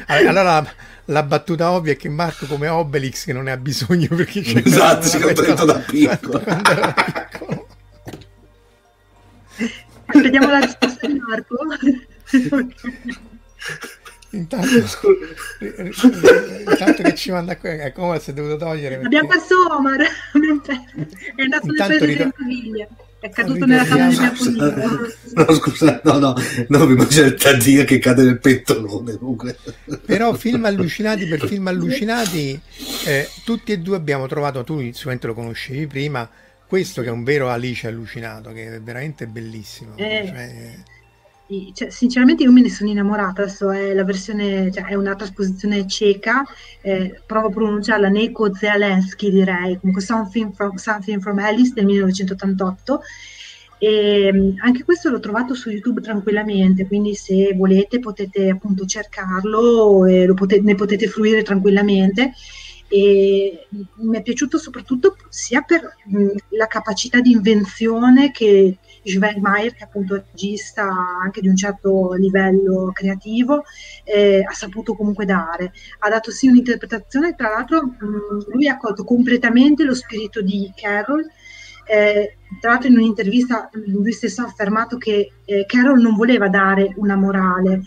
allora 0.07 0.65
la 1.07 1.23
battuta 1.23 1.71
ovvia 1.73 1.93
è 1.93 1.97
che 1.97 2.09
Marco 2.09 2.47
come 2.47 2.69
Obelix 2.69 3.25
che 3.25 3.33
non 3.33 3.45
ne 3.45 3.53
ha 3.53 3.57
bisogno 3.57 4.09
perché 4.09 4.41
c'è 4.43 4.63
esatto, 4.65 5.07
si 5.07 5.17
è 5.17 5.33
detto 5.33 5.65
da 5.65 5.79
piccolo. 5.79 6.39
piccolo. 6.41 7.67
Vediamo 10.13 10.51
la 10.51 10.59
risposta 10.59 11.07
di 11.07 11.19
Marco. 11.19 11.57
Intanto, 14.35 14.67
intanto 15.61 17.03
che 17.03 17.15
ci 17.15 17.31
manda 17.31 17.59
qui, 17.59 17.69
è 17.69 17.93
come 17.93 18.19
si 18.19 18.31
è 18.31 18.33
dovuto 18.33 18.57
togliere. 18.57 18.97
Perché... 18.97 19.05
Abbiamo 19.05 19.29
perso 19.29 19.55
Omar, 19.71 20.01
è 20.01 21.43
andato 21.43 21.67
nel 21.67 21.77
paese 21.77 22.05
ritor- 22.07 22.33
è 23.23 23.31
caduto 23.31 23.67
nella 23.67 23.85
camera 23.85 24.33
No, 25.35 25.55
scusa, 25.55 26.01
no, 26.03 26.19
no, 26.19 26.35
no, 26.69 26.87
mi 26.87 26.95
immagino 26.95 27.27
il 27.27 27.35
Taddia 27.35 27.85
che 27.85 28.01
cade 28.01 28.25
nel 28.25 28.41
pentolone. 28.41 29.17
Comunque. 29.17 29.57
Però 30.05 30.35
film 30.35 30.65
allucinati 30.65 31.27
per 31.27 31.47
film 31.47 31.69
allucinati, 31.69 32.61
eh, 33.07 33.29
tutti 33.45 33.71
e 33.71 33.79
due 33.79 33.95
abbiamo 33.95 34.27
trovato, 34.27 34.65
tu 34.65 34.81
sicuramente 34.93 35.29
lo 35.29 35.35
conoscevi 35.35 35.87
prima, 35.87 36.29
questo 36.67 37.01
che 37.01 37.09
è 37.09 37.13
un 37.13 37.23
vero 37.23 37.49
Alice 37.49 37.87
allucinato, 37.87 38.51
che 38.51 38.75
è 38.75 38.81
veramente 38.81 39.29
bellissimo. 39.29 39.93
Eh. 39.97 40.25
Cioè, 40.27 40.75
cioè, 41.75 41.91
sinceramente 41.91 42.43
io 42.43 42.53
me 42.53 42.61
ne 42.61 42.71
sono 42.71 42.91
innamorata, 42.91 43.43
adesso 43.43 43.71
è 43.71 43.93
la 43.95 44.05
versione, 44.05 44.71
cioè 44.71 44.85
è 44.85 44.95
una 44.95 45.15
trasposizione 45.15 45.87
cieca, 45.87 46.45
eh, 46.81 47.21
provo 47.27 47.49
a 47.49 47.51
pronunciarla 47.51 48.09
Neko 48.09 48.55
Zelensky 48.55 49.31
direi, 49.31 49.79
comunque 49.79 50.03
Something 50.03 50.53
from, 50.55 50.77
Something 50.77 51.21
from 51.21 51.39
Alice 51.39 51.73
del 51.75 51.85
1988 51.85 53.01
e 53.83 54.27
ehm, 54.27 54.55
anche 54.61 54.85
questo 54.85 55.11
l'ho 55.11 55.19
trovato 55.19 55.55
su 55.55 55.69
YouTube 55.69 56.01
tranquillamente, 56.01 56.87
quindi 56.87 57.17
se 57.17 57.53
volete 57.57 57.99
potete 57.99 58.49
appunto 58.49 58.87
cercarlo 58.87 60.07
e 60.07 60.33
potete, 60.35 60.63
ne 60.63 60.77
potete 60.77 61.09
fruire 61.09 61.43
tranquillamente. 61.43 62.33
E 62.87 63.67
mi 63.95 64.19
è 64.19 64.23
piaciuto 64.23 64.59
soprattutto 64.59 65.17
sia 65.31 65.63
per 65.63 65.97
mh, 66.05 66.27
la 66.51 66.67
capacità 66.69 67.21
di 67.21 67.33
invenzione 67.33 68.31
che 68.31 68.77
Joël 69.03 69.41
Mayer, 69.41 69.73
che 69.73 69.81
è 69.81 69.85
appunto 69.85 70.15
regista 70.15 70.89
anche 71.23 71.41
di 71.41 71.49
un 71.49 71.57
certo 71.57 72.13
livello 72.15 72.91
creativo, 72.93 73.65
eh, 74.05 74.45
ha 74.47 74.53
saputo 74.53 74.95
comunque 74.95 75.25
dare. 75.25 75.73
Ha 76.01 76.09
dato 76.09 76.31
sì 76.31 76.49
un'interpretazione, 76.49 77.35
tra 77.35 77.51
l'altro 77.51 77.83
mh, 77.83 78.53
lui 78.53 78.69
ha 78.69 78.77
colto 78.77 79.05
completamente 79.05 79.85
lo 79.85 79.95
spirito 79.95 80.41
di 80.43 80.73
Carol. 80.75 81.25
Eh, 81.85 82.37
tra 82.61 82.71
l'altro 82.71 82.89
in 82.89 82.97
un'intervista 82.97 83.69
lui 83.87 84.13
stesso 84.13 84.43
ha 84.43 84.47
affermato 84.47 84.97
che 84.99 85.33
eh, 85.45 85.65
Carol 85.67 86.01
non 86.01 86.15
voleva 86.15 86.49
dare 86.49 86.93
una 86.97 87.17
morale 87.17 87.83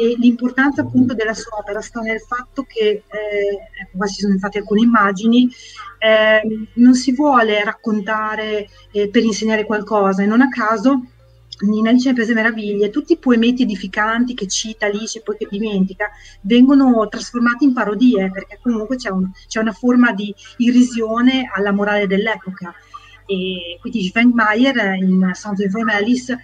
e 0.00 0.16
l'importanza 0.18 0.80
appunto 0.80 1.12
della 1.12 1.34
sua 1.34 1.58
opera 1.58 1.82
sta 1.82 2.00
nel 2.00 2.20
fatto 2.20 2.62
che, 2.62 3.02
eh, 3.06 3.88
qua 3.94 4.06
ci 4.06 4.20
sono 4.20 4.32
infatti 4.32 4.56
alcune 4.56 4.80
immagini, 4.80 5.46
eh, 5.98 6.40
non 6.74 6.94
si 6.94 7.12
vuole 7.12 7.62
raccontare 7.62 8.66
eh, 8.92 9.10
per 9.10 9.22
insegnare 9.22 9.66
qualcosa 9.66 10.22
e 10.22 10.26
non 10.26 10.40
a 10.40 10.48
caso 10.48 11.02
nel 11.62 11.82
Paese 11.82 12.12
delle 12.14 12.32
Meraviglie, 12.32 12.88
tutti 12.88 13.12
i 13.12 13.18
poemetti 13.18 13.64
edificanti 13.64 14.32
che 14.32 14.46
cita 14.46 14.86
Alice 14.86 15.18
e 15.18 15.22
poi 15.22 15.36
che 15.36 15.46
dimentica, 15.50 16.06
vengono 16.42 17.06
trasformati 17.06 17.64
in 17.64 17.74
parodie, 17.74 18.30
perché 18.30 18.58
comunque 18.62 18.96
c'è, 18.96 19.10
un, 19.10 19.30
c'è 19.46 19.60
una 19.60 19.72
forma 19.72 20.12
di 20.12 20.34
irrisione 20.56 21.50
alla 21.54 21.72
morale 21.72 22.06
dell'epoca. 22.06 22.74
E 23.26 23.78
quindi 23.80 24.08
Schwenkmeier 24.08 24.94
in 24.94 25.30
Something 25.34 25.70
from 25.70 25.88
Alice 25.88 26.32
eh, 26.32 26.38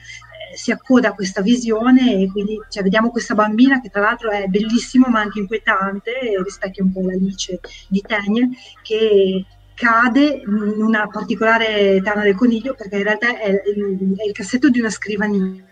si 0.56 0.70
accoda 0.70 1.08
a 1.08 1.14
questa 1.14 1.42
visione 1.42 2.22
e 2.22 2.30
quindi 2.30 2.58
cioè, 2.68 2.82
vediamo 2.82 3.10
questa 3.10 3.34
bambina 3.34 3.80
che 3.80 3.90
tra 3.90 4.00
l'altro 4.00 4.30
è 4.30 4.46
bellissima 4.46 5.08
ma 5.08 5.20
anche 5.20 5.40
inquietante, 5.40 6.12
rispecchia 6.42 6.82
un 6.82 6.92
po' 6.92 7.02
l'Alice 7.02 7.60
di 7.88 8.00
Tenier, 8.00 8.48
che 8.82 9.44
cade 9.74 10.42
in 10.44 10.82
una 10.82 11.06
particolare 11.06 12.00
tana 12.02 12.22
del 12.22 12.34
coniglio 12.34 12.74
perché 12.74 12.96
in 12.96 13.02
realtà 13.02 13.38
è 13.38 13.50
è 13.50 14.26
il 14.26 14.32
cassetto 14.32 14.70
di 14.70 14.80
una 14.80 14.88
scrivania 14.88 15.64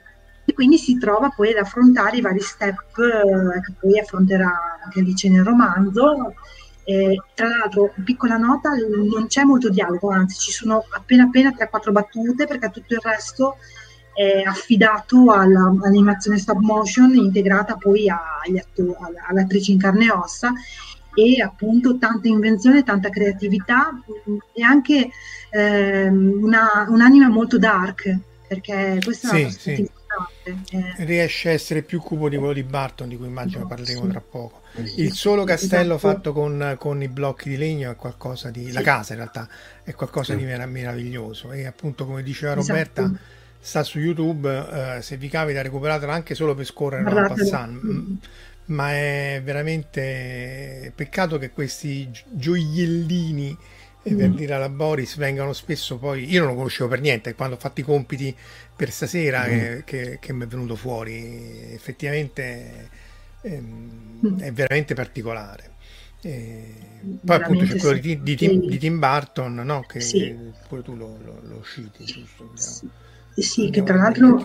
e 0.44 0.52
quindi 0.52 0.76
si 0.76 0.98
trova 0.98 1.30
poi 1.30 1.52
ad 1.52 1.58
affrontare 1.58 2.18
i 2.18 2.20
vari 2.20 2.40
step 2.40 2.98
eh, 2.98 3.60
che 3.60 3.72
poi 3.80 3.98
affronterà 3.98 4.78
anche 4.84 5.00
Alice 5.00 5.28
nel 5.28 5.42
romanzo. 5.42 6.34
Eh, 6.86 7.18
tra 7.32 7.48
l'altro, 7.48 7.94
piccola 8.04 8.36
nota, 8.36 8.72
non 8.74 9.26
c'è 9.26 9.42
molto 9.42 9.70
dialogo, 9.70 10.10
anzi 10.10 10.38
ci 10.38 10.52
sono 10.52 10.84
appena 10.90 11.24
appena 11.24 11.50
3-4 11.50 11.92
battute 11.92 12.46
perché 12.46 12.68
tutto 12.68 12.92
il 12.92 13.00
resto 13.02 13.56
affidato 14.44 15.32
alla, 15.32 15.66
all'animazione 15.66 16.38
stop 16.38 16.58
motion 16.58 17.14
integrata 17.14 17.74
poi 17.74 18.08
agli 18.08 18.58
attori, 18.58 18.94
all'attrice 19.28 19.72
in 19.72 19.78
carne 19.78 20.06
e 20.06 20.10
ossa 20.10 20.52
e 21.14 21.40
appunto 21.40 21.96
tanta 21.96 22.28
invenzione, 22.28 22.82
tanta 22.82 23.08
creatività 23.08 23.90
e 24.52 24.62
anche 24.62 25.10
ehm, 25.50 26.42
una, 26.42 26.86
un'anima 26.88 27.28
molto 27.28 27.58
dark, 27.58 28.18
perché 28.46 28.98
questa 29.02 29.28
sì, 29.28 29.34
è 29.34 29.38
una 29.38 29.46
cosa 29.46 29.58
sì. 29.58 29.70
importante. 29.70 30.96
Eh. 30.98 31.04
Riesce 31.04 31.48
a 31.48 31.52
essere 31.52 31.82
più 31.82 32.00
cubo 32.00 32.28
di 32.28 32.36
quello 32.36 32.52
di 32.52 32.62
Barton, 32.62 33.08
di 33.08 33.16
cui 33.16 33.26
immagino 33.26 33.66
parleremo 33.66 34.04
sì. 34.04 34.08
tra 34.08 34.20
poco. 34.20 34.62
Il 34.96 35.12
solo 35.12 35.44
castello 35.44 35.94
esatto. 35.94 36.14
fatto 36.14 36.32
con, 36.32 36.76
con, 36.78 37.00
i 37.00 37.08
blocchi 37.08 37.48
di 37.48 37.56
legno 37.56 37.92
è 37.92 37.96
qualcosa 37.96 38.50
di... 38.50 38.72
la 38.72 38.82
casa 38.82 39.12
in 39.12 39.20
realtà 39.20 39.48
è 39.84 39.94
qualcosa 39.94 40.34
di 40.34 40.44
meraviglioso 40.44 41.52
e 41.52 41.64
appunto 41.64 42.06
come 42.06 42.22
diceva 42.22 42.54
esatto. 42.54 42.66
Roberta... 42.66 43.02
Esatto 43.02 43.42
sta 43.64 43.82
su 43.82 43.98
YouTube, 43.98 44.96
eh, 44.96 45.02
se 45.02 45.16
vi 45.16 45.28
capita 45.28 45.62
recuperatela 45.62 46.12
anche 46.12 46.34
solo 46.34 46.54
per 46.54 46.66
scorrere 46.66 47.02
no, 47.02 47.28
passando. 47.28 47.80
Mm 47.82 48.14
ma 48.66 48.92
è 48.92 49.42
veramente 49.44 50.92
peccato 50.94 51.36
che 51.38 51.50
questi 51.50 52.08
gioiellini 52.30 53.56
mm. 54.08 54.16
per 54.16 54.30
dire 54.30 54.54
alla 54.54 54.70
Boris 54.70 55.16
vengano 55.16 55.52
spesso 55.52 55.98
poi 55.98 56.30
io 56.30 56.40
non 56.40 56.50
lo 56.50 56.56
conoscevo 56.56 56.88
per 56.88 57.00
niente 57.00 57.34
quando 57.34 57.56
ho 57.56 57.58
fatto 57.58 57.80
i 57.80 57.84
compiti 57.84 58.34
per 58.74 58.90
stasera 58.90 59.44
mm. 59.44 59.48
che, 59.48 59.82
che, 59.84 60.18
che, 60.18 60.32
mi 60.32 60.44
è 60.44 60.46
venuto 60.46 60.76
fuori 60.76 61.72
effettivamente 61.72 62.88
mm. 63.46 64.38
è 64.40 64.52
veramente 64.52 64.94
particolare 64.94 65.72
e 66.22 66.74
poi 67.22 67.36
appunto 67.36 67.66
c'è 67.66 67.76
quello 67.76 67.96
sì. 67.96 68.00
di, 68.00 68.22
di, 68.22 68.34
Tim, 68.34 68.66
di, 68.66 68.78
Tim, 68.78 68.98
Burton 68.98 69.56
no? 69.56 69.82
che, 69.82 70.00
sì. 70.00 70.34
pure 70.66 70.80
tu 70.80 70.96
lo, 70.96 71.18
lo, 71.22 71.40
lo 71.42 71.62
citi 71.62 72.02
giusto? 72.02 72.50
Sì, 72.54 72.88
sì 73.42 73.70
che 73.70 73.82
tra 73.82 73.96
l'altro 73.96 74.44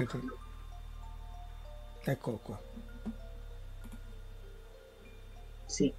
eccolo 2.04 2.40
qua 2.42 2.60
sì. 5.70 5.94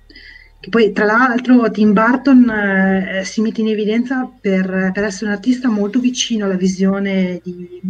Che 0.59 0.69
poi, 0.69 0.93
tra 0.93 1.07
l'altro, 1.07 1.71
Tim 1.71 1.95
Burton 1.95 2.51
eh, 2.51 3.25
si 3.25 3.41
mette 3.41 3.63
in 3.63 3.69
evidenza 3.69 4.31
per, 4.41 4.91
per, 4.93 5.05
essere 5.05 5.31
un 5.31 5.37
artista 5.37 5.69
molto 5.69 6.01
vicino 6.01 6.45
alla 6.45 6.57
visione 6.57 7.41
di, 7.43 7.81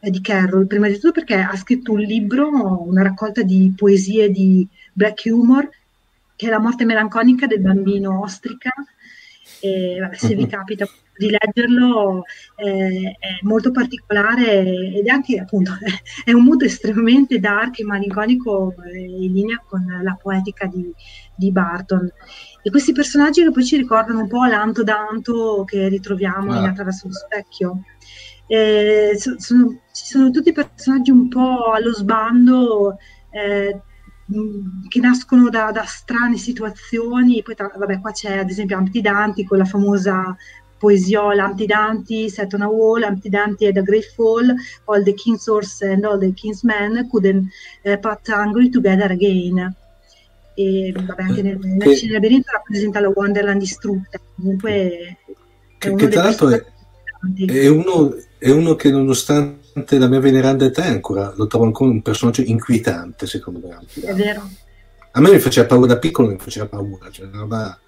eh, 0.00 0.10
di, 0.10 0.20
Carroll, 0.22 0.66
prima 0.66 0.88
di 0.88 0.94
tutto 0.94 1.12
perché 1.12 1.34
ha 1.34 1.54
scritto 1.56 1.92
un 1.92 2.00
libro, 2.00 2.48
una 2.86 3.02
raccolta 3.02 3.42
di 3.42 3.74
poesie 3.76 4.30
di 4.30 4.66
black 4.94 5.24
humor, 5.26 5.68
che 6.36 6.46
è 6.46 6.48
La 6.48 6.58
morte 6.58 6.86
melanconica 6.86 7.46
del 7.46 7.60
bambino 7.60 8.20
ostrica. 8.22 8.70
E, 9.60 9.98
vabbè, 10.00 10.16
se 10.16 10.34
vi 10.34 10.46
capita 10.48 10.86
di 11.20 11.28
leggerlo 11.28 12.22
eh, 12.56 13.16
è 13.18 13.38
molto 13.42 13.70
particolare 13.70 14.94
ed 14.94 15.06
è 15.06 15.10
anche 15.10 15.38
appunto 15.38 15.72
è 16.24 16.32
un 16.32 16.44
mood 16.44 16.62
estremamente 16.62 17.38
dark 17.38 17.78
e 17.78 17.84
malinconico 17.84 18.74
eh, 18.90 19.00
in 19.00 19.32
linea 19.32 19.62
con 19.66 19.84
la 20.02 20.16
poetica 20.20 20.66
di, 20.66 20.90
di 21.36 21.52
Barton. 21.52 22.10
E 22.62 22.70
questi 22.70 22.92
personaggi 22.92 23.42
che 23.42 23.50
poi 23.50 23.64
ci 23.64 23.76
ricordano 23.76 24.20
un 24.20 24.28
po' 24.28 24.46
l'Anto 24.46 24.82
Danto 24.82 25.64
che 25.66 25.88
ritroviamo 25.88 26.52
ah. 26.52 26.68
Attraverso 26.68 27.08
lo 27.08 27.12
specchio. 27.12 27.82
Eh, 28.46 29.12
sono, 29.16 29.82
ci 29.92 30.06
sono 30.06 30.30
tutti 30.30 30.52
personaggi 30.52 31.10
un 31.10 31.28
po' 31.28 31.70
allo 31.72 31.92
sbando 31.92 32.96
eh, 33.30 33.80
che 34.88 35.00
nascono 35.00 35.48
da, 35.48 35.70
da, 35.72 35.84
strane 35.84 36.36
situazioni. 36.36 37.42
Poi, 37.42 37.54
tra, 37.54 37.70
vabbè, 37.76 38.00
qua 38.00 38.12
c'è 38.12 38.38
ad 38.38 38.48
esempio 38.48 38.76
Amtidanti 38.76 39.44
con 39.44 39.58
la 39.58 39.64
famosa 39.64 40.36
poesiola 40.80 41.44
Amtidanti, 41.44 42.30
Set 42.30 42.54
on 42.54 42.62
a 42.62 42.68
Wall, 42.68 43.02
Amtidanti 43.02 43.66
and 43.66 43.76
a 43.76 43.82
Great 43.82 44.10
Fall, 44.14 44.54
All 44.86 45.02
the 45.02 45.12
King's 45.12 45.46
Horse 45.46 45.86
and 45.86 46.04
All 46.04 46.18
the 46.18 46.32
King's 46.32 46.62
Men 46.62 47.06
couldn't 47.10 47.50
uh, 47.84 47.98
put 47.98 48.26
Hungry 48.28 48.70
together 48.70 49.10
again. 49.10 49.76
E 50.54 50.92
vabbè, 50.94 51.22
anche 51.22 51.42
nel, 51.42 51.58
nel 51.58 51.98
che, 51.98 52.08
labirinto 52.08 52.50
rappresenta 52.52 52.98
la 53.00 53.12
Wonderland 53.14 53.60
distrutta. 53.60 54.18
Comunque 54.34 55.18
che, 55.76 55.94
che 55.94 56.08
tra 56.08 56.22
l'altro 56.22 56.48
è, 56.48 56.64
è, 57.46 57.68
uno, 57.68 58.16
è 58.38 58.50
uno 58.50 58.74
che 58.74 58.90
nonostante 58.90 59.98
la 59.98 60.08
mia 60.08 60.20
veneranda 60.20 60.64
età 60.64 60.84
ancora 60.84 61.32
lo 61.36 61.46
trovo 61.46 61.66
ancora 61.66 61.90
un 61.90 62.00
personaggio 62.00 62.40
inquietante 62.40 63.26
secondo 63.26 63.60
me. 63.62 63.78
È 64.02 64.14
vero. 64.14 64.48
A 65.12 65.20
me 65.20 65.30
mi 65.30 65.38
faceva 65.40 65.66
paura 65.66 65.88
da 65.88 65.98
piccolo, 65.98 66.28
mi 66.28 66.38
faceva 66.38 66.66
paura, 66.66 67.10
cioè 67.10 67.26
una 67.26 67.40
roba 67.40 67.80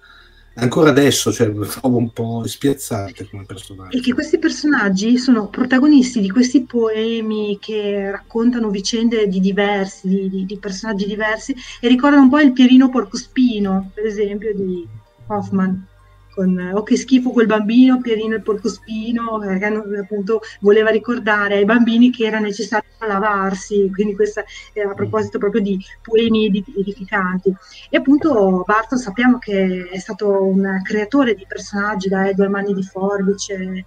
ancora 0.55 0.89
adesso 0.89 1.31
cioè, 1.31 1.47
lo 1.47 1.65
trovo 1.65 1.97
un 1.97 2.11
po' 2.11 2.43
spiazzante 2.45 3.27
come 3.29 3.45
personaggio. 3.45 3.97
E 3.97 4.01
che 4.01 4.13
questi 4.13 4.37
personaggi 4.37 5.17
sono 5.17 5.47
protagonisti 5.47 6.19
di 6.19 6.29
questi 6.29 6.63
poemi 6.63 7.57
che 7.59 8.11
raccontano 8.11 8.69
vicende 8.69 9.27
di 9.27 9.39
diversi, 9.39 10.07
di, 10.07 10.29
di, 10.29 10.45
di 10.45 10.57
personaggi 10.57 11.05
diversi 11.05 11.55
e 11.79 11.87
ricordano 11.87 12.23
un 12.23 12.29
po' 12.29 12.39
il 12.39 12.53
Pierino 12.53 12.89
Porcospino, 12.89 13.91
per 13.93 14.05
esempio, 14.05 14.53
di 14.53 14.87
Hoffman 15.27 15.87
con 16.33 16.71
oh 16.73 16.83
che 16.83 16.97
schifo 16.97 17.31
quel 17.31 17.45
bambino, 17.45 18.01
Pierino 18.01 18.35
il 18.35 18.41
porcospino, 18.41 19.39
perché 19.39 19.65
appunto 19.65 20.41
voleva 20.61 20.89
ricordare 20.89 21.55
ai 21.55 21.65
bambini 21.65 22.09
che 22.09 22.25
era 22.25 22.39
necessario 22.39 22.89
lavarsi, 23.05 23.89
quindi 23.93 24.15
questa 24.15 24.43
è 24.73 24.81
a 24.81 24.93
proposito 24.93 25.37
proprio 25.37 25.61
di 25.61 25.77
poemi 26.01 26.45
edificanti. 26.45 27.53
E 27.89 27.97
appunto 27.97 28.63
Barton 28.65 28.97
sappiamo 28.97 29.37
che 29.37 29.89
è 29.91 29.99
stato 29.99 30.43
un 30.43 30.79
creatore 30.83 31.35
di 31.35 31.45
personaggi 31.47 32.09
da 32.09 32.27
Edward 32.27 32.51
Manni 32.51 32.73
di 32.73 32.83
Forbice, 32.83 33.85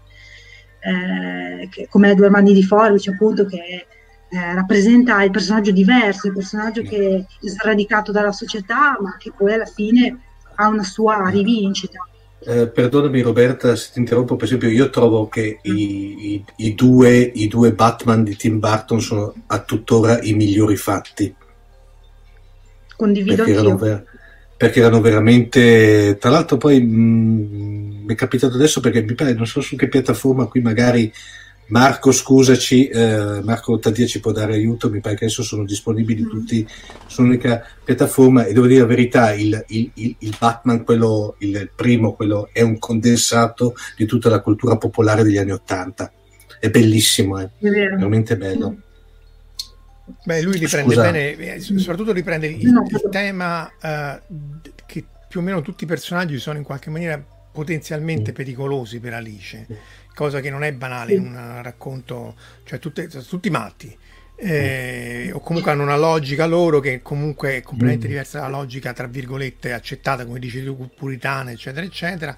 eh, 0.79 1.69
che, 1.71 1.89
come 1.89 2.11
Edward 2.11 2.33
Manni 2.33 2.53
di 2.53 2.63
Forbice 2.63 3.11
appunto 3.11 3.45
che 3.47 3.87
eh, 4.29 4.55
rappresenta 4.55 5.23
il 5.23 5.31
personaggio 5.31 5.73
diverso, 5.73 6.27
il 6.27 6.35
personaggio 6.35 6.83
che 6.83 7.27
è 7.41 7.47
sradicato 7.47 8.13
dalla 8.13 8.33
società 8.33 8.97
ma 9.01 9.17
che 9.17 9.33
poi 9.37 9.55
alla 9.55 9.67
fine 9.67 10.21
ha 10.57 10.69
una 10.69 10.85
sua 10.85 11.29
rivincita. 11.29 12.07
Eh, 12.39 12.69
perdonami 12.69 13.23
Roberta 13.23 13.75
se 13.75 13.91
ti 13.93 13.99
interrompo, 13.99 14.37
per 14.37 14.45
esempio 14.45 14.69
io 14.69 14.91
trovo 14.91 15.29
che 15.29 15.59
i, 15.63 16.35
i, 16.35 16.45
i, 16.57 16.75
due, 16.75 17.17
i, 17.17 17.49
due, 17.49 17.73
Batman 17.73 18.23
di 18.23 18.37
Tim 18.37 18.59
Burton 18.59 19.01
sono 19.01 19.35
a 19.47 19.63
tuttora 19.63 20.21
i 20.21 20.33
migliori 20.35 20.77
fatti. 20.77 21.35
Condivido 22.95 23.37
perché 23.37 23.53
erano, 23.53 23.77
ver- 23.77 24.05
perché 24.57 24.81
erano 24.81 25.01
veramente... 25.01 26.19
Tra 26.21 26.31
l'altro 26.31 26.57
poi 26.57 26.81
mh, 26.81 26.95
mm, 26.95 28.05
mi 28.05 28.13
è 28.13 28.15
capitato 28.15 28.55
adesso 28.55 28.81
perché 28.81 29.03
mi 29.03 29.15
pare, 29.15 29.35
non 29.35 29.47
so 29.47 29.61
su 29.61 29.75
che 29.75 29.89
piattaforma 29.89 30.47
qui 30.47 30.61
magari 30.61 31.13
Marco, 31.69 32.13
scusaci, 32.13 32.89
eh, 32.89 33.41
Marco 33.43 33.79
Tadia 33.79 34.07
ci 34.07 34.21
può 34.21 34.31
dare 34.31 34.55
aiuto, 34.55 34.89
mi 34.89 35.01
pare 35.01 35.17
che 35.17 35.25
adesso 35.25 35.43
sono 35.43 35.65
disponibili 35.65 36.23
mm. 36.23 36.29
tutti 36.29 36.67
sull'unica 37.07 37.67
piattaforma 37.83 38.45
e 38.45 38.53
devo 38.53 38.67
dire 38.67 38.81
la 38.81 38.87
verità, 38.87 39.33
il, 39.33 39.65
il, 39.69 39.91
il, 39.95 40.17
il 40.21 40.37
Batman, 40.39 40.85
quello, 40.85 41.35
il 41.39 41.71
primo, 41.75 42.15
quello 42.15 42.49
è 42.53 42.63
un 42.63 42.79
condensato 42.79 43.75
di 43.97 44.07
tutta 44.07 44.29
la 44.29 44.41
cultura 44.41 44.77
popolare 44.77 45.25
degli 45.25 45.39
anni 45.39 45.53
Ottanta. 45.53 46.13
È 46.61 46.71
bellissimo, 46.71 47.41
eh. 47.41 47.45
è 47.45 47.51
veramente 47.59 48.37
bello. 48.37 48.77
Beh, 50.25 50.43
lui 50.43 50.59
riprende 50.59 50.95
Scusa. 50.95 51.11
bene, 51.11 51.37
eh, 51.37 51.61
soprattutto 51.61 52.13
riprende 52.13 52.47
il, 52.47 52.61
il 52.61 53.09
tema 53.11 53.65
uh, 53.65 54.55
che 54.87 55.05
più 55.29 55.41
o 55.41 55.43
meno 55.43 55.63
tutti 55.63 55.83
i 55.83 55.87
personaggi 55.87 56.39
sono 56.39 56.59
in 56.59 56.65
qualche 56.65 56.91
maniera 56.91 57.23
potenzialmente 57.51 58.31
mm. 58.31 58.35
pericolosi 58.35 59.01
per 59.01 59.15
Alice 59.15 59.67
cosa 60.17 60.41
che 60.41 60.49
non 60.49 60.65
è 60.65 60.73
banale 60.73 61.13
in 61.13 61.27
un 61.27 61.63
racconto, 61.63 62.35
cioè 62.65 62.79
tutte, 62.79 63.07
tutti 63.07 63.51
matti. 63.51 63.95
Eh, 64.39 65.31
o 65.33 65.41
comunque 65.41 65.71
hanno 65.71 65.83
una 65.83 65.97
logica 65.97 66.47
loro 66.47 66.81
che 66.81 67.01
comunque 67.03 67.57
è 67.57 67.63
completamente 67.63 68.07
mm. 68.07 68.11
diversa 68.11 68.41
dalla 68.41 68.59
logica 68.59 68.93
tra 68.93 69.07
virgolette 69.07 69.73
accettata 69.73 70.27
come 70.27 70.39
dici 70.39 70.63
tu 70.63 70.91
puritana 70.95 71.53
eccetera 71.53 71.87
eccetera 71.87 72.37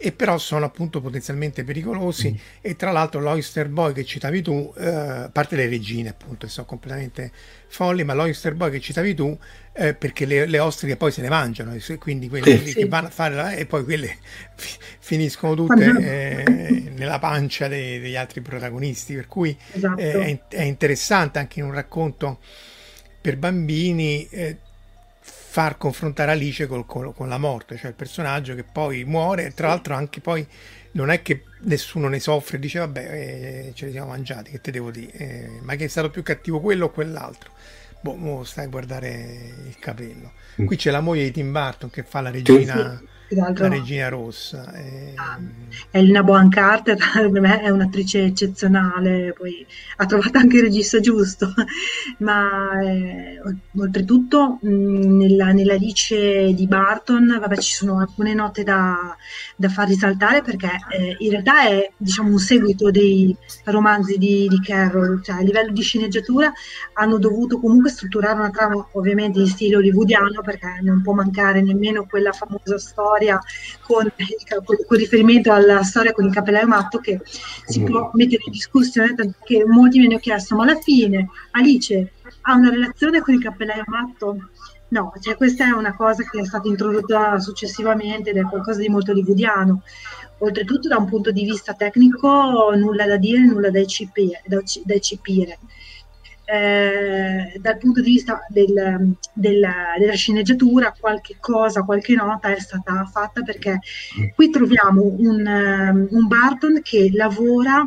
e 0.00 0.12
però 0.12 0.38
sono 0.38 0.64
appunto 0.64 1.00
potenzialmente 1.00 1.64
pericolosi 1.64 2.30
mm. 2.30 2.60
e 2.60 2.76
tra 2.76 2.92
l'altro 2.92 3.20
l'Oyster 3.20 3.68
Boy 3.68 3.92
che 3.92 4.04
citavi 4.04 4.42
tu, 4.42 4.72
eh, 4.78 4.88
a 4.88 5.30
parte 5.30 5.56
le 5.56 5.68
regine 5.68 6.10
appunto 6.10 6.46
che 6.46 6.52
sono 6.52 6.66
completamente 6.66 7.32
folli, 7.66 8.04
ma 8.04 8.14
l'Oyster 8.14 8.54
Boy 8.54 8.70
che 8.70 8.80
citavi 8.80 9.14
tu, 9.14 9.36
eh, 9.72 9.94
perché 9.94 10.24
le, 10.24 10.46
le, 10.46 10.60
ostriche 10.60 10.96
poi 10.96 11.10
se 11.10 11.20
ne 11.20 11.28
mangiano, 11.28 11.74
e 11.74 11.98
quindi 11.98 12.28
quelle 12.28 12.64
sì. 12.64 12.74
che 12.74 12.86
vanno 12.86 13.08
a 13.08 13.10
fare 13.10 13.34
la, 13.34 13.52
e 13.52 13.66
poi 13.66 13.82
quelle 13.82 14.16
fi, 14.54 14.78
finiscono 15.00 15.54
tutte 15.56 16.44
eh, 16.44 16.92
nella 16.94 17.18
pancia 17.18 17.66
dei, 17.66 17.98
degli 17.98 18.16
altri 18.16 18.40
protagonisti, 18.40 19.14
per 19.14 19.26
cui 19.26 19.56
esatto. 19.72 20.00
è, 20.00 20.38
è, 20.48 20.62
interessante 20.62 21.40
anche 21.40 21.58
in 21.58 21.66
un 21.66 21.72
racconto 21.72 22.38
per 23.20 23.36
bambini 23.36 24.28
eh, 24.30 24.58
far 25.58 25.76
confrontare 25.76 26.30
Alice 26.30 26.68
col, 26.68 26.86
col, 26.86 27.12
con 27.12 27.28
la 27.28 27.36
morte, 27.36 27.76
cioè 27.76 27.88
il 27.88 27.96
personaggio 27.96 28.54
che 28.54 28.62
poi 28.62 29.02
muore, 29.02 29.52
tra 29.54 29.66
l'altro 29.66 29.96
anche 29.96 30.20
poi 30.20 30.46
non 30.92 31.10
è 31.10 31.20
che 31.20 31.42
nessuno 31.62 32.06
ne 32.06 32.20
soffre 32.20 32.60
dice 32.60 32.78
vabbè 32.78 33.00
eh, 33.00 33.72
ce 33.74 33.86
li 33.86 33.90
siamo 33.90 34.10
mangiati, 34.10 34.52
che 34.52 34.60
te 34.60 34.70
devo 34.70 34.92
dire, 34.92 35.10
eh, 35.14 35.58
ma 35.62 35.74
che 35.74 35.86
è 35.86 35.88
stato 35.88 36.10
più 36.10 36.22
cattivo 36.22 36.60
quello 36.60 36.84
o 36.84 36.90
quell'altro. 36.90 37.50
Boh, 38.00 38.44
stai 38.44 38.66
a 38.66 38.68
guardare 38.68 39.08
il 39.66 39.76
capello. 39.80 40.30
Mm. 40.62 40.66
Qui 40.66 40.76
c'è 40.76 40.92
la 40.92 41.00
moglie 41.00 41.24
di 41.24 41.32
Tim 41.32 41.50
Burton 41.50 41.90
che 41.90 42.04
fa 42.04 42.20
la 42.20 42.30
regina... 42.30 42.96
Sì 42.96 43.16
la 43.30 43.68
regina 43.68 44.08
rossa. 44.08 44.72
E... 44.72 45.12
Ah, 45.16 45.38
Elena 45.90 46.22
Bohan 46.22 46.48
Carter 46.48 46.96
per 47.12 47.40
me 47.40 47.60
è 47.60 47.68
un'attrice 47.68 48.24
eccezionale, 48.24 49.34
poi 49.36 49.66
ha 49.96 50.06
trovato 50.06 50.38
anche 50.38 50.56
il 50.56 50.62
regista 50.62 51.00
giusto, 51.00 51.52
ma 52.18 52.80
eh, 52.80 53.40
oltretutto 53.76 54.58
mh, 54.60 55.16
nella, 55.16 55.52
nella 55.52 55.74
Lice 55.74 56.52
di 56.54 56.66
Barton 56.66 57.38
vabbè, 57.40 57.56
ci 57.58 57.74
sono 57.74 57.98
alcune 58.00 58.34
note 58.34 58.62
da, 58.62 59.14
da 59.56 59.68
far 59.68 59.88
risaltare 59.88 60.42
perché 60.42 60.70
eh, 60.90 61.16
in 61.18 61.30
realtà 61.30 61.68
è 61.68 61.90
diciamo, 61.96 62.30
un 62.30 62.38
seguito 62.38 62.90
dei 62.90 63.34
romanzi 63.64 64.16
di, 64.16 64.46
di 64.48 64.60
Carroll, 64.60 65.22
cioè 65.22 65.36
a 65.36 65.42
livello 65.42 65.72
di 65.72 65.82
sceneggiatura 65.82 66.52
hanno 66.94 67.18
dovuto 67.18 67.60
comunque 67.60 67.90
strutturare 67.90 68.38
una 68.38 68.50
trama 68.50 68.86
ovviamente 68.92 69.38
in 69.38 69.46
stile 69.46 69.76
hollywoodiano 69.76 70.40
perché 70.42 70.80
non 70.82 71.02
può 71.02 71.12
mancare 71.12 71.60
nemmeno 71.60 72.06
quella 72.06 72.32
famosa 72.32 72.78
storia 72.78 73.17
storia 73.18 73.40
con, 73.82 74.10
con, 74.86 74.96
riferimento 74.96 75.52
alla 75.52 75.82
storia 75.82 76.12
con 76.12 76.26
il 76.26 76.32
cappellaio 76.32 76.66
matto 76.66 76.98
che 76.98 77.20
si 77.66 77.82
può 77.82 78.10
mettere 78.14 78.42
in 78.46 78.52
discussione 78.52 79.14
perché 79.14 79.64
molti 79.66 79.98
mi 79.98 80.06
hanno 80.06 80.18
chiesto 80.18 80.54
ma 80.54 80.62
alla 80.62 80.78
fine 80.78 81.28
Alice 81.52 82.12
ha 82.42 82.54
una 82.54 82.70
relazione 82.70 83.20
con 83.20 83.34
il 83.34 83.42
cappellaio 83.42 83.84
matto? 83.86 84.50
No, 84.90 85.12
cioè 85.20 85.36
questa 85.36 85.66
è 85.66 85.70
una 85.70 85.94
cosa 85.94 86.22
che 86.22 86.40
è 86.40 86.44
stata 86.46 86.66
introdotta 86.66 87.38
successivamente 87.40 88.30
ed 88.30 88.38
è 88.38 88.42
qualcosa 88.42 88.80
di 88.80 88.88
molto 88.88 89.10
hollywoodiano. 89.10 89.82
Oltretutto 90.38 90.88
da 90.88 90.96
un 90.96 91.06
punto 91.06 91.30
di 91.30 91.44
vista 91.44 91.74
tecnico 91.74 92.72
nulla 92.74 93.04
da 93.06 93.18
dire, 93.18 93.40
nulla 93.40 93.70
da 93.70 93.80
eccepire. 93.80 94.42
Da 94.46 94.94
eccepire 94.94 95.58
eh, 96.50 97.58
dal 97.60 97.76
punto 97.76 98.00
di 98.00 98.10
vista 98.10 98.40
del, 98.48 99.14
del, 99.34 99.68
della 99.98 100.14
sceneggiatura 100.14 100.94
qualche 100.98 101.36
cosa, 101.38 101.82
qualche 101.82 102.14
nota 102.14 102.48
è 102.48 102.58
stata 102.58 103.04
fatta 103.04 103.42
perché 103.42 103.80
qui 104.34 104.48
troviamo 104.48 105.02
un, 105.02 105.44
um, 105.46 106.08
un 106.10 106.26
Barton 106.26 106.80
che 106.82 107.10
lavora 107.12 107.86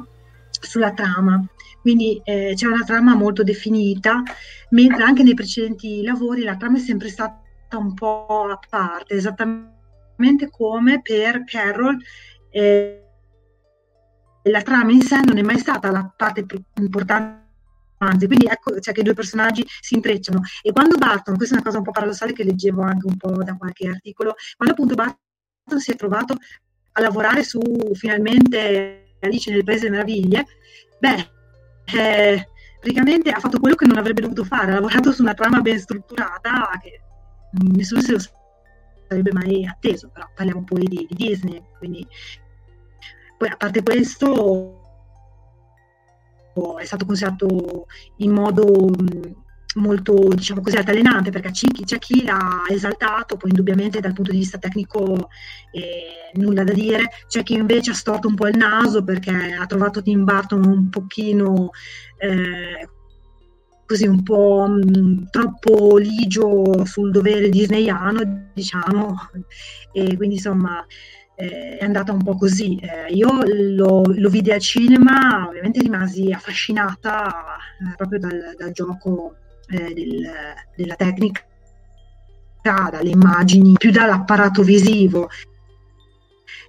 sulla 0.51 0.91
trama, 0.91 1.43
quindi 1.81 2.21
eh, 2.23 2.51
c'è 2.53 2.67
una 2.67 2.83
trama 2.83 3.15
molto 3.15 3.41
definita, 3.41 4.21
mentre 4.69 5.01
anche 5.01 5.23
nei 5.23 5.33
precedenti 5.33 6.03
lavori 6.03 6.43
la 6.43 6.55
trama 6.55 6.77
è 6.77 6.81
sempre 6.81 7.09
stata 7.09 7.39
un 7.71 7.95
po' 7.95 8.45
a 8.47 8.59
parte, 8.69 9.15
esattamente 9.15 10.51
come 10.51 11.01
per 11.01 11.45
Carroll. 11.45 11.97
Eh, 12.51 13.03
la 14.43 14.61
trama 14.61 14.91
in 14.91 15.01
sé 15.01 15.19
non 15.23 15.39
è 15.39 15.41
mai 15.41 15.57
stata 15.57 15.89
la 15.89 16.13
parte 16.15 16.45
più 16.45 16.61
importante 16.75 17.40
romanzi, 18.01 18.25
quindi 18.27 18.45
ecco 18.47 18.79
cioè, 18.79 18.93
che 18.93 19.01
i 19.01 19.03
due 19.03 19.13
personaggi 19.13 19.65
si 19.79 19.95
intrecciano. 19.95 20.41
E 20.61 20.71
quando 20.71 20.97
Barton, 20.97 21.37
questa 21.37 21.55
è 21.55 21.57
una 21.57 21.65
cosa 21.65 21.77
un 21.77 21.83
po' 21.83 21.91
paradossale 21.91 22.33
che 22.33 22.43
leggevo 22.43 22.81
anche 22.81 23.05
un 23.05 23.17
po' 23.17 23.43
da 23.43 23.55
qualche 23.55 23.87
articolo, 23.87 24.35
quando 24.57 24.73
appunto 24.73 24.95
Barton 24.95 25.79
si 25.79 25.91
è 25.91 25.95
trovato 25.95 26.35
a 26.93 27.01
lavorare 27.01 27.43
su 27.43 27.61
finalmente 27.93 29.15
Alice 29.21 29.51
nel 29.51 29.63
Paese 29.63 29.85
delle 29.85 29.91
Meraviglie, 29.91 30.45
beh, 30.99 31.29
eh, 31.93 32.47
praticamente 32.79 33.29
ha 33.29 33.39
fatto 33.39 33.59
quello 33.59 33.75
che 33.75 33.85
non 33.85 33.97
avrebbe 33.97 34.21
dovuto 34.21 34.43
fare, 34.43 34.71
ha 34.71 34.75
lavorato 34.75 35.11
su 35.11 35.21
una 35.21 35.33
trama 35.33 35.61
ben 35.61 35.79
strutturata 35.79 36.69
che 36.81 37.01
nessuno 37.73 38.01
se 38.01 38.11
lo 38.13 38.19
sarebbe 39.07 39.31
mai 39.31 39.65
atteso, 39.65 40.09
però 40.09 40.27
parliamo 40.33 40.63
poi 40.63 40.83
di, 40.85 41.05
di 41.09 41.15
Disney, 41.15 41.61
quindi 41.77 42.05
poi 43.37 43.49
a 43.49 43.57
parte 43.57 43.83
questo 43.83 44.80
è 46.79 46.85
stato 46.85 47.05
considerato 47.05 47.87
in 48.17 48.31
modo 48.31 48.89
molto 49.75 50.27
diciamo 50.27 50.61
così 50.61 50.75
altalenante 50.75 51.29
perché 51.31 51.51
c'è 51.51 51.97
chi 51.97 52.23
l'ha 52.25 52.63
esaltato 52.69 53.37
poi 53.37 53.51
indubbiamente 53.51 54.01
dal 54.01 54.13
punto 54.13 54.31
di 54.31 54.39
vista 54.39 54.57
tecnico 54.57 55.29
eh, 55.71 56.31
nulla 56.33 56.63
da 56.63 56.73
dire. 56.73 57.09
C'è 57.27 57.43
chi 57.43 57.53
invece 57.53 57.91
ha 57.91 57.95
storto 57.95 58.27
un 58.27 58.35
po' 58.35 58.47
il 58.47 58.57
naso 58.57 59.03
perché 59.03 59.31
ha 59.31 59.65
trovato 59.65 60.01
Tim 60.01 60.23
Burton 60.23 60.65
un 60.65 60.89
pochino 60.89 61.69
eh, 62.17 62.87
così 63.85 64.07
un 64.07 64.23
po' 64.23 64.67
mh, 64.67 65.29
troppo 65.29 65.97
ligio 65.97 66.85
sul 66.85 67.11
dovere 67.11 67.49
disneyano 67.49 68.49
diciamo. 68.53 69.15
E 69.93 70.15
quindi 70.17 70.35
insomma 70.35 70.85
eh, 71.41 71.77
è 71.79 71.83
andata 71.83 72.11
un 72.11 72.21
po' 72.21 72.35
così. 72.35 72.75
Eh, 72.75 73.11
io 73.13 73.29
lo, 73.43 74.03
lo, 74.05 74.29
vidi 74.29 74.51
al 74.51 74.59
cinema, 74.59 75.47
ovviamente 75.47 75.81
rimasi 75.81 76.31
affascinata 76.31 77.57
eh, 77.79 77.95
proprio 77.95 78.19
dal, 78.19 78.55
dal 78.55 78.71
gioco 78.71 79.35
eh, 79.67 79.91
del, 79.91 80.29
della 80.75 80.95
tecnica, 80.95 81.41
dalle 82.61 83.09
immagini, 83.09 83.73
più 83.73 83.89
dall'apparato 83.89 84.61
visivo. 84.61 85.29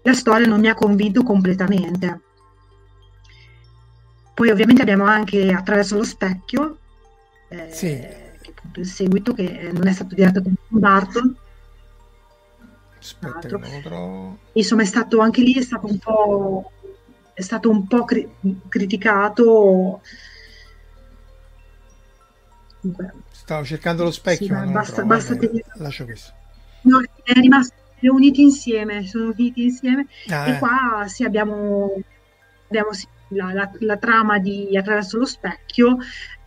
La 0.04 0.14
storia 0.14 0.46
non 0.46 0.60
mi 0.60 0.68
ha 0.68 0.74
convinto 0.74 1.22
completamente. 1.22 2.20
Poi 4.32 4.48
ovviamente 4.48 4.80
abbiamo 4.80 5.04
anche 5.04 5.52
attraverso 5.52 5.96
lo 5.96 6.04
specchio, 6.04 6.78
eh, 7.50 7.68
sì. 7.70 7.88
che 7.88 8.54
appunto 8.56 8.80
il 8.80 8.86
seguito, 8.86 9.34
che 9.34 9.70
non 9.70 9.86
è 9.86 9.92
stato 9.92 10.14
diretto 10.14 10.40
da 10.40 10.50
Barton, 10.68 11.36
Aspetta, 13.02 13.48
lo 13.48 14.38
Insomma, 14.52 14.82
è 14.82 14.84
stato 14.84 15.18
anche 15.18 15.42
lì 15.42 15.54
è 15.54 15.62
stato 15.62 15.88
un 15.88 15.98
po', 15.98 16.70
è 17.32 17.40
stato 17.40 17.68
un 17.68 17.84
po' 17.88 18.04
cri- 18.04 18.30
criticato. 18.68 20.00
Stavo 23.32 23.64
cercando 23.64 24.04
lo 24.04 24.12
specchio. 24.12 24.56
Sì, 24.56 24.70
basta, 24.70 25.02
basta 25.02 25.34
tenere... 25.34 25.64
Lascio 25.74 26.04
questo. 26.04 26.32
No, 26.82 27.00
è 27.00 27.32
rimasto 27.32 27.74
uniti 28.02 28.42
insieme, 28.42 29.04
sono 29.04 29.32
uniti 29.36 29.64
insieme. 29.64 30.06
Ah, 30.28 30.46
e 30.46 30.52
eh. 30.52 30.58
qua 30.58 31.04
sì, 31.08 31.24
abbiamo, 31.24 31.92
abbiamo 32.68 32.92
sì, 32.92 33.08
la, 33.28 33.52
la, 33.52 33.68
la, 33.80 33.96
trama 33.96 34.38
di 34.38 34.76
Attraverso 34.76 35.18
lo 35.18 35.26
specchio, 35.26 35.98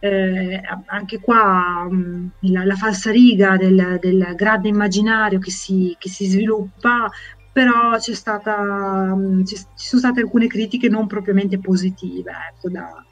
eh, 0.06 0.62
anche 0.86 1.20
qua 1.20 1.88
mh, 1.90 1.96
mm, 1.96 2.28
la, 2.52 2.64
la, 2.64 2.76
falsa 2.76 3.10
riga 3.10 3.58
del, 3.58 3.98
del 4.00 4.34
grande 4.36 4.68
immaginario 4.68 5.40
che 5.40 5.50
si, 5.50 5.96
che 5.98 6.10
si 6.10 6.26
sviluppa, 6.28 7.10
però 7.52 7.98
c'è 7.98 8.14
stata, 8.14 9.16
mm, 9.16 9.44
ci 9.44 9.56
sono 9.56 10.02
state 10.02 10.22
alcune 10.22 10.48
critiche 10.48 10.90
non 10.90 11.08
propriamente 11.08 11.58
positive, 11.58 12.32
ecco, 12.52 12.70
da, 12.70 13.04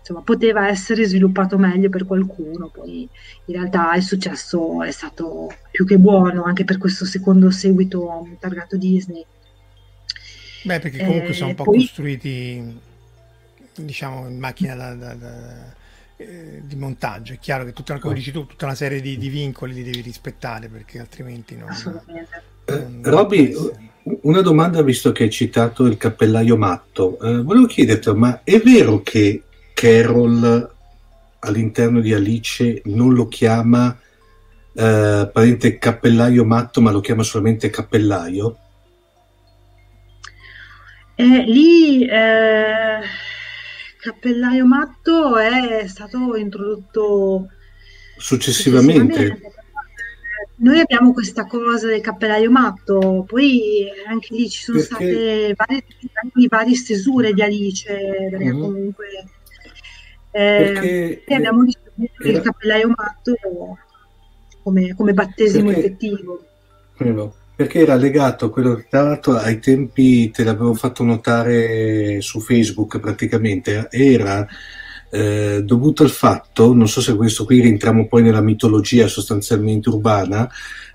insomma, 0.00 0.22
poteva 0.22 0.68
essere 0.68 1.04
sviluppato 1.04 1.56
meglio 1.56 1.88
per 1.88 2.04
qualcuno, 2.04 2.68
poi 2.68 3.08
in 3.44 3.54
realtà 3.54 3.94
il 3.94 4.02
successo 4.02 4.82
è 4.82 4.90
stato 4.90 5.54
più 5.70 5.86
che 5.86 5.98
buono 5.98 6.42
anche 6.42 6.64
per 6.64 6.78
questo 6.78 7.04
secondo 7.04 7.50
seguito 7.50 8.26
targato 8.40 8.76
Disney. 8.76 9.24
Beh, 10.64 10.80
perché 10.80 10.98
comunque 10.98 11.28
eh, 11.28 11.34
sono 11.34 11.50
un 11.50 11.54
po' 11.54 11.64
poi... 11.64 11.78
costruiti, 11.78 12.80
diciamo, 13.76 14.28
in 14.28 14.38
macchina 14.38 14.74
da, 14.74 14.94
da, 14.94 15.14
da 15.14 15.80
eh, 16.26 16.62
di 16.64 16.76
montaggio. 16.76 17.32
È 17.32 17.38
chiaro 17.38 17.64
che 17.64 17.72
tutta, 17.72 17.98
come 17.98 18.14
dici 18.14 18.32
tu, 18.32 18.46
tutta 18.46 18.66
una 18.66 18.74
serie 18.74 19.00
di, 19.00 19.18
di, 19.18 19.28
vincoli 19.28 19.74
li 19.74 19.82
devi 19.82 20.00
rispettare 20.00 20.68
perché 20.68 20.98
altrimenti 20.98 21.56
non... 21.56 21.68
Assolutamente. 21.68 22.42
Eh, 22.64 22.86
Robby, 23.02 23.54
una 24.22 24.40
domanda 24.40 24.82
visto 24.82 25.12
che 25.12 25.24
hai 25.24 25.30
citato 25.30 25.86
il 25.86 25.96
cappellaio 25.96 26.56
matto. 26.56 27.18
Eh, 27.20 27.42
volevo 27.42 27.66
chiederti, 27.66 28.12
ma 28.12 28.40
è 28.44 28.58
vero 28.60 29.02
che 29.02 29.42
Carol 29.74 30.70
all'interno 31.40 32.00
di 32.00 32.12
Alice 32.14 32.82
non 32.84 33.14
lo 33.14 33.26
chiama 33.28 33.96
eh, 34.74 35.30
parente 35.32 35.78
cappellaio 35.78 36.44
matto, 36.44 36.80
ma 36.80 36.90
lo 36.90 37.00
chiama 37.00 37.22
solamente 37.22 37.70
cappellaio? 37.70 38.56
Eh, 41.14 41.44
lì 41.46 42.06
eh, 42.06 43.00
Cappellaio 44.02 44.66
Matto 44.66 45.36
è 45.36 45.86
stato 45.86 46.34
introdotto 46.34 47.46
successivamente. 48.16 49.14
successivamente. 49.14 49.52
noi 50.56 50.80
abbiamo 50.80 51.12
questa 51.12 51.46
cosa 51.46 51.86
del 51.86 52.00
cappellaio 52.00 52.50
matto, 52.50 53.24
poi 53.28 53.84
anche 54.08 54.34
lì 54.34 54.50
ci 54.50 54.60
sono 54.62 54.78
Perché? 54.78 54.94
state 54.94 55.54
varie, 55.56 55.84
varie 56.48 56.74
stesure 56.74 57.32
di 57.32 57.42
Alice, 57.42 57.92
perché 58.30 58.52
Mhm. 58.52 58.60
comunque 58.60 59.06
eh, 60.34 60.72
Perché 60.72 61.24
e 61.24 61.34
abbiamo 61.34 61.62
era- 61.62 62.28
il 62.38 62.40
cappellaio 62.40 62.88
matto 62.88 63.34
come, 64.64 64.94
come 64.96 65.12
battesimo 65.14 65.66
Perché- 65.66 65.80
effettivo. 65.80 66.44
Quello, 66.96 67.34
perché 67.62 67.78
era 67.78 67.94
legato 67.94 68.46
a 68.46 68.50
quello 68.50 68.74
che 68.74 68.86
tra 68.88 69.02
l'altro 69.02 69.36
ai 69.36 69.60
tempi 69.60 70.30
te 70.32 70.42
l'avevo 70.42 70.74
fatto 70.74 71.04
notare 71.04 72.20
su 72.20 72.40
Facebook 72.40 72.98
praticamente, 72.98 73.86
era 73.88 74.44
eh, 75.10 75.62
dovuto 75.64 76.02
al 76.02 76.10
fatto, 76.10 76.74
non 76.74 76.88
so 76.88 77.00
se 77.00 77.14
questo 77.14 77.44
qui 77.44 77.60
rientriamo 77.60 78.08
poi 78.08 78.22
nella 78.22 78.40
mitologia 78.40 79.06
sostanzialmente 79.06 79.90
urbana, 79.90 80.50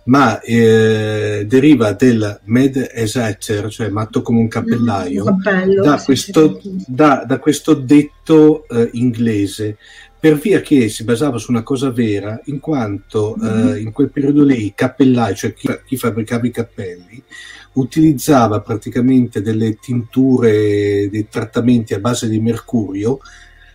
ma 0.05 0.41
eh, 0.41 1.45
deriva 1.47 1.93
del 1.93 2.41
Med 2.45 2.89
Esacer, 2.93 3.69
cioè 3.69 3.87
matto 3.87 4.21
come 4.21 4.39
un 4.39 4.49
cappellaio, 4.49 5.23
Un 5.23 5.39
cappello, 5.39 5.83
da 5.83 6.01
questo, 6.03 6.59
da, 6.63 7.23
da 7.25 7.39
questo 7.39 7.75
detto 7.75 8.67
eh, 8.67 8.89
inglese, 8.93 9.77
per 10.19 10.35
via 10.37 10.61
che 10.61 10.89
si 10.89 11.03
basava 11.03 11.37
su 11.37 11.51
una 11.51 11.63
cosa 11.63 11.91
vera, 11.91 12.39
in 12.45 12.59
quanto 12.59 13.35
Mhm. 13.37 13.67
eh, 13.69 13.79
in 13.79 13.91
quel 13.91 14.09
periodo 14.09 14.43
lì 14.43 14.65
i 14.65 14.73
cappellai, 14.75 15.35
cioè 15.35 15.53
chi, 15.53 15.67
chi 15.85 15.95
fabbricava 15.97 16.47
i 16.47 16.51
cappelli, 16.51 17.23
utilizzava 17.73 18.59
praticamente 18.61 19.41
delle 19.41 19.75
tinture, 19.75 21.07
dei 21.11 21.27
trattamenti 21.29 21.93
a 21.93 21.99
base 21.99 22.27
di 22.27 22.39
mercurio, 22.39 23.19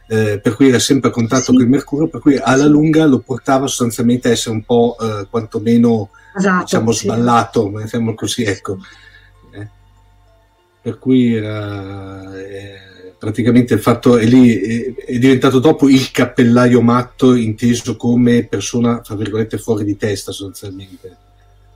eh, 0.09 0.41
per 0.43 0.57
cui 0.57 0.69
era 0.69 0.81
sempre 0.81 1.11
a 1.11 1.13
contatto 1.13 1.45
Sì. 1.45 1.53
con 1.53 1.61
il 1.63 1.69
mercurio, 1.69 2.09
per 2.09 2.21
cui 2.21 2.37
alla 2.37 2.67
lunga 2.67 3.05
lo 3.07 3.21
portava 3.21 3.67
sostanzialmente 3.69 4.29
a 4.29 4.33
essere 4.33 4.55
un 4.57 4.65
po' 4.65 4.97
eh, 5.01 5.27
quantomeno 5.31 6.11
Esatto, 6.37 6.63
diciamo 6.65 6.93
sì. 6.93 7.05
sballato, 7.05 7.69
mettiamo 7.69 8.15
così, 8.15 8.43
ecco. 8.43 8.79
Eh, 9.53 9.69
Per 10.83 10.99
cui 10.99 11.35
era 11.37 12.35
eh, 12.37 12.79
praticamente 13.23 13.75
il 13.75 13.79
fatto 13.81 14.17
è 14.19 14.25
lì 14.25 14.53
è, 14.59 14.95
è 14.95 15.17
diventato 15.17 15.61
dopo 15.61 15.89
il 15.89 16.11
cappellaio 16.11 16.83
matto 16.83 17.37
inteso 17.37 17.95
come 17.95 18.45
persona, 18.49 18.99
tra 18.99 19.15
virgolette, 19.15 19.59
fuori 19.59 19.85
di 19.85 19.97
testa 19.97 20.33
sostanzialmente. 20.33 21.17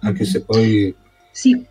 Anche 0.01 0.25
Mhm. 0.25 0.29
se 0.29 0.43
poi 0.43 0.93
Sì, 1.31 1.65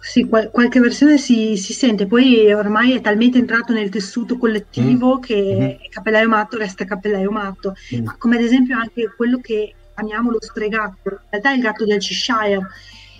sì, 0.00 0.28
qual- 0.28 0.50
qualche 0.52 0.78
versione 0.78 1.18
si, 1.18 1.56
si 1.56 1.72
sente, 1.72 2.06
poi 2.06 2.52
ormai 2.52 2.92
è 2.92 3.00
talmente 3.00 3.38
entrato 3.38 3.72
nel 3.72 3.88
tessuto 3.88 4.38
collettivo 4.38 5.18
che 5.18 5.78
Mhm. 5.80 5.88
cappellaio 5.90 6.28
matto 6.28 6.56
resta 6.56 6.84
cappellaio 6.84 7.32
matto, 7.32 7.74
Mm. 7.96 8.04
Ma 8.04 8.14
come 8.16 8.36
ad 8.36 8.42
esempio 8.42 8.76
anche 8.78 9.12
quello 9.16 9.40
che 9.40 9.74
chiamiamo 9.92 10.30
lo 10.30 10.38
stregatto, 10.40 11.08
in 11.10 11.18
realtà 11.30 11.50
è 11.50 11.56
il 11.56 11.62
gatto 11.62 11.84
del 11.84 11.98
Cheshire, 11.98 12.60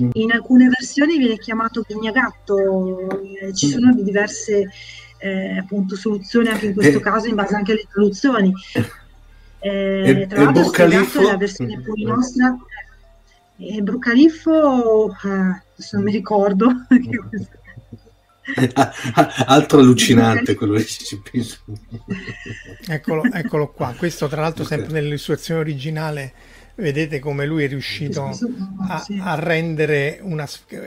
Mm. 0.00 0.10
in 0.12 0.30
alcune 0.30 0.68
versioni 0.68 1.18
viene 1.18 1.36
chiamato 1.38 1.82
ghignagatto, 1.84 3.08
eh, 3.40 3.52
ci 3.54 3.66
Mm. 3.66 3.70
sono 3.70 3.92
di 3.94 4.04
diverse 4.04 4.68
eh, 5.26 5.58
appunto 5.58 5.96
soluzioni 5.96 6.48
anche 6.48 6.66
in 6.66 6.74
questo 6.74 6.98
Eh. 6.98 7.02
caso 7.02 7.26
in 7.28 7.34
base 7.34 7.54
anche 7.54 7.72
alle 7.72 7.86
traduzioni. 7.90 8.52
Eh, 9.58 10.20
E- 10.22 10.26
tra 10.26 10.44
l'altro 10.44 10.64
stregatto 10.64 11.20
è 11.20 11.24
la 11.24 11.36
versione 11.36 11.76
Mm. 11.78 11.84
poi 11.84 12.02
nostra. 12.04 12.56
E 13.58 13.80
Brucaliffo, 13.80 15.10
eh, 15.10 15.28
adesso 15.28 15.96
non 15.96 16.04
mi 16.04 16.12
ricordo. 16.12 16.70
altro 19.46 19.80
allucinante 19.80 20.54
quello 20.54 20.74
che 20.74 20.84
ci 20.84 21.20
penso. 21.30 21.58
Eccolo, 22.86 23.24
eccolo 23.24 23.70
qua. 23.72 23.94
Questo, 23.96 24.28
tra 24.28 24.42
l'altro, 24.42 24.64
sempre 24.64 24.92
nell'illustrazione 24.92 25.60
originale, 25.60 26.32
vedete 26.76 27.18
come 27.18 27.46
lui 27.46 27.64
è 27.64 27.68
riuscito 27.68 28.28
a, 28.88 28.98
Sì. 29.00 29.18
a 29.20 29.34
rendere 29.34 30.18
una 30.22 30.46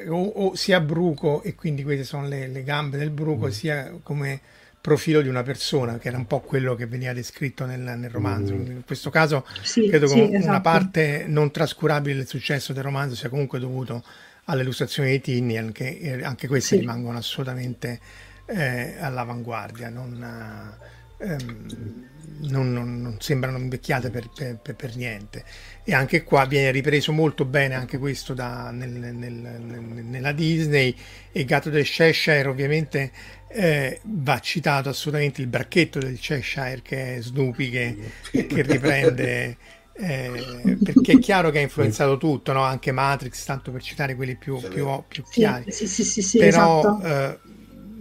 o, 0.09 0.23
o 0.25 0.55
sia 0.55 0.79
bruco, 0.79 1.41
e 1.43 1.55
quindi 1.55 1.83
queste 1.83 2.03
sono 2.03 2.27
le, 2.27 2.47
le 2.47 2.63
gambe 2.63 2.97
del 2.97 3.09
bruco, 3.09 3.47
Mm. 3.47 3.49
sia 3.49 3.91
come 4.01 4.39
profilo 4.81 5.21
di 5.21 5.27
una 5.27 5.43
persona, 5.43 5.97
che 5.97 6.07
era 6.07 6.17
un 6.17 6.25
po' 6.25 6.39
quello 6.39 6.73
che 6.75 6.85
veniva 6.87 7.11
descritto 7.13 7.65
nel, 7.65 7.81
nel 7.81 8.09
romanzo. 8.09 8.53
Mm. 8.55 8.65
In 8.65 8.83
questo 8.85 9.09
caso, 9.09 9.45
Sì, 9.61 9.87
credo 9.87 10.07
sì, 10.07 10.15
che 10.15 10.21
una 10.21 10.37
esatto. 10.37 10.61
parte 10.61 11.25
non 11.27 11.51
trascurabile 11.51 12.15
del 12.15 12.27
successo 12.27 12.71
del 12.71 12.83
romanzo 12.83 13.15
sia 13.15 13.29
comunque 13.29 13.59
dovuto 13.59 14.03
alle 14.45 14.61
illustrazioni 14.61 15.11
di 15.11 15.21
Tinian, 15.21 15.71
che 15.71 15.97
eh, 16.01 16.23
anche 16.23 16.47
queste 16.47 16.75
Sì. 16.75 16.81
rimangono 16.81 17.17
assolutamente 17.17 17.99
eh, 18.45 18.95
all'avanguardia. 18.99 19.89
Non, 19.89 20.77
eh, 21.17 21.25
ehm, 21.27 22.07
non, 22.41 22.71
non- 22.73 23.01
non 23.01 23.17
sembrano 23.19 23.57
invecchiate 23.57 24.09
per, 24.09 24.29
per- 24.61 24.75
per- 24.75 24.95
niente. 24.95 25.43
E 25.83 25.93
anche 25.93 26.23
qua 26.23 26.45
viene 26.45 26.71
ripreso 26.71 27.11
molto 27.11 27.45
bene 27.45 27.75
anche 27.75 27.97
questo 27.97 28.33
da- 28.33 28.71
nel- 28.71 28.89
nel- 28.91 29.15
nel- 29.15 30.03
nella 30.05 30.31
Disney. 30.31 30.95
E 31.31 31.45
gatto 31.45 31.69
del 31.69 31.85
Cheshire 31.85 32.47
ovviamente 32.47 33.11
eh, 33.47 33.99
va 34.03 34.39
citato 34.39 34.89
assolutamente 34.89 35.41
il 35.41 35.47
bracchetto 35.47 35.99
del 35.99 36.19
Cheshire 36.19 36.81
che 36.83 37.17
è 37.17 37.21
Snoopy 37.21 37.69
che, 37.69 37.97
che 38.45 38.61
riprende. 38.61 39.57
eh, 39.93 40.79
perché 40.81 41.13
è 41.13 41.17
chiaro 41.19 41.49
che 41.51 41.57
ha 41.59 41.61
influenzato 41.61 42.17
tutto, 42.17 42.53
no? 42.53 42.63
anche 42.63 42.91
Matrix, 42.93 43.43
tanto 43.43 43.71
per 43.71 43.81
citare 43.83 44.15
quelli 44.15 44.35
più, 44.37 44.65
più, 44.67 44.87
più 45.07 45.27
Sì, 45.29 45.29
chiari 45.29 45.67
sì, 45.67 45.87
sì, 45.87 46.03
sì, 46.03 46.21
sì, 46.21 46.39
però 46.39 46.45
esatto. 46.45 46.99
eh, 47.01 47.39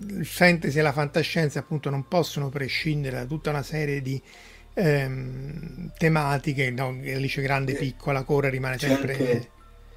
il 0.08 0.26
fantasy 0.26 0.78
e 0.78 0.82
la 0.82 0.92
fantascienza 0.92 1.58
appunto 1.60 1.90
non 1.90 2.06
possono 2.08 2.48
prescindere 2.48 3.16
da 3.18 3.24
tutta 3.24 3.50
una 3.50 3.62
serie 3.62 4.00
di 4.02 4.20
ehm, 4.74 5.92
tematiche 5.96 6.70
no? 6.70 6.88
Alice 7.04 7.40
grande 7.42 7.74
piccola 7.74 8.22
corre 8.22 8.50
rimane 8.50 8.76
C'è 8.76 8.88
sempre 8.88 9.12
anche- 9.12 9.48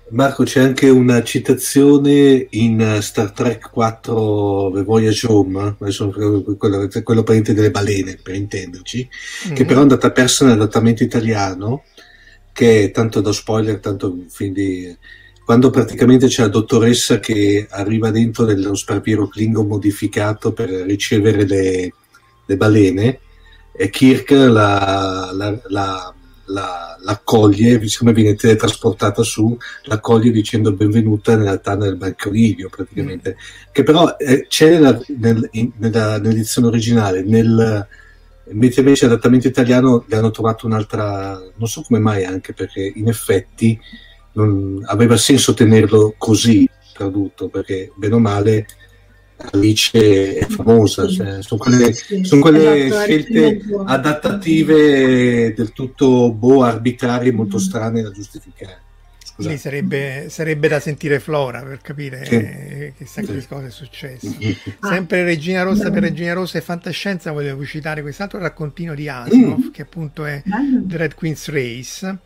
Marco, 0.09 0.43
c'è 0.43 0.59
anche 0.61 0.89
una 0.89 1.23
citazione 1.23 2.45
in 2.49 2.81
eh, 2.81 3.01
Star 3.01 3.31
Trek 3.31 3.69
4 3.71 4.71
The 4.73 4.83
Voyage 4.83 5.25
Home, 5.27 5.77
adesso 5.79 6.09
quello, 6.09 6.43
quello, 6.57 7.23
intendere 7.33 7.53
delle 7.53 7.71
balene, 7.71 8.19
per 8.21 8.35
intenderci, 8.35 9.07
che 9.53 9.61
Mhm. 9.61 9.65
però 9.65 9.79
è 9.79 9.83
andata 9.83 10.11
persa 10.11 10.43
nell'adattamento 10.43 11.03
italiano, 11.03 11.85
che 12.51 12.83
è 12.85 12.91
tanto 12.91 13.21
da 13.21 13.31
spoiler, 13.31 13.79
tanto 13.79 14.17
quindi 14.35 14.93
quando 15.51 15.69
praticamente 15.69 16.27
c'è 16.27 16.43
la 16.43 16.47
dottoressa 16.47 17.19
che 17.19 17.67
arriva 17.69 18.09
dentro 18.09 18.45
nello 18.45 18.73
sparviero 18.73 19.27
Klingon 19.27 19.67
modificato 19.67 20.53
per 20.53 20.69
ricevere 20.69 21.45
le, 21.45 21.93
le 22.45 22.55
balene, 22.55 23.19
e 23.73 23.89
Kirk 23.89 24.31
la, 24.31 25.29
la, 25.33 25.59
la, 25.67 26.13
la, 26.45 26.97
l'accoglie, 27.01 27.85
siccome 27.85 28.13
viene 28.13 28.35
teletrasportata 28.35 29.23
su, 29.23 29.57
l'accoglie 29.83 30.31
dicendo 30.31 30.71
benvenuta 30.71 31.35
nella 31.35 31.57
tana 31.57 31.83
del 31.83 31.97
Marconiglio 31.97 32.69
praticamente, 32.69 33.35
che 33.73 33.83
però 33.83 34.15
eh, 34.19 34.45
c'è 34.47 34.69
nella, 34.69 34.97
nel- 35.17 35.49
in- 35.51 35.73
nella- 35.79 36.17
nell'edizione 36.17 36.67
originale, 36.67 37.23
nel, 37.23 37.85
mentre 38.51 38.79
invece 38.79 39.05
l'adattamento 39.05 39.49
italiano 39.49 40.05
gli 40.07 40.15
hanno 40.15 40.31
trovato 40.31 40.65
un'altra, 40.65 41.37
non 41.57 41.67
so 41.67 41.81
come 41.81 41.99
mai 41.99 42.23
anche 42.23 42.53
perché 42.53 42.89
in 42.95 43.09
effetti 43.09 43.77
non 44.33 44.81
aveva 44.85 45.17
senso 45.17 45.53
tenerlo 45.53 46.15
così 46.17 46.67
tradotto, 46.93 47.47
perché 47.49 47.91
bene 47.95 48.15
o 48.15 48.19
male 48.19 48.65
Alice 49.53 50.35
è 50.37 50.45
famosa, 50.47 51.07
cioè, 51.07 51.41
sono 51.41 51.59
quelle, 51.61 51.93
Sì, 51.93 52.23
sono 52.23 52.41
quelle 52.41 52.85
esatto, 52.85 53.01
scelte 53.03 53.59
adattative 53.85 55.53
del 55.53 55.71
tutto 55.73 56.31
boh, 56.31 56.63
arbitrarie, 56.63 57.31
molto 57.31 57.57
strane 57.57 58.01
da 58.01 58.11
giustificare. 58.11 58.79
lì 59.37 59.57
sarebbe, 59.57 60.27
sarebbe 60.29 60.67
da 60.67 60.79
sentire 60.79 61.19
Flora 61.19 61.63
per 61.63 61.81
capire 61.81 62.23
Sì. 62.25 62.37
che 62.95 63.05
Sì. 63.07 63.45
cosa 63.47 63.65
è 63.65 63.71
successo 63.71 64.27
Ah, 64.81 64.89
Sempre 64.89 65.23
Regina 65.23 65.63
Rossa 65.63 65.89
per 65.89 66.03
Regina 66.03 66.33
Rossa 66.33 66.59
e 66.59 66.61
fantascienza 66.61 67.31
volevo 67.31 67.65
citare 67.65 68.03
quest'altro 68.03 68.37
raccontino 68.37 68.93
di 68.93 69.07
Asimov 69.09 69.65
Mm. 69.65 69.71
che 69.71 69.81
appunto 69.81 70.25
è. 70.25 70.43
The 70.43 70.97
Red 70.97 71.15
Queen's 71.15 71.47
Race 71.49 72.17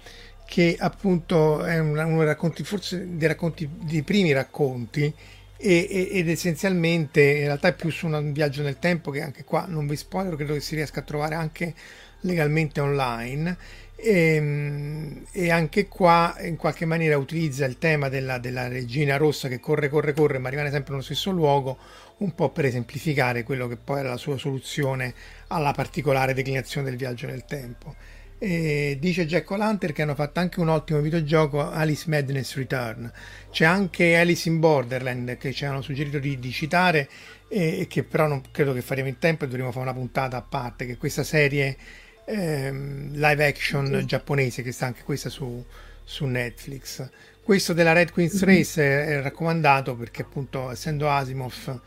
che 0.46 0.76
appunto 0.80 1.64
è 1.64 1.80
un- 1.80 1.98
uno 1.98 2.18
dei 2.18 2.26
racconti 2.28 2.64
forse 2.64 3.18
dei 3.18 3.28
racconti 3.28 3.68
dei 3.82 4.04
primi 4.04 4.32
racconti 4.32 5.12
e- 5.58 6.10
ed 6.12 6.30
essenzialmente 6.30 7.22
in 7.24 7.46
realtà 7.46 7.70
è 7.70 7.74
più 7.76 7.90
su 7.90 8.08
un 8.08 8.32
viaggio 8.34 8.62
nel 8.62 8.78
tempo 8.80 9.10
che 9.12 9.22
anche 9.22 9.44
qua 9.44 9.66
non 9.68 9.88
vi 9.88 9.96
spoiler 9.96 10.36
credo 10.36 10.54
che 10.54 10.60
si 10.60 10.76
riesca 10.76 11.00
a 11.00 11.04
trovare 11.04 11.36
anche 11.36 11.74
legalmente 12.22 12.80
online. 12.80 13.58
E, 13.98 15.24
e 15.32 15.50
anche 15.52 15.88
qua 15.88 16.36
in 16.42 16.58
qualche 16.58 16.84
maniera 16.86 17.18
utilizza 17.18 17.64
il 17.66 17.78
tema 17.78 18.10
della, 18.10 18.40
della 18.40 18.68
regina 18.68 19.16
rossa 19.16 19.48
che 19.48 19.62
corre 19.62 19.88
corre 19.88 20.12
corre 20.14 20.38
ma 20.38 20.50
rimane 20.50 20.70
sempre 20.70 20.92
nello 20.92 21.04
stesso 21.04 21.32
luogo 21.32 21.78
un 22.18 22.36
po' 22.36 22.50
per 22.50 22.66
esemplificare 22.66 23.44
quello 23.44 23.68
che 23.70 23.78
poi 23.78 24.00
era 24.00 24.10
la 24.10 24.18
sua 24.18 24.38
soluzione 24.38 25.14
alla 25.48 25.72
particolare 25.72 26.34
declinazione 26.34 26.90
del 26.90 26.98
viaggio 26.98 27.28
nel 27.28 27.46
tempo 27.46 27.96
e 28.38 28.98
dice 29.00 29.26
Jack 29.26 29.50
O'Lantern 29.52 29.94
che 29.94 30.02
hanno 30.02 30.16
fatto 30.16 30.40
anche 30.40 30.60
un 30.60 30.70
ottimo 30.70 31.00
videogioco 31.00 31.70
Alice 31.70 32.06
Madness 32.10 32.56
Return. 32.56 33.12
C'è 33.52 33.66
anche 33.66 34.18
Alice 34.18 34.48
in 34.50 34.60
Borderland 34.60 35.38
che 35.38 35.54
ci 35.54 35.66
hanno 35.66 35.82
suggerito 35.82 36.20
di, 36.20 36.38
di 36.40 36.52
citare 36.52 37.10
e, 37.48 37.80
e 37.82 37.88
che 37.88 38.04
però 38.04 38.28
non 38.28 38.42
credo 38.52 38.74
che 38.74 38.82
faremo 38.82 39.08
in 39.08 39.18
tempo 39.20 39.46
e 39.46 39.48
dovremo 39.48 39.72
fare 39.72 39.84
una 39.86 39.94
puntata 39.94 40.38
a 40.38 40.42
parte 40.42 40.86
che 40.86 40.94
è 40.94 40.98
questa 40.98 41.24
serie 41.24 41.78
ehm, 42.26 43.14
live 43.14 43.46
action 43.46 44.00
Sì. 44.00 44.06
giapponese 44.06 44.62
che 44.64 44.72
sta 44.72 44.88
anche 44.88 45.04
questa 45.04 45.30
su, 45.30 45.64
su 46.04 46.26
Netflix. 46.26 47.10
Questo 47.42 47.74
della 47.74 47.94
Red 47.94 48.12
Queen's 48.12 48.44
Race 48.44 48.82
è, 48.82 49.06
è 49.18 49.22
raccomandato 49.22 49.96
perché 49.96 50.24
appunto 50.24 50.72
essendo 50.72 51.10
Asimov 51.10 51.80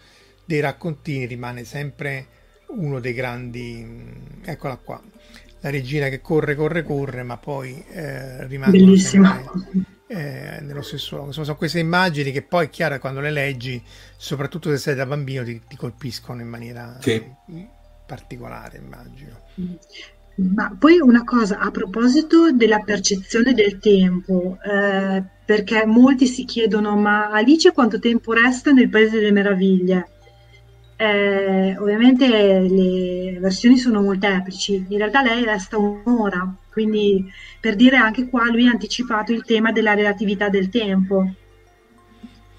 dei 0.44 0.60
raccontini 0.60 1.26
rimane 1.26 1.64
sempre 1.64 2.26
uno 2.68 3.00
dei 3.00 3.12
grandi 3.14 3.86
eccola 4.44 4.76
qua 4.76 5.02
la 5.60 5.70
regina 5.70 6.08
che 6.08 6.20
corre 6.20 6.54
corre 6.54 6.82
corre 6.82 7.22
ma 7.22 7.36
poi 7.36 7.84
eh, 7.90 8.46
rimane 8.46 8.72
Bellissima. 8.72 9.40
eh, 10.06 10.58
nello 10.60 10.82
stesso 10.82 11.16
luogo 11.16 11.32
sono, 11.32 11.44
sono, 11.44 11.56
queste 11.56 11.78
immagini 11.78 12.30
che 12.32 12.42
poi 12.42 12.66
è 12.66 12.70
chiaro 12.70 12.98
quando 12.98 13.20
le 13.20 13.30
leggi 13.30 13.82
soprattutto 14.16 14.70
se 14.70 14.78
sei 14.78 14.94
da 14.94 15.06
bambino 15.06 15.44
ti, 15.44 15.60
ti 15.66 15.76
colpiscono 15.76 16.40
in 16.40 16.48
maniera 16.48 16.96
sì. 17.00 17.22
particolare 18.06 18.78
immagino 18.78 19.40
ma 20.38 20.74
poi 20.78 21.00
una 21.00 21.24
cosa 21.24 21.58
a 21.58 21.70
proposito 21.70 22.52
della 22.52 22.78
percezione 22.78 23.54
del 23.54 23.78
tempo, 23.80 24.56
eh, 24.62 25.22
perché 25.44 25.84
molti 25.84 26.26
si 26.26 26.44
chiedono: 26.44 26.96
ma 26.96 27.30
Alice 27.30 27.72
quanto 27.72 27.98
tempo 27.98 28.32
resta 28.32 28.70
nel 28.70 28.88
Paese 28.88 29.16
delle 29.16 29.32
Meraviglie? 29.32 30.10
Eh, 31.00 31.76
ovviamente 31.78 32.26
le 32.26 33.38
versioni 33.38 33.78
sono 33.78 34.02
molteplici, 34.02 34.84
in 34.88 34.98
realtà 34.98 35.22
lei 35.22 35.44
resta 35.44 35.78
un'ora, 35.78 36.52
quindi 36.72 37.24
per 37.60 37.76
dire 37.76 37.96
anche 37.96 38.28
qua 38.28 38.50
lui 38.50 38.66
ha 38.66 38.72
anticipato 38.72 39.32
il 39.32 39.44
tema 39.44 39.70
della 39.70 39.94
relatività 39.94 40.48
del 40.48 40.68
tempo. 40.68 41.32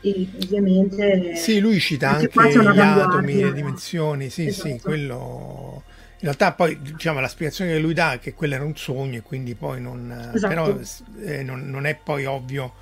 E 0.02 0.28
ovviamente 0.42 1.36
sì, 1.36 1.60
lui 1.60 1.82
cita 1.82 2.12
anche, 2.12 2.32
anche 2.34 2.62
gli 2.62 2.80
atomi, 2.80 3.42
le 3.42 3.52
dimensioni, 3.52 4.30
sì, 4.30 4.48
esatto. 4.48 4.70
sì, 4.70 4.80
quello 4.80 5.84
in 6.22 6.26
realtà 6.26 6.52
poi 6.54 6.80
diciamo, 6.82 7.20
la 7.20 7.30
spiegazione 7.30 7.72
che 7.72 7.80
lui 7.80 7.94
dà 7.94 8.14
è 8.14 8.20
che 8.20 8.34
quello 8.34 8.56
era 8.56 8.64
un 8.64 8.76
sogno 8.76 9.18
e 9.18 9.22
quindi 9.22 9.56
poi 9.56 9.82
non, 9.82 10.32
esatto. 10.34 10.54
però, 10.54 10.78
eh, 11.24 11.44
non, 11.44 11.70
non, 11.70 11.86
è 11.86 11.96
poi 11.96 12.26
ovvio 12.26 12.74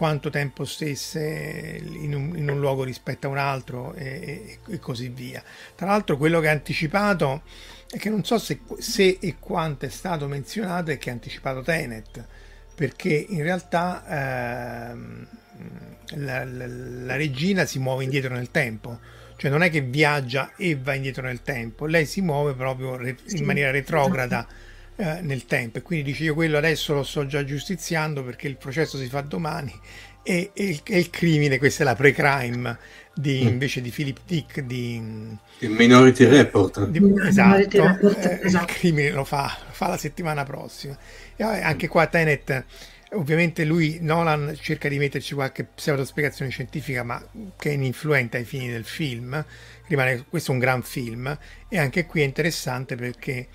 quanto 0.00 0.30
tempo 0.30 0.64
stesse 0.64 1.78
in 1.78 2.14
un, 2.14 2.34
in 2.34 2.48
un 2.48 2.58
luogo 2.58 2.84
rispetto 2.84 3.26
a 3.26 3.30
un 3.30 3.36
altro 3.36 3.92
e, 3.92 4.06
e, 4.66 4.72
e, 4.72 4.78
così 4.78 5.08
via. 5.10 5.42
Tra 5.74 5.88
l'altro 5.88 6.16
quello 6.16 6.40
che 6.40 6.48
ha 6.48 6.52
anticipato 6.52 7.42
è 7.86 7.98
che 7.98 8.08
non 8.08 8.24
so 8.24 8.38
se, 8.38 8.60
se 8.78 9.18
e 9.20 9.36
quanto 9.38 9.84
è 9.84 9.90
stato 9.90 10.26
menzionato 10.26 10.90
è 10.90 10.96
che 10.96 11.10
ha 11.10 11.12
anticipato 11.12 11.60
Tenet 11.60 12.24
perché 12.74 13.12
in 13.28 13.42
realtà 13.42 14.90
ehm, 14.90 15.26
la, 16.14 16.44
la, 16.46 16.66
la 16.66 17.16
regina 17.16 17.66
si 17.66 17.78
muove 17.78 18.04
indietro 18.04 18.32
nel 18.32 18.50
tempo. 18.50 18.98
Cioè 19.36 19.50
non 19.50 19.62
è 19.62 19.68
che 19.68 19.82
viaggia 19.82 20.54
e 20.56 20.78
va 20.82 20.94
indietro 20.94 21.26
nel 21.26 21.42
tempo, 21.42 21.84
lei 21.84 22.06
si 22.06 22.22
muove 22.22 22.54
proprio 22.54 22.98
in 22.98 23.44
maniera 23.44 23.70
retrograda 23.70 24.46
eh, 25.00 25.20
nel 25.22 25.46
tempo 25.46 25.78
e 25.78 25.82
quindi 25.82 26.10
dice 26.10 26.24
io 26.24 26.34
quello 26.34 26.58
adesso 26.58 26.92
lo 26.92 27.02
sto 27.02 27.24
già 27.24 27.42
giustiziando 27.42 28.22
perché 28.22 28.48
il 28.48 28.58
processo 28.58 28.98
si 28.98 29.06
fa 29.06 29.22
domani 29.22 29.72
e, 30.22 30.50
e, 30.52 30.64
il, 30.64 30.82
e 30.84 30.98
il, 30.98 31.08
crimine, 31.08 31.56
questa 31.56 31.82
è 31.82 31.86
la 31.86 31.94
pre-crime 31.94 32.76
di, 33.14 33.40
mm. 33.42 33.48
invece 33.48 33.80
di 33.80 33.88
Philip 33.88 34.18
Dick 34.26 34.60
di 34.60 35.02
il 35.60 35.70
Minority 35.70 36.26
Report 36.26 36.86
di, 36.88 37.00
esatto, 37.26 37.82
Report, 37.82 38.26
eh, 38.26 38.40
esatto. 38.42 38.70
il 38.70 38.76
crimine 38.76 39.10
lo 39.12 39.24
fa, 39.24 39.56
fa 39.70 39.88
la 39.88 39.96
settimana 39.96 40.44
prossima 40.44 40.94
e 41.34 41.44
anche 41.44 41.88
qua 41.88 42.06
Tenet 42.06 42.64
Ovviamente 43.12 43.64
lui, 43.64 43.98
Nolan, 44.00 44.56
cerca 44.60 44.88
di 44.88 44.96
metterci 44.96 45.34
qualche 45.34 45.64
pseudo 45.64 46.04
spiegazione 46.04 46.52
scientifica, 46.52 47.02
ma 47.02 47.20
che 47.56 47.70
è 47.70 47.72
ininfluente 47.72 48.36
ai 48.36 48.44
fini 48.44 48.70
del 48.70 48.84
film. 48.84 49.44
Rimane, 49.88 50.26
questo 50.28 50.52
è 50.52 50.54
un 50.54 50.60
gran 50.60 50.82
film 50.82 51.36
e 51.68 51.76
anche 51.76 52.06
qui 52.06 52.20
è 52.20 52.24
interessante 52.24 52.94
perché 52.94 53.48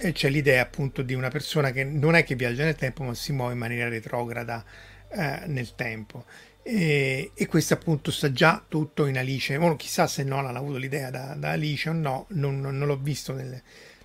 eh, 0.00 0.12
c'è 0.12 0.28
l'idea 0.28 0.62
appunto 0.62 1.02
di 1.02 1.14
una 1.14 1.28
persona 1.28 1.70
che 1.70 1.84
non 1.84 2.14
è 2.14 2.24
che 2.24 2.34
viaggia 2.34 2.64
nel 2.64 2.76
tempo, 2.76 3.02
ma 3.04 3.14
si 3.14 3.32
muove 3.32 3.52
in 3.52 3.58
maniera 3.58 3.88
retrograda 3.88 4.64
eh, 5.08 5.42
nel 5.46 5.74
tempo. 5.74 6.24
E, 6.62 7.32
e, 7.34 7.46
questo 7.46 7.74
appunto 7.74 8.10
sta 8.10 8.32
già 8.32 8.64
tutto 8.66 9.06
in 9.06 9.18
Alice. 9.18 9.56
Bueno, 9.58 9.76
chissà 9.76 10.06
se 10.06 10.22
Nolan 10.22 10.54
ha 10.54 10.58
avuto 10.58 10.78
l'idea 10.78 11.10
da, 11.10 11.34
da 11.34 11.50
Alice 11.50 11.88
o 11.88 11.92
no, 11.92 12.26
non, 12.30 12.60
non, 12.60 12.78
non 12.78 12.86
l'ho 12.86 12.98
visto 12.98 13.32
nelle, 13.32 13.62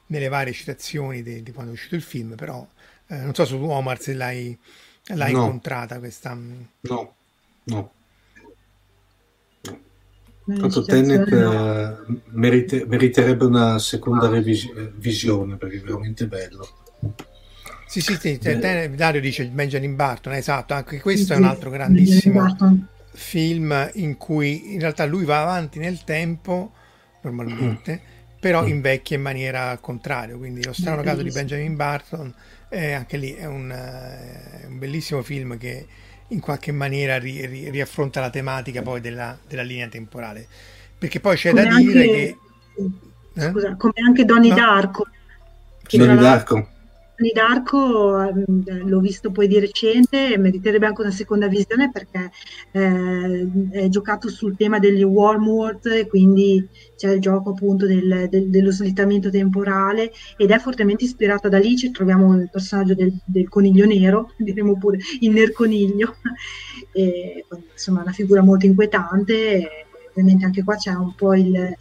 nelle 0.08 0.28
varie 0.28 0.54
citazioni 0.54 1.22
di, 1.22 1.44
di, 1.44 1.52
quando 1.52 1.72
è 1.72 1.76
uscito 1.76 1.96
il 1.96 2.02
film, 2.02 2.36
però 2.36 2.68
eh, 3.08 3.18
non 3.18 3.34
so 3.34 3.46
se 3.46 3.56
tu 3.56 3.64
Omar 3.64 4.02
se 4.02 4.14
l'hai 4.14 4.58
L'hai 5.16 5.32
no. 5.32 5.44
incontrata 5.44 6.00
questa? 6.00 6.34
No, 6.34 7.16
no. 7.64 7.92
Tanto 10.56 10.84
Tenet 10.84 11.32
eh, 11.32 12.20
merite, 12.30 12.86
meriterebbe 12.86 13.46
una 13.46 13.80
seconda 13.80 14.30
revisi- 14.30 14.72
visione 14.96 15.58
perché 15.58 15.78
è 15.78 15.82
veramente 15.82 16.28
bello. 16.28 16.68
Sì, 17.86 18.02
sì, 18.02 18.18
sì 18.20 18.38
Tenet, 18.38 18.96
Dario 18.96 19.20
dice 19.22 19.46
Benjamin 19.48 19.96
Barton, 19.96 20.34
esatto, 20.34 20.74
anche 20.74 21.00
questo 21.00 21.34
è 21.34 21.38
un 21.38 21.44
altro 21.44 21.70
grandissimo 21.70 22.56
film 23.12 23.90
in 23.96 24.18
cui 24.18 24.74
in 24.74 24.80
realtà 24.80 25.06
lui 25.06 25.26
va 25.26 25.42
avanti 25.42 25.80
nel 25.80 26.04
tempo 26.04 26.72
normalmente, 27.22 28.00
però 28.40 28.64
mm. 28.64 28.68
invecchia 28.68 29.18
in 29.18 29.24
maniera 29.24 29.70
al 29.70 29.80
contrario, 29.80 30.38
quindi 30.38 30.64
lo 30.64 30.74
strano 30.74 31.02
caso 31.02 31.24
di 31.24 31.32
Benjamin 31.32 31.76
Barton 31.76 32.34
eh, 32.70 32.92
anche 32.92 33.18
lì 33.18 33.34
è 33.34 33.46
un, 33.46 33.70
uh, 33.70 34.68
un, 34.68 34.78
bellissimo 34.78 35.22
film 35.22 35.58
che 35.58 35.86
in 36.30 36.40
qualche 36.40 36.72
maniera 36.72 37.18
ri, 37.18 37.46
ri, 37.46 37.70
riaffronta 37.70 38.20
la 38.20 38.30
tematica 38.30 38.82
poi 38.82 39.02
della, 39.02 39.38
della, 39.48 39.64
linea 39.64 39.88
temporale. 39.88 40.48
Perché 40.98 41.20
poi 41.20 41.36
c'è 41.36 41.52
come 41.52 41.64
da 41.64 41.70
anche, 41.70 41.92
dire 41.92 42.06
che... 42.08 42.38
Eh? 43.34 43.50
Scusa, 43.50 43.76
come 43.76 43.94
anche 44.06 44.26
Donnie 44.26 44.50
no. 44.50 44.56
Darko. 44.56 45.08
Donnie 45.90 46.16
Darko. 46.16 46.70
Donnie 47.18 47.34
Darko 47.34 48.22
ehm, 48.22 48.88
l'ho 48.88 49.00
visto 49.00 49.32
poi 49.32 49.48
di 49.48 49.60
recente 49.60 50.34
e 50.34 50.38
meriterebbe 50.38 50.86
anche 50.86 51.02
una 51.02 51.12
seconda 51.12 51.48
visione 51.48 51.90
perché 51.90 52.30
eh, 52.72 53.48
è 53.72 53.88
giocato 53.88 54.30
sul 54.30 54.56
tema 54.56 54.78
degli 54.78 55.02
wormwood 55.02 55.88
e 55.88 56.08
quindi 56.08 56.68
c'è 56.96 57.14
il 57.14 57.20
gioco 57.20 57.50
appunto 57.50 57.88
del, 57.88 58.28
del, 58.30 58.50
dello 58.50 58.72
slittamento 58.72 59.32
temporale 59.32 60.12
ed 60.38 60.52
è 60.52 60.60
fortemente 60.60 61.06
ispirato 61.06 61.50
da 61.50 61.58
Alice, 61.58 61.90
troviamo 61.90 62.36
il 62.36 62.50
personaggio 62.52 62.94
del, 62.94 63.12
del 63.26 63.50
coniglio 63.50 63.88
nero, 63.88 64.34
diremo 64.38 64.78
pure 64.78 65.00
il 65.22 65.32
nerconiglio, 65.32 66.18
e, 66.92 67.46
insomma 67.72 68.02
una 68.04 68.12
figura 68.12 68.44
molto 68.44 68.68
inquietante. 68.68 69.86
Ovviamente 70.10 70.46
anche 70.46 70.64
qua 70.64 70.76
c'è 70.76 70.94
un 70.94 71.14
po' 71.16 71.36
il, 71.36 71.56
eh, 71.56 71.76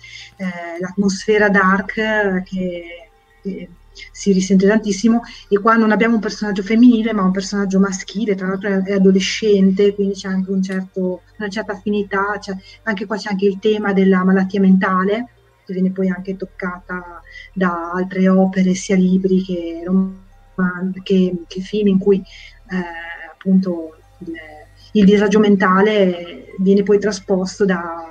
l'atmosfera 0.78 1.48
dark 1.48 1.94
che, 2.42 3.08
che 3.40 3.68
si 4.12 4.32
risente 4.32 4.66
tantissimo 4.66 5.22
e 5.48 5.58
qua 5.58 5.76
non 5.76 5.90
abbiamo 5.90 6.14
un 6.14 6.20
personaggio 6.20 6.62
femminile 6.62 7.12
ma 7.12 7.22
un 7.22 7.32
personaggio 7.32 7.78
maschile, 7.78 8.34
tra 8.34 8.48
l'altro 8.48 8.82
è 8.84 8.92
adolescente, 8.92 9.94
quindi 9.94 10.14
c'è 10.14 10.28
anche 10.28 10.50
un 10.50 10.62
certo, 10.62 11.22
una 11.38 11.48
certa 11.48 11.72
affinità, 11.72 12.36
c'è, 12.38 12.54
anche 12.84 13.06
qua 13.06 13.16
c'è 13.16 13.30
anche 13.30 13.46
il 13.46 13.58
tema 13.58 13.92
della 13.92 14.24
malattia 14.24 14.60
mentale 14.60 15.28
che 15.66 15.72
viene 15.72 15.90
poi 15.90 16.08
anche 16.08 16.36
toccata 16.36 17.20
da 17.52 17.90
altre 17.92 18.28
opere, 18.28 18.74
sia 18.74 18.94
libri 18.94 19.42
che, 19.42 19.82
che, 21.02 21.34
che 21.46 21.60
film 21.60 21.88
in 21.88 21.98
cui 21.98 22.18
eh, 22.18 23.28
appunto 23.32 23.96
il, 24.18 24.32
il, 24.92 25.04
disagio 25.04 25.40
mentale 25.40 26.54
viene 26.58 26.84
poi 26.84 27.00
trasposto 27.00 27.64
da, 27.64 28.06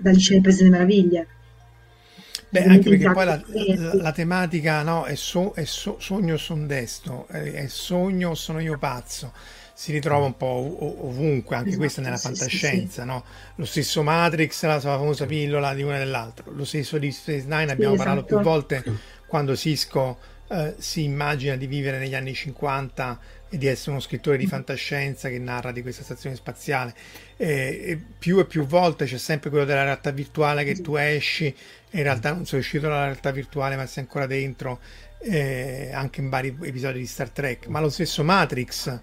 da 0.00 0.10
Alice 0.10 0.32
nel 0.32 0.42
Paese 0.42 0.64
delle 0.64 0.70
Meraviglie. 0.70 1.26
Beh, 2.54 2.64
anche 2.66 2.88
perché 2.88 3.10
poi 3.10 3.24
la, 3.24 3.42
la, 3.46 3.94
la 3.94 4.12
tematica 4.12 4.82
no, 4.82 5.06
è, 5.06 5.16
so, 5.16 5.52
è 5.54 5.64
so, 5.64 5.96
sogno 5.98 6.36
son 6.36 6.68
destro, 6.68 7.26
è 7.26 7.66
sogno 7.66 8.36
sono 8.36 8.60
io 8.60 8.78
pazzo. 8.78 9.32
Si 9.74 9.90
ritrova 9.90 10.24
un 10.26 10.36
po' 10.36 10.46
ovunque, 11.08 11.56
anche 11.56 11.70
esatto, 11.70 11.82
questa 11.82 12.00
nella 12.00 12.16
sì, 12.16 12.28
fantascienza, 12.28 13.02
sì, 13.02 13.08
no? 13.08 13.24
Lo 13.56 13.64
stesso 13.64 14.04
Matrix, 14.04 14.64
la 14.66 14.78
sua 14.78 14.96
famosa 14.96 15.26
pillola 15.26 15.74
di 15.74 15.82
una 15.82 15.96
e 15.96 15.98
dell'altro. 15.98 16.52
Lo 16.52 16.64
stesso 16.64 16.96
di 16.96 17.10
Space 17.10 17.46
Nine, 17.48 17.72
abbiamo 17.72 17.94
esatto. 17.94 18.08
parlato 18.08 18.24
più 18.24 18.40
volte 18.40 18.84
quando 19.26 19.56
Cisco 19.56 20.18
eh, 20.46 20.76
si 20.78 21.02
immagina 21.02 21.56
di 21.56 21.66
vivere 21.66 21.98
negli 21.98 22.14
anni 22.14 22.34
50 22.34 23.18
e 23.54 23.58
di 23.58 23.68
essere 23.68 23.92
uno 23.92 24.00
scrittore 24.00 24.36
di 24.36 24.48
fantascienza 24.48 25.28
che 25.28 25.38
narra 25.38 25.70
di 25.70 25.80
questa 25.80 26.02
stazione 26.02 26.34
spaziale. 26.34 26.92
E, 27.36 27.46
e 27.84 28.00
più 28.18 28.40
e 28.40 28.46
più 28.46 28.66
volte 28.66 29.04
c'è 29.04 29.16
sempre 29.16 29.48
quello 29.48 29.64
della 29.64 29.84
realtà 29.84 30.10
virtuale 30.10 30.64
che 30.64 30.80
tu 30.80 30.96
esci 30.96 31.54
in 31.90 32.02
realtà 32.02 32.32
non 32.32 32.46
sei 32.46 32.58
uscito 32.60 32.88
dalla 32.88 33.04
realtà 33.04 33.30
virtuale 33.30 33.76
ma 33.76 33.86
sei 33.86 34.02
ancora 34.04 34.26
dentro 34.26 34.80
eh, 35.20 35.90
anche 35.92 36.20
in 36.20 36.28
vari 36.28 36.56
episodi 36.62 36.98
di 36.98 37.06
Star 37.06 37.30
Trek 37.30 37.66
ma 37.66 37.80
lo 37.80 37.88
stesso 37.88 38.22
Matrix 38.24 39.00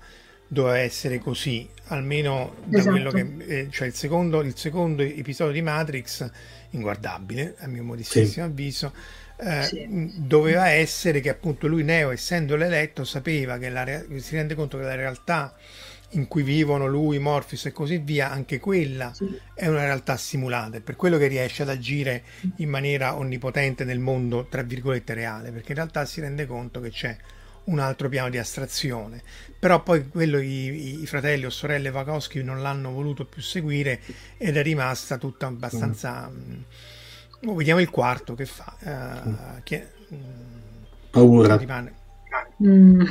doveva 0.48 0.78
essere 0.78 1.20
così 1.20 1.70
almeno 1.88 2.56
da 2.66 2.80
esatto. 2.80 2.92
quello 2.92 3.12
che 3.12 3.36
eh, 3.48 3.68
cioè 3.70 3.88
il 3.88 3.94
secondo, 3.94 4.42
il 4.42 4.58
secondo, 4.58 5.02
episodio 5.02 5.54
di 5.54 5.62
Matrix 5.62 6.30
inguardabile 6.72 7.56
a 7.60 7.68
mio 7.68 7.84
modestissimo 7.84 8.46
sì. 8.46 8.52
avviso 8.52 8.94
eh, 9.42 9.64
sì. 9.64 9.88
doveva 10.18 10.70
essere 10.70 11.20
che 11.20 11.30
appunto 11.30 11.68
lui 11.68 11.84
Neo 11.84 12.12
essendo 12.12 12.56
l'eletto 12.56 13.04
sapeva 13.04 13.58
che 13.58 13.70
la, 13.70 14.04
si 14.18 14.36
rende 14.36 14.54
conto 14.54 14.78
che 14.78 14.84
la 14.84 14.96
realtà 14.96 15.56
in 16.12 16.28
cui 16.28 16.44
vivono 16.44 16.88
lui, 16.88 17.20
Morpheus 17.20 17.66
e 17.66 17.72
così 17.72 17.98
via, 17.98 18.30
anche 18.30 18.60
quella 18.60 19.14
sì. 19.14 19.28
è 19.54 19.68
una 19.68 19.84
realtà 19.84 20.18
simulata, 20.18 20.78
è 20.78 20.82
per 20.82 20.96
quello 20.96 21.18
che 21.18 21.28
riesce 21.28 21.62
ad 21.64 21.70
agire 21.70 22.24
in 22.58 22.70
maniera 22.70 23.16
onnipotente 23.16 23.86
nel 23.86 24.00
mondo, 24.00 24.46
tra 24.50 24.62
virgolette, 24.62 25.14
reale, 25.14 25.52
perché 25.52 25.72
in 25.72 25.78
realtà 25.78 26.06
si 26.06 26.20
rende 26.20 26.46
conto 26.46 26.82
che 26.82 26.90
c'è 26.90 27.16
un 27.64 27.80
altro 27.80 28.10
piano 28.10 28.30
di 28.30 28.38
astrazione. 28.38 29.22
Però 29.58 29.82
poi 29.84 30.08
quello 30.10 30.40
i, 30.40 31.02
i 31.02 31.06
fratelli 31.06 31.46
o 31.46 31.50
sorelle 31.50 31.90
Wachowski 31.90 32.44
non 32.44 32.62
l'hanno 32.62 32.92
voluto 32.92 33.26
più 33.26 33.42
seguire 33.42 34.02
ed 34.38 34.58
è 34.58 34.62
rimasta 34.62 35.18
tutta 35.18 35.48
abbastanza... 35.48 36.30
Mm. 36.30 36.62
Mm, 37.46 37.56
vediamo 37.56 37.80
il 37.80 37.90
quarto 37.90 38.36
che 38.36 38.46
fa. 38.46 38.76
Uh, 38.80 39.62
che, 39.64 39.88
mm, 40.14 40.18
Paura. 41.10 41.58
Rimane. 41.58 41.94
Mm. 42.64 43.02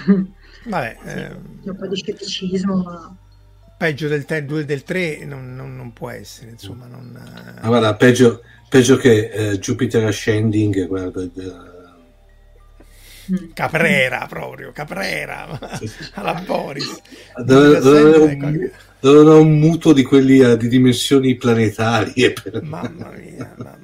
Vabbè, 0.66 0.98
sì, 1.02 1.08
eh, 1.08 1.36
un 1.70 1.76
po' 1.76 1.86
di 1.86 1.96
scetticismo, 1.96 2.76
ma 2.76 3.16
peggio 3.80 4.08
del 4.08 4.26
3 4.26 4.44
del 4.44 4.82
3 4.82 5.24
non, 5.24 5.54
non, 5.56 5.74
non, 5.74 5.94
può 5.94 6.10
essere 6.10 6.50
insomma 6.50 6.84
non, 6.86 7.18
ah, 7.60 7.66
guarda, 7.66 7.94
peggio, 7.94 8.42
peggio 8.68 8.98
che 8.98 9.30
eh, 9.30 9.58
Jupiter 9.58 10.04
Ascending 10.04 10.86
guarda 10.86 11.22
mm. 11.22 11.30
Caprera 13.54 14.26
proprio 14.28 14.72
Caprera 14.72 15.58
alla 16.12 16.42
Boris 16.44 17.00
doveva 17.42 17.78
avere 17.78 19.38
un 19.38 19.58
mutuo 19.58 19.94
di 19.94 20.02
quelli 20.02 20.40
uh, 20.40 20.58
di 20.58 20.68
dimensioni 20.68 21.36
planetarie 21.36 22.34
per... 22.34 22.62
mamma 22.62 23.10
mia, 23.16 23.54
mamma 23.56 23.78
mia. 23.78 23.79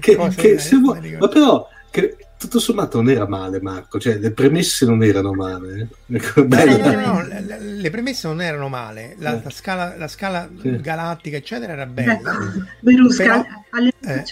Che, 0.00 0.16
che 0.36 0.58
se 0.58 0.76
vuoi, 0.76 1.16
ma 1.18 1.28
però 1.28 1.68
che, 1.90 2.16
tutto 2.38 2.60
sommato 2.60 2.98
non 2.98 3.10
era 3.10 3.26
male 3.26 3.60
Marco, 3.60 3.98
cioè 3.98 4.16
le 4.16 4.30
premesse 4.30 4.86
non 4.86 5.02
erano 5.02 5.32
male. 5.32 5.88
Eh? 6.06 6.20
No, 6.48 6.64
no, 6.64 7.20
no, 7.20 7.26
le, 7.26 7.58
le, 7.60 7.90
premesse 7.90 8.28
non 8.28 8.40
erano 8.40 8.68
male, 8.68 9.16
la, 9.18 9.38
eh. 9.38 9.40
la 9.42 9.50
scala, 9.50 9.96
la 9.96 10.08
scala 10.08 10.48
sì. 10.60 10.80
galattica 10.80 11.36
eccetera 11.36 11.72
era 11.72 11.86
bella. 11.86 12.12
Ecco, 12.12 12.64
Berlusca, 12.80 13.44
alle 13.70 13.92
eh. 14.00 14.24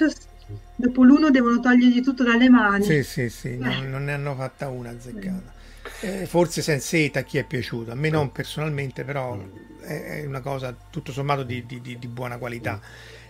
dopo 0.77 1.03
l'uno 1.03 1.31
devono 1.31 1.59
togliergli 1.59 2.01
tutto 2.03 2.23
dalle 2.23 2.49
mani. 2.49 2.85
Sì, 2.85 3.03
sì, 3.03 3.29
sì, 3.29 3.49
eh. 3.49 3.57
non, 3.57 3.91
non, 3.91 4.05
ne 4.05 4.13
hanno 4.13 4.35
fatta 4.37 4.69
una 4.69 4.91
azzeccata. 4.91 5.55
Eh, 6.01 6.27
forse 6.27 6.61
Sense8 6.61 7.19
a 7.19 7.23
chi 7.23 7.39
è 7.39 7.45
piaciuto, 7.45 7.91
a 7.91 7.95
me 7.95 8.09
non 8.09 8.31
personalmente, 8.31 9.03
però 9.05 9.39
è, 9.81 10.25
una 10.27 10.41
cosa 10.41 10.75
tutto 10.91 11.13
sommato 11.13 11.43
di, 11.43 11.65
di, 11.67 11.81
di, 11.81 11.99
di 11.99 12.07
buona 12.07 12.39
qualità. 12.39 12.81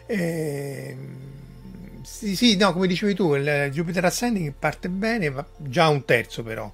Eh, 0.06 0.96
sì, 2.02 2.36
sì, 2.36 2.56
no, 2.56 2.72
come 2.72 2.86
dicevi 2.86 3.14
tu, 3.14 3.34
il 3.34 3.68
Jupiter 3.72 4.04
Ascending 4.04 4.52
parte 4.56 4.88
bene, 4.88 5.28
va, 5.28 5.44
già 5.56 5.88
un 5.88 6.04
terzo 6.04 6.44
però 6.44 6.72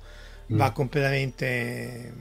mm. 0.52 0.56
va 0.56 0.70
completamente 0.72 2.12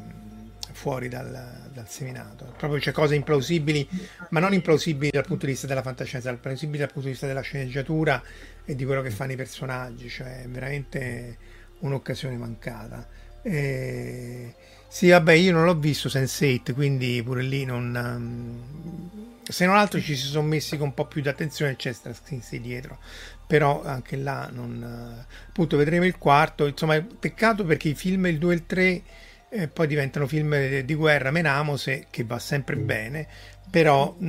fuori 0.72 1.10
dal, 1.10 1.70
dal, 1.74 1.88
seminato. 1.90 2.54
Proprio 2.58 2.80
c'è 2.80 2.92
cose 2.92 3.16
implausibili, 3.16 3.88
ma 4.30 4.40
non 4.40 4.54
implausibili 4.54 5.12
dal 5.12 5.26
punto 5.26 5.46
di 5.46 5.52
vista 5.52 5.68
della 5.68 5.82
fantascienza, 5.82 6.30
implausibili 6.30 6.80
dal 6.80 6.88
punto 6.88 7.08
di 7.08 7.12
vista 7.12 7.28
della 7.28 7.42
sceneggiatura 7.42 8.24
e 8.64 8.76
di 8.76 8.86
quello 8.86 9.02
che 9.02 9.12
fanno 9.12 9.34
i 9.34 9.36
personaggi, 9.36 10.08
cioè 10.08 10.44
è 10.44 10.48
veramente 10.48 11.38
un'occasione 11.80 12.38
mancata. 12.38 13.08
E... 13.42 14.56
Sì, 14.88 15.10
vabbè, 15.10 15.34
io 15.34 15.52
non 15.52 15.66
l'ho 15.66 15.76
visto 15.76 16.08
Sense8, 16.08 16.74
quindi 16.74 17.22
pure 17.24 17.44
lì 17.44 17.66
non... 17.66 17.94
Um 17.94 19.31
se 19.52 19.66
non 19.66 19.76
altro 19.76 20.00
ci 20.00 20.16
si 20.16 20.28
sono 20.28 20.48
messi 20.48 20.78
con 20.78 20.88
un 20.88 20.94
po' 20.94 21.06
più 21.06 21.22
di 21.22 21.28
attenzione 21.28 21.76
c'è 21.76 21.92
Straczynski 21.92 22.62
dietro 22.62 23.00
però 23.46 23.84
anche 23.84 24.16
là 24.16 24.50
non 24.52 25.26
appunto 25.48 25.78
vedremo 25.78 26.06
il 26.06 26.18
quarto 26.18 26.66
insomma 26.66 27.00
peccato 27.02 27.66
perché 27.66 27.90
i 27.90 27.96
film 27.96 28.28
il 28.28 28.38
2 28.38 28.52
e 28.52 28.56
il 28.56 28.66
3 28.66 29.02
eh, 29.50 29.68
poi 29.68 29.88
diventano 29.88 30.26
film 30.28 30.80
di 30.80 30.94
guerra 30.94 31.32
menamose 31.32 32.08
che 32.10 32.24
va 32.24 32.40
sempre 32.40 32.78
mm. 32.78 32.86
bene 32.86 33.28
però 33.70 34.16
mh, 34.18 34.26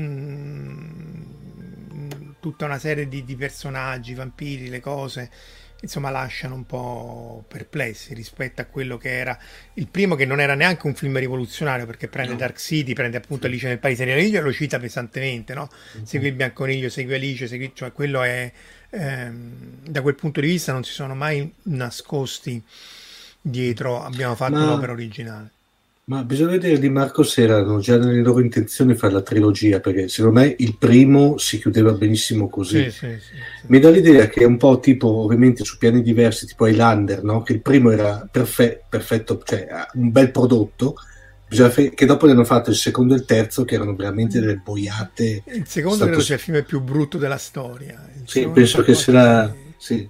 mm, 1.94 2.30
tutta 2.40 2.64
una 2.64 2.78
serie 2.78 3.06
di, 3.06 3.24
di 3.24 3.36
personaggi 3.36 4.14
vampiri 4.14 4.68
le 4.68 4.80
cose 4.80 5.30
insomma 5.82 6.10
lasciano 6.10 6.54
un 6.54 6.64
po' 6.64 7.44
perplessi 7.48 8.14
rispetto 8.14 8.60
a 8.60 8.64
quello 8.64 8.96
che 8.96 9.16
era 9.16 9.38
il 9.74 9.88
primo 9.88 10.14
che 10.14 10.24
non 10.24 10.40
era 10.40 10.54
neanche 10.54 10.86
un 10.86 10.94
film 10.94 11.18
rivoluzionario 11.18 11.86
perché 11.86 12.08
prende 12.08 12.32
no. 12.32 12.38
Dark 12.38 12.58
City, 12.58 12.92
prende 12.92 13.16
appunto 13.16 13.46
Alice 13.46 13.66
nel 13.66 13.78
Paese 13.78 14.04
delle 14.04 14.40
lo 14.40 14.52
cita 14.52 14.78
pesantemente, 14.78 15.54
no? 15.54 15.68
Uh-huh. 15.94 16.04
Segui 16.04 16.28
il 16.28 16.34
Bianconiglio, 16.34 16.88
segui 16.88 17.14
Alice, 17.14 17.46
segui... 17.46 17.72
cioè 17.74 17.92
quello 17.92 18.22
è 18.22 18.50
ehm, 18.90 19.88
da 19.88 20.02
quel 20.02 20.14
punto 20.14 20.40
di 20.40 20.46
vista 20.46 20.72
non 20.72 20.84
si 20.84 20.92
sono 20.92 21.14
mai 21.14 21.52
nascosti 21.64 22.62
dietro 23.40 24.02
abbiamo 24.02 24.34
fatto 24.34 24.54
Ma... 24.54 24.64
un'opera 24.64 24.92
originale. 24.92 25.50
Ma 26.04 26.24
bisogna 26.24 26.50
vedere 26.50 26.80
di 26.80 26.88
Marco 26.88 27.22
se 27.22 27.42
erano 27.42 27.78
già 27.78 27.96
nelle 27.96 28.22
loro 28.22 28.40
intenzioni 28.40 28.96
fare 28.96 29.12
la 29.12 29.22
trilogia, 29.22 29.78
perché 29.78 30.08
secondo 30.08 30.40
me 30.40 30.52
il 30.58 30.76
primo 30.76 31.38
si 31.38 31.60
chiudeva 31.60 31.92
benissimo 31.92 32.48
così. 32.48 32.90
Sì, 32.90 32.90
sì, 32.90 33.18
sì, 33.20 33.34
Mi 33.66 33.78
dà 33.78 33.88
l'idea 33.88 34.26
che 34.26 34.40
è 34.40 34.44
un 34.44 34.56
po' 34.56 34.80
tipo, 34.80 35.06
ovviamente 35.06 35.62
su 35.62 35.78
piani 35.78 36.02
diversi, 36.02 36.46
tipo 36.46 36.66
Highlander, 36.66 37.22
no? 37.22 37.42
che 37.42 37.52
il 37.52 37.60
primo 37.60 37.92
era 37.92 38.28
perfe- 38.28 38.82
perfetto, 38.88 39.40
cioè 39.44 39.68
un 39.94 40.10
bel 40.10 40.32
prodotto, 40.32 40.96
che 41.48 42.06
dopo 42.06 42.26
ne 42.26 42.32
hanno 42.32 42.44
fatto 42.44 42.70
il 42.70 42.76
secondo 42.76 43.14
e 43.14 43.18
il 43.18 43.24
terzo, 43.24 43.64
che 43.64 43.76
erano 43.76 43.94
veramente 43.94 44.40
delle 44.40 44.56
boiate. 44.56 45.44
Il 45.46 45.68
secondo 45.68 45.96
stato... 45.98 46.10
credo 46.10 46.24
sia 46.24 46.34
il 46.34 46.40
film 46.40 46.64
più 46.64 46.80
brutto 46.80 47.16
della 47.16 47.38
storia. 47.38 48.04
Il 48.16 48.28
sì, 48.28 48.48
penso 48.48 48.82
che 48.82 48.94
sarà... 48.94 49.54
Sì. 49.76 50.08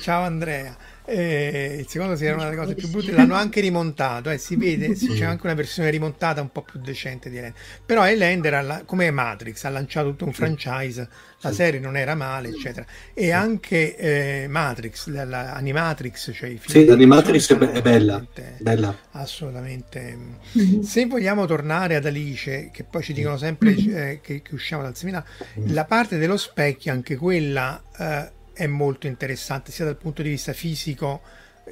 Ciao 0.00 0.22
Andrea. 0.22 0.85
Eh, 1.06 1.76
il 1.80 1.88
secondo 1.88 2.16
si 2.16 2.24
era 2.24 2.34
una 2.34 2.44
delle 2.44 2.56
cose 2.56 2.74
più 2.74 2.88
brutte, 2.88 3.12
l'hanno 3.12 3.34
anche 3.34 3.60
rimontato, 3.60 4.30
eh, 4.30 4.38
si 4.38 4.56
vede, 4.56 4.94
c'è 4.94 5.24
anche 5.24 5.46
una 5.46 5.54
versione 5.54 5.88
rimontata 5.90 6.40
un 6.40 6.50
po' 6.50 6.62
più 6.62 6.80
decente 6.80 7.30
di 7.30 7.36
Elender. 7.38 7.60
Però 7.86 8.06
Elender, 8.06 8.82
come 8.84 9.10
Matrix, 9.10 9.64
ha 9.64 9.70
lanciato 9.70 10.10
tutto 10.10 10.24
un 10.24 10.32
franchise, 10.32 11.08
la 11.40 11.52
serie 11.52 11.78
non 11.78 11.96
era 11.96 12.14
male, 12.14 12.48
eccetera. 12.48 12.84
E 13.14 13.30
anche 13.30 13.96
eh, 13.96 14.48
Matrix, 14.48 15.08
l'Animatrix, 15.08 16.32
cioè 16.34 16.48
i 16.48 16.58
film. 16.58 16.72
Sì, 16.72 16.84
l'Animatrix 16.84 17.54
è, 17.54 17.58
è 17.72 17.82
bella, 17.82 18.24
bella. 18.58 18.96
Assolutamente. 19.12 20.18
Mm-hmm. 20.58 20.80
Se 20.80 21.06
vogliamo 21.06 21.46
tornare 21.46 21.94
ad 21.94 22.06
Alice, 22.06 22.70
che 22.72 22.84
poi 22.84 23.02
ci 23.02 23.12
dicono 23.12 23.36
sempre 23.36 23.74
eh, 23.74 24.20
che, 24.22 24.42
che, 24.42 24.54
usciamo 24.54 24.82
dal 24.82 24.96
seminario, 24.96 25.28
mm. 25.60 25.72
la 25.72 25.84
parte 25.84 26.18
dello 26.18 26.36
specchio, 26.36 26.92
anche 26.92 27.16
quella 27.16 27.80
eh, 27.96 28.30
è 28.56 28.66
molto 28.66 29.06
interessante 29.06 29.70
sia 29.70 29.84
dal 29.84 29.98
punto 29.98 30.22
di 30.22 30.30
vista 30.30 30.54
fisico, 30.54 31.20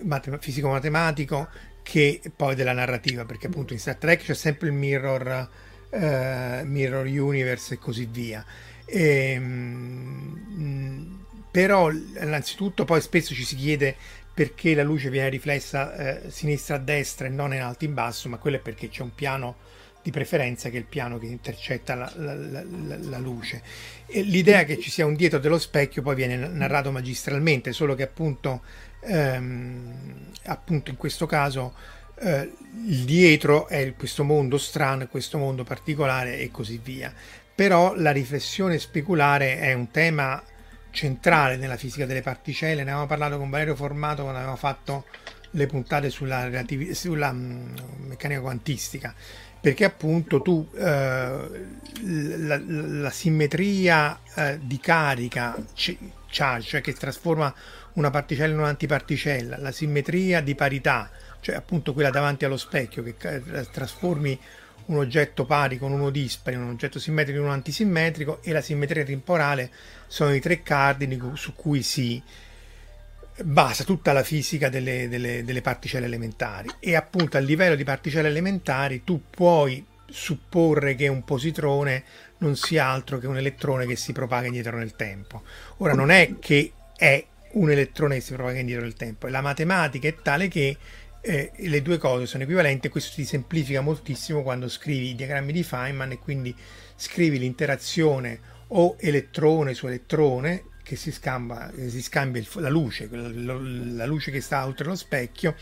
matem- 0.02 0.38
fisico-matematico 0.38 1.48
che 1.82 2.20
poi 2.34 2.54
della 2.54 2.72
narrativa, 2.72 3.24
perché 3.24 3.46
appunto 3.46 3.72
in 3.72 3.78
Star 3.78 3.96
Trek 3.96 4.22
c'è 4.22 4.34
sempre 4.34 4.68
il 4.68 4.74
mirror, 4.74 5.48
eh, 5.88 6.60
mirror 6.64 7.06
universe 7.06 7.74
e 7.74 7.78
così 7.78 8.04
via. 8.04 8.44
E, 8.84 9.30
ehm, 9.32 11.24
però 11.50 11.90
innanzitutto 11.90 12.84
poi 12.84 13.00
spesso 13.00 13.32
ci 13.32 13.44
si 13.44 13.56
chiede 13.56 13.96
perché 14.34 14.74
la 14.74 14.82
luce 14.82 15.08
viene 15.08 15.30
riflessa 15.30 15.94
eh, 15.94 16.30
sinistra 16.30 16.76
a 16.76 16.80
destra 16.80 17.26
e 17.26 17.30
non 17.30 17.54
in 17.54 17.62
alto 17.62 17.86
in 17.86 17.94
basso, 17.94 18.28
ma 18.28 18.36
quello 18.36 18.56
è 18.56 18.60
perché 18.60 18.88
c'è 18.88 19.02
un 19.02 19.14
piano 19.14 19.56
di 20.04 20.10
preferenza 20.10 20.68
che 20.68 20.76
il 20.76 20.84
piano 20.84 21.18
che 21.18 21.24
intercetta 21.24 21.94
la, 21.94 22.12
la, 22.16 22.34
la, 22.34 22.62
la 22.98 23.18
luce. 23.18 23.62
E 24.04 24.20
l'idea 24.20 24.64
che 24.64 24.78
ci 24.78 24.90
sia 24.90 25.06
un 25.06 25.14
dietro 25.14 25.38
dello 25.38 25.58
specchio 25.58 26.02
poi 26.02 26.14
viene 26.14 26.36
narrato 26.36 26.92
magistralmente, 26.92 27.72
solo 27.72 27.94
che 27.94 28.02
appunto, 28.02 28.60
ehm, 29.00 30.28
appunto 30.44 30.90
in 30.90 30.98
questo 30.98 31.24
caso 31.24 31.72
eh, 32.20 32.52
il 32.86 33.04
dietro 33.04 33.66
è 33.66 33.94
questo 33.96 34.24
mondo 34.24 34.58
strano, 34.58 35.08
questo 35.08 35.38
mondo 35.38 35.64
particolare 35.64 36.38
e 36.38 36.50
così 36.50 36.78
via. 36.84 37.10
Però 37.54 37.94
la 37.94 38.12
riflessione 38.12 38.78
speculare 38.78 39.58
è 39.58 39.72
un 39.72 39.90
tema 39.90 40.42
centrale 40.90 41.56
nella 41.56 41.78
fisica 41.78 42.04
delle 42.04 42.20
particelle, 42.20 42.84
ne 42.84 42.90
avevamo 42.90 43.06
parlato 43.06 43.38
con 43.38 43.48
Valerio 43.48 43.74
Formato 43.74 44.20
quando 44.20 44.36
avevamo 44.36 44.58
fatto 44.58 45.06
le 45.52 45.66
puntate 45.66 46.10
sulla, 46.10 46.44
relativi- 46.44 46.94
sulla 46.94 47.32
mh, 47.32 47.38
mm, 47.38 48.06
meccanica 48.08 48.40
quantistica 48.42 49.14
perché 49.64 49.86
appunto 49.86 50.42
tu 50.42 50.68
eh, 50.74 50.82
la, 52.02 52.60
la, 52.66 53.10
simmetria 53.10 54.20
eh, 54.34 54.58
di 54.60 54.78
carica 54.78 55.56
charge, 56.28 56.68
cioè 56.68 56.80
che 56.82 56.92
trasforma 56.92 57.54
una 57.94 58.10
particella 58.10 58.52
in 58.52 58.58
un'antiparticella, 58.58 59.56
la 59.56 59.72
simmetria 59.72 60.42
di 60.42 60.54
parità, 60.54 61.08
cioè 61.40 61.54
appunto 61.54 61.94
quella 61.94 62.10
davanti 62.10 62.44
allo 62.44 62.58
specchio 62.58 63.02
che 63.02 63.14
trasformi 63.72 64.38
un 64.86 64.98
oggetto 64.98 65.46
pari 65.46 65.78
con 65.78 65.92
uno 65.92 66.10
dispari, 66.10 66.56
un 66.56 66.68
oggetto 66.68 66.98
simmetrico 66.98 67.38
in 67.38 67.46
un 67.46 67.52
antisimmetrico 67.52 68.42
e 68.42 68.52
la 68.52 68.60
simmetria 68.60 69.02
temporale 69.02 69.70
sono 70.06 70.34
i 70.34 70.40
tre 70.40 70.62
cardini 70.62 71.18
su 71.36 71.54
cui 71.54 71.80
si 71.80 72.22
basa 73.42 73.84
tutta 73.84 74.12
la 74.12 74.22
fisica 74.22 74.68
delle, 74.68 75.08
delle, 75.08 75.42
delle, 75.44 75.60
particelle 75.60 76.06
elementari 76.06 76.68
e 76.78 76.94
appunto 76.94 77.36
a 77.36 77.40
livello 77.40 77.74
di 77.74 77.82
particelle 77.82 78.28
elementari 78.28 79.02
tu 79.02 79.22
puoi 79.28 79.84
supporre 80.06 80.94
che 80.94 81.08
un 81.08 81.24
positrone 81.24 82.04
non 82.38 82.54
sia 82.56 82.86
altro 82.86 83.18
che 83.18 83.26
un 83.26 83.36
elettrone 83.36 83.86
che 83.86 83.96
si 83.96 84.12
propaga 84.12 84.46
indietro 84.46 84.76
nel 84.76 84.94
tempo. 84.94 85.42
Ora 85.78 85.94
non 85.94 86.10
è 86.10 86.34
che 86.38 86.72
è 86.96 87.24
un 87.52 87.70
elettrone 87.70 88.16
che 88.16 88.20
si 88.20 88.34
propaga 88.34 88.58
indietro 88.58 88.84
nel 88.84 88.94
tempo, 88.94 89.26
la 89.26 89.40
matematica 89.40 90.06
è 90.06 90.14
tale 90.22 90.48
che 90.48 90.76
eh, 91.20 91.52
le 91.56 91.82
due 91.82 91.98
cose 91.98 92.26
sono 92.26 92.42
equivalenti 92.42 92.86
e 92.86 92.90
questo 92.90 93.14
ti 93.14 93.24
semplifica 93.24 93.80
moltissimo 93.80 94.42
quando 94.42 94.68
scrivi 94.68 95.10
i 95.10 95.14
diagrammi 95.14 95.52
di 95.52 95.62
Feynman 95.62 96.12
e 96.12 96.18
quindi 96.18 96.54
scrivi 96.96 97.38
l'interazione 97.38 98.52
o 98.68 98.96
elettrone 98.98 99.74
su 99.74 99.86
elettrone 99.86 100.64
che 100.84 100.96
si 100.96 101.10
scambia, 101.10 101.72
si 101.88 102.02
scambia 102.02 102.40
il, 102.40 102.48
la 102.56 102.68
luce, 102.68 103.08
la, 103.10 104.04
luce 104.04 104.30
che 104.30 104.40
sta 104.40 104.66
oltre 104.66 104.86
lo 104.86 104.94
specchio, 104.94 105.56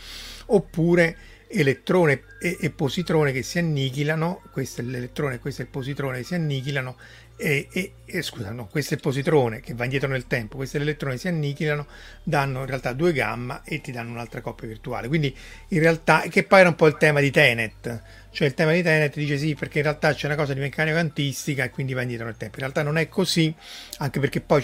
oppure 0.47 1.17
elettrone 1.47 2.23
e, 2.39 2.57
e, 2.59 2.69
positrone 2.71 3.31
che 3.31 3.41
si 3.41 3.57
annichilano, 3.57 4.41
questo 4.51 4.81
è 4.81 4.83
l'elettrone 4.83 5.35
e 5.35 5.39
questo 5.39 5.61
è 5.61 5.65
il 5.65 5.71
positrone 5.71 6.17
che 6.17 6.23
si 6.23 6.35
annichilano 6.35 6.97
e, 7.35 7.67
e, 7.71 7.93
e, 8.05 8.21
scusa, 8.21 8.51
no, 8.51 8.67
questo 8.67 8.93
è 8.93 8.97
il 8.97 9.01
positrone 9.01 9.59
che 9.59 9.73
va 9.73 9.85
indietro 9.85 10.09
nel 10.09 10.27
tempo, 10.27 10.57
questi 10.57 10.77
elettroni 10.77 11.17
si 11.17 11.27
annichilano, 11.27 11.87
danno 12.23 12.59
in 12.59 12.65
realtà 12.65 12.93
due 12.93 13.13
gamma 13.13 13.63
e 13.63 13.81
ti 13.81 13.91
danno 13.91 14.11
un'altra 14.11 14.41
coppia 14.41 14.67
virtuale. 14.67 15.07
Quindi 15.07 15.35
in 15.69 15.79
realtà, 15.79 16.21
che 16.29 16.43
poi 16.43 16.59
era 16.59 16.69
un 16.69 16.75
po' 16.75 16.87
il 16.87 16.97
tema 16.97 17.21
di 17.21 17.31
Tenet, 17.31 18.01
cioè 18.31 18.47
il 18.47 18.53
tema 18.53 18.71
di 18.71 18.81
Tenet 18.81 19.15
dice 19.15 19.37
sì 19.37 19.55
perché 19.55 19.79
in 19.79 19.83
realtà 19.83 20.13
c'è 20.13 20.27
una 20.27 20.35
cosa 20.35 20.53
di 20.53 20.59
meccanica 20.59 20.95
quantistica 20.97 21.63
e 21.63 21.69
quindi 21.69 21.93
va 21.93 22.01
indietro 22.01 22.25
nel 22.25 22.37
tempo. 22.37 22.55
In 22.55 22.61
realtà 22.61 22.83
non 22.83 22.97
è 22.97 23.07
così, 23.07 23.53
anche 23.97 24.19
perché 24.19 24.41
poi 24.41 24.61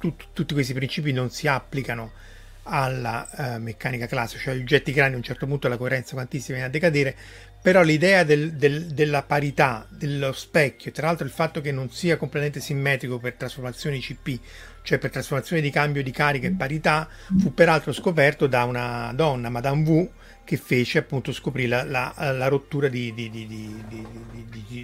tut, 0.00 0.28
tutti 0.32 0.54
questi 0.54 0.72
principi 0.72 1.12
non 1.12 1.30
si 1.30 1.46
applicano 1.46 2.12
alla 2.62 3.28
uh, 3.30 3.60
meccanica 3.60 4.06
classica, 4.06 4.40
cioè 4.40 4.54
gli 4.54 4.60
oggetti 4.60 4.92
grandi 4.92 5.14
a 5.14 5.16
un 5.18 5.22
certo 5.22 5.46
punto 5.46 5.68
la 5.68 5.76
coerenza 5.76 6.14
quantistica 6.14 6.54
viene 6.54 6.68
a 6.68 6.70
decadere, 6.70 7.16
però 7.62 7.82
l'idea 7.82 8.24
del, 8.24 8.52
del, 8.52 8.86
della 8.86 9.22
parità 9.22 9.86
dello 9.88 10.32
specchio, 10.32 10.92
tra 10.92 11.06
l'altro 11.06 11.26
il 11.26 11.32
fatto 11.32 11.60
che 11.60 11.72
non 11.72 11.90
sia 11.90 12.16
completamente 12.16 12.60
simmetrico 12.60 13.18
per 13.18 13.34
trasformazioni 13.34 14.00
CP, 14.00 14.38
cioè 14.82 14.98
per 14.98 15.10
trasformazioni 15.10 15.60
di 15.60 15.70
cambio 15.70 16.02
di 16.02 16.10
carica 16.10 16.46
e 16.46 16.52
parità, 16.52 17.08
fu 17.38 17.52
peraltro 17.52 17.92
scoperto 17.92 18.46
da 18.46 18.64
una 18.64 19.12
donna, 19.14 19.50
Madame 19.50 19.86
Wu, 19.86 20.10
che 20.44 20.56
fece 20.56 20.98
appunto 20.98 21.32
scoprire 21.32 21.68
la, 21.68 21.84
la, 21.84 22.32
la 22.32 22.48
rottura 22.48 22.88
di, 22.88 23.12
di, 23.14 23.30
di, 23.30 23.46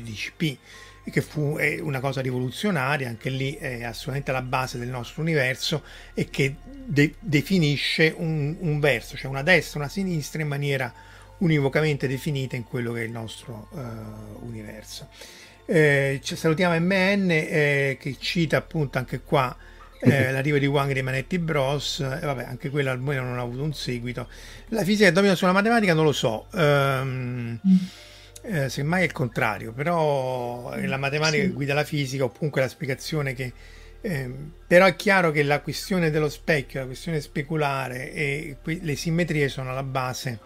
di 0.03 0.13
CP 0.13 0.59
che 1.11 1.21
fu 1.21 1.59
una 1.81 2.01
cosa 2.01 2.21
rivoluzionaria, 2.21 3.09
anche 3.09 3.31
lì 3.31 3.55
è 3.55 3.85
assolutamente 3.85 4.31
alla 4.31 4.43
base 4.43 4.79
del 4.79 4.89
nostro 4.89 5.23
universo 5.23 5.83
e 6.15 6.29
che 6.29 6.57
de- 6.65 7.15
definisce 7.21 8.13
un, 8.17 8.57
un, 8.61 8.81
verso, 8.81 9.17
cioè 9.17 9.31
una 9.31 9.43
destra, 9.43 9.81
una 9.81 9.89
sinistra 9.89 10.43
in 10.43 10.49
maniera 10.49 10.93
univocamente 11.39 12.09
definita 12.09 12.57
in 12.57 12.65
quello 12.65 12.93
che 12.93 13.03
è 13.03 13.05
il 13.05 13.11
nostro 13.11 13.69
uh, 13.71 14.47
universo. 14.47 15.09
Eh, 15.69 16.21
salutiamo 16.23 16.79
MN 16.79 17.29
eh, 17.31 17.97
che 18.01 18.17
cita 18.21 18.57
appunto 18.57 18.99
anche 18.99 19.21
qua 19.21 19.55
eh, 20.01 20.31
l'arrivo 20.33 20.59
di 20.59 20.67
Wang 20.67 20.93
dei 20.93 21.03
Manetti 21.03 21.39
Bros. 21.39 22.01
E 22.01 22.25
vabbè, 22.25 22.45
anche 22.45 22.71
quello 22.71 22.91
almeno 22.91 23.23
non 23.23 23.39
ha 23.39 23.43
avuto 23.43 23.63
un 23.63 23.75
seguito. 23.75 24.29
La 24.69 24.85
fisica 24.85 25.09
che 25.09 25.13
domina 25.13 25.35
sulla 25.35 25.53
matematica 25.53 25.95
non 25.95 26.05
lo 26.05 26.13
so. 26.13 26.47
Um, 26.53 27.59
eh, 28.47 28.69
semmai 28.69 29.03
è 29.03 29.05
il 29.05 29.13
contrario, 29.13 29.73
però 29.73 30.71
è 30.71 30.87
la 30.87 30.97
matematica 30.97 31.43
sì. 31.43 31.49
che 31.49 31.55
guida 31.55 31.75
la 31.75 31.85
fisica 31.85 32.25
o 32.25 32.31
comunque 32.31 32.61
la 32.61 32.69
spiegazione 32.69 33.35
che... 33.35 33.53
Eh, 34.03 34.31
però 34.67 34.87
è 34.87 34.95
chiaro 34.95 35.33
che 35.33 35.43
la 35.43 35.61
questione 35.61 36.11
dello 36.11 36.29
specchio, 36.29 36.81
la 36.81 36.87
questione 36.87 37.21
speculare 37.21 38.13
e 38.13 38.57
que- 38.63 38.79
le 38.81 38.95
simmetrie 38.95 39.49
sono 39.49 39.71
alla 39.71 39.83
base 39.83 40.39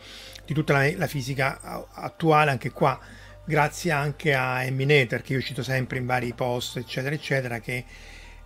di 0.47 0.55
tutta 0.55 0.73
la, 0.73 0.91
la 0.97 1.07
fisica 1.07 1.87
attuale, 1.93 2.51
anche 2.51 2.71
qua, 2.71 2.99
grazie 3.45 3.91
anche 3.91 4.35
a 4.35 4.63
Eminator, 4.63 5.21
che 5.21 5.35
io 5.35 5.43
cito 5.43 5.63
sempre 5.63 5.99
in 5.99 6.07
vari 6.07 6.33
post, 6.33 6.79
eccetera, 6.79 7.15
eccetera, 7.15 7.59
che 7.59 7.85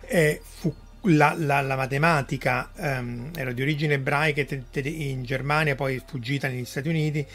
eh, 0.01 0.41
fu 0.43 0.73
la, 1.07 1.35
la, 1.37 1.61
la, 1.61 1.75
matematica 1.75 2.71
um, 2.75 3.29
era 3.35 3.51
di 3.51 3.61
origine 3.61 3.95
ebraica 3.95 4.43
in 4.83 5.23
Germania, 5.23 5.75
poi 5.75 6.01
fuggita 6.05 6.47
negli 6.47 6.65
Stati 6.65 6.89
Uniti 6.89 7.25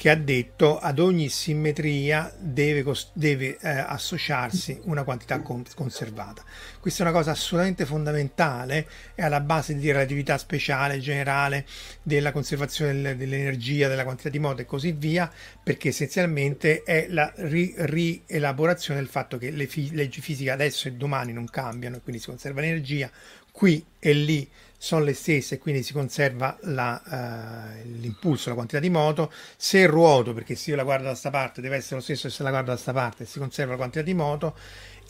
che 0.00 0.08
ha 0.08 0.14
detto 0.14 0.78
ad 0.78 0.98
ogni 0.98 1.28
simmetria 1.28 2.34
deve, 2.38 2.82
deve 3.12 3.58
eh, 3.58 3.68
associarsi 3.68 4.80
una 4.84 5.04
quantità 5.04 5.42
con, 5.42 5.62
conservata. 5.74 6.42
Questa 6.80 7.04
è 7.04 7.06
una 7.06 7.14
cosa 7.14 7.32
assolutamente 7.32 7.84
fondamentale, 7.84 8.88
è 9.14 9.20
alla 9.20 9.40
base 9.40 9.74
di 9.74 9.92
relatività 9.92 10.38
speciale 10.38 10.98
generale, 10.98 11.66
della 12.02 12.32
conservazione 12.32 13.16
dell'energia, 13.16 13.86
della 13.86 14.02
quantità 14.02 14.30
di 14.30 14.38
moto 14.38 14.62
e 14.62 14.64
così 14.64 14.92
via, 14.92 15.30
perché 15.62 15.88
essenzialmente 15.88 16.82
è 16.82 17.06
la 17.10 17.30
ri- 17.36 17.74
rielaborazione 17.76 18.98
del 18.98 19.10
fatto 19.10 19.36
che 19.36 19.50
le 19.50 19.66
fi- 19.66 19.94
leggi 19.94 20.22
fisiche 20.22 20.50
adesso 20.50 20.88
e 20.88 20.92
domani 20.92 21.34
non 21.34 21.50
cambiano 21.50 21.96
e 21.96 22.00
quindi 22.00 22.22
si 22.22 22.28
conserva 22.28 22.62
l'energia, 22.62 23.10
qui 23.52 23.84
e 23.98 24.14
lì 24.14 24.50
sono 24.78 25.04
le 25.04 25.12
stesse 25.12 25.56
e 25.56 25.58
quindi 25.58 25.82
si 25.82 25.92
conserva 25.92 26.56
la, 26.62 27.02
uh, 27.04 27.86
l'impulso, 27.98 28.48
la 28.48 28.54
quantità 28.54 28.80
di 28.80 28.88
moto. 28.88 29.30
Se 29.58 29.84
ruoto, 29.84 30.32
perché 30.32 30.54
se 30.54 30.70
io 30.70 30.76
la 30.76 30.84
guardo 30.84 31.02
da 31.02 31.10
questa 31.10 31.28
parte 31.28 31.60
deve 31.60 31.76
essere 31.76 31.96
lo 31.96 32.00
stesso 32.00 32.30
se 32.30 32.42
la 32.42 32.48
guardo 32.48 32.68
da 32.68 32.72
questa 32.72 32.94
parte, 32.94 33.26
si 33.26 33.38
conserva 33.38 33.72
la 33.72 33.76
quantità 33.76 34.02
di 34.02 34.14
moto. 34.14 34.56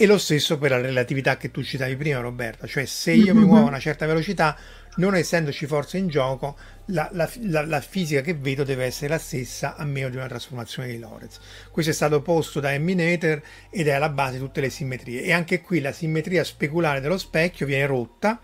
E 0.03 0.07
lo 0.07 0.17
stesso 0.17 0.57
per 0.57 0.71
la 0.71 0.81
relatività 0.81 1.37
che 1.37 1.51
tu 1.51 1.63
citavi 1.63 1.95
prima, 1.95 2.21
Roberta, 2.21 2.67
cioè 2.67 2.87
se 2.87 3.13
io 3.13 3.35
mi 3.35 3.45
muovo 3.45 3.67
a 3.67 3.69
una 3.69 3.79
certa 3.79 4.07
velocità, 4.07 4.57
non 4.97 5.15
essendoci 5.15 5.67
forza 5.67 5.99
in 5.99 6.09
gioco, 6.09 6.57
la, 6.87 7.11
la, 7.13 7.31
la, 7.43 7.67
la, 7.67 7.83
fisica 7.83 8.23
che 8.23 8.33
vedo 8.33 8.65
deve 8.65 8.87
essere 8.87 9.09
la 9.09 9.19
stessa 9.19 9.77
a 9.77 9.85
meno 9.85 10.09
di 10.09 10.17
una 10.17 10.27
trasformazione 10.27 10.89
di 10.89 10.99
Lorentz. 10.99 11.39
Questo 11.71 11.91
è 11.91 11.95
stato 11.95 12.23
posto 12.23 12.61
da 12.61 12.73
Eminator 12.73 13.43
ed 13.69 13.89
è 13.89 13.91
alla 13.91 14.09
base 14.09 14.39
di 14.39 14.39
tutte 14.39 14.63
le 14.63 14.71
simmetrie. 14.71 15.21
E 15.21 15.33
anche 15.33 15.61
qui 15.61 15.81
la 15.81 15.93
simmetria 15.93 16.45
speculare 16.45 17.03
dello 17.03 17.19
specchio 17.19 17.67
viene 17.67 17.85
rotta 17.85 18.41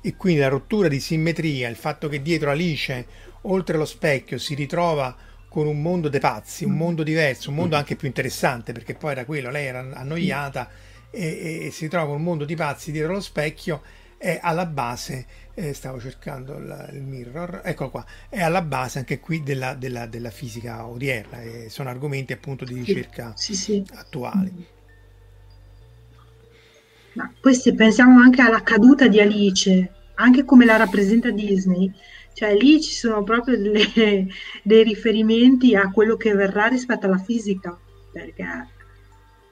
e 0.00 0.16
quindi 0.16 0.40
la 0.40 0.48
rottura 0.48 0.88
di 0.88 1.00
simmetria, 1.00 1.68
il 1.68 1.76
fatto 1.76 2.08
che 2.08 2.22
dietro 2.22 2.50
Alice, 2.50 3.06
oltre 3.42 3.76
lo 3.76 3.84
specchio, 3.84 4.38
si 4.38 4.54
ritrova 4.54 5.14
con 5.50 5.66
un 5.66 5.82
mondo 5.82 6.08
dei 6.08 6.18
pazzi, 6.18 6.64
un 6.64 6.72
mm. 6.72 6.76
mondo 6.76 7.02
diverso, 7.02 7.50
un 7.50 7.56
mondo 7.56 7.76
mm. 7.76 7.78
anche 7.78 7.94
più 7.94 8.08
interessante, 8.08 8.72
perché 8.72 8.94
poi 8.94 9.10
era 9.10 9.26
quello, 9.26 9.50
lei 9.50 9.66
era 9.66 9.86
annoiata 9.92 10.92
e, 11.14 11.66
e 11.66 11.70
si 11.70 11.88
trova 11.88 12.14
un 12.14 12.22
mondo 12.22 12.44
di 12.44 12.56
pazzi 12.56 12.92
dietro 12.92 13.12
lo 13.12 13.20
specchio, 13.20 13.82
è 14.24 14.38
alla 14.42 14.64
base, 14.64 15.26
eh, 15.52 15.74
stavo 15.74 16.00
cercando 16.00 16.56
il, 16.56 16.90
il 16.94 17.02
mirror, 17.02 17.60
eccolo 17.62 17.90
qua, 17.90 18.06
è 18.30 18.40
alla 18.40 18.62
base 18.62 18.98
anche 18.98 19.20
qui 19.20 19.42
della, 19.42 19.74
della, 19.74 20.06
della 20.06 20.30
fisica 20.30 20.86
odierna, 20.86 21.42
e 21.42 21.68
sono 21.68 21.90
argomenti 21.90 22.32
appunto 22.32 22.64
di 22.64 22.72
ricerca 22.72 23.32
sì, 23.36 23.54
sì, 23.54 23.84
sì. 23.86 23.94
attuali. 23.94 24.66
Ma 27.12 27.30
poi 27.38 27.54
se 27.54 27.74
pensiamo 27.74 28.18
anche 28.18 28.40
alla 28.40 28.62
caduta 28.62 29.06
di 29.08 29.20
Alice, 29.20 29.92
anche 30.14 30.44
come 30.44 30.64
la 30.64 30.76
rappresenta 30.76 31.30
Disney, 31.30 31.92
cioè 32.32 32.56
lì 32.56 32.80
ci 32.80 32.92
sono 32.92 33.22
proprio 33.24 33.58
delle, 33.58 33.86
dei 34.64 34.82
riferimenti 34.84 35.76
a 35.76 35.90
quello 35.90 36.16
che 36.16 36.32
verrà 36.32 36.66
rispetto 36.66 37.04
alla 37.04 37.18
fisica, 37.18 37.78
perché 38.10 38.68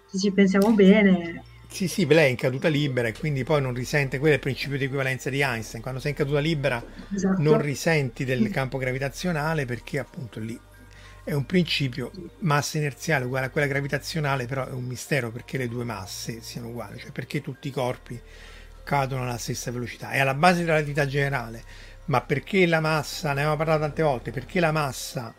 se 0.06 0.18
ci 0.18 0.32
pensiamo 0.32 0.72
bene... 0.72 1.50
Sì, 1.72 1.88
sì, 1.88 2.06
lei 2.06 2.26
è 2.26 2.28
in 2.28 2.36
caduta 2.36 2.68
libera 2.68 3.08
e 3.08 3.12
quindi 3.12 3.44
poi 3.44 3.62
non 3.62 3.72
risente, 3.72 4.18
quello 4.18 4.34
è 4.34 4.36
il 4.36 4.42
principio 4.42 4.76
di 4.76 4.84
equivalenza 4.84 5.30
di 5.30 5.40
Einstein, 5.40 5.82
quando 5.82 6.00
sei 6.00 6.10
in 6.10 6.16
caduta 6.16 6.38
libera 6.38 6.84
esatto. 7.12 7.40
non 7.40 7.60
risenti 7.60 8.24
del 8.24 8.50
campo 8.50 8.76
gravitazionale 8.76 9.64
perché 9.64 9.98
appunto 9.98 10.38
lì 10.38 10.58
è 11.24 11.32
un 11.32 11.46
principio 11.46 12.10
massa 12.40 12.78
inerziale 12.78 13.24
uguale 13.24 13.46
a 13.46 13.50
quella 13.50 13.66
gravitazionale, 13.68 14.46
però 14.46 14.66
è 14.66 14.72
un 14.72 14.84
mistero 14.84 15.30
perché 15.30 15.56
le 15.56 15.68
due 15.68 15.84
masse 15.84 16.40
siano 16.42 16.68
uguali, 16.68 16.98
cioè 16.98 17.10
perché 17.10 17.40
tutti 17.40 17.68
i 17.68 17.70
corpi 17.70 18.20
cadono 18.84 19.22
alla 19.22 19.38
stessa 19.38 19.70
velocità. 19.70 20.10
È 20.10 20.18
alla 20.18 20.34
base 20.34 20.60
della 20.60 20.72
relatività 20.72 21.06
generale, 21.06 21.62
ma 22.06 22.20
perché 22.20 22.66
la 22.66 22.80
massa, 22.80 23.28
ne 23.32 23.40
abbiamo 23.40 23.56
parlato 23.56 23.80
tante 23.80 24.02
volte, 24.02 24.30
perché 24.32 24.58
la 24.58 24.72
massa 24.72 25.32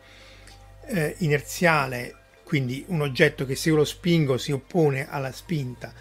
eh, 0.86 1.16
inerziale, 1.20 2.16
quindi 2.44 2.86
un 2.88 3.02
oggetto 3.02 3.46
che 3.46 3.56
se 3.56 3.70
io 3.70 3.76
lo 3.76 3.86
spingo 3.86 4.38
si 4.38 4.52
oppone 4.54 5.08
alla 5.10 5.32
spinta, 5.34 5.94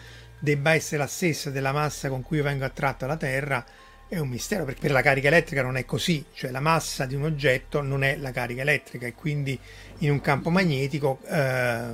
debba 0.42 0.74
essere 0.74 0.96
la 0.96 1.06
stessa 1.06 1.50
della 1.50 1.70
massa 1.70 2.08
con 2.08 2.20
cui 2.22 2.38
io 2.38 2.42
vengo 2.42 2.64
attratto 2.64 3.04
alla 3.04 3.16
Terra, 3.16 3.64
è 4.08 4.18
un 4.18 4.28
mistero 4.28 4.64
perché 4.64 4.80
per 4.80 4.90
la 4.90 5.00
carica 5.00 5.28
elettrica 5.28 5.62
non 5.62 5.76
è 5.76 5.84
così, 5.84 6.24
cioè 6.34 6.50
la 6.50 6.58
massa 6.58 7.06
di 7.06 7.14
un 7.14 7.22
oggetto 7.22 7.80
non 7.80 8.02
è 8.02 8.16
la 8.16 8.32
carica 8.32 8.62
elettrica 8.62 9.06
e 9.06 9.14
quindi 9.14 9.56
in 9.98 10.10
un 10.10 10.20
campo 10.20 10.50
magnetico 10.50 11.20
eh, 11.28 11.92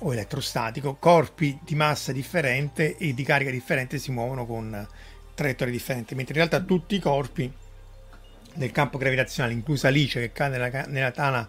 o 0.00 0.12
elettrostatico 0.12 0.96
corpi 0.96 1.60
di 1.62 1.76
massa 1.76 2.10
differente 2.10 2.96
e 2.96 3.14
di 3.14 3.22
carica 3.22 3.52
differente 3.52 3.98
si 3.98 4.10
muovono 4.10 4.46
con 4.46 4.86
traiettorie 5.34 5.72
differenti, 5.72 6.16
mentre 6.16 6.34
in 6.34 6.40
realtà 6.40 6.66
tutti 6.66 6.96
i 6.96 7.00
corpi 7.00 7.50
del 8.52 8.72
campo 8.72 8.98
gravitazionale, 8.98 9.54
inclusa 9.54 9.88
Alice 9.88 10.18
che 10.18 10.32
cade 10.32 10.58
nella, 10.58 10.86
nella 10.86 11.12
tana 11.12 11.48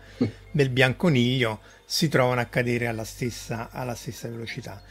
del 0.52 0.70
bianconiglio, 0.70 1.62
si 1.84 2.08
trovano 2.10 2.42
a 2.42 2.46
cadere 2.46 2.86
alla 2.86 3.06
stessa, 3.06 3.70
alla 3.72 3.96
stessa 3.96 4.30
velocità 4.30 4.84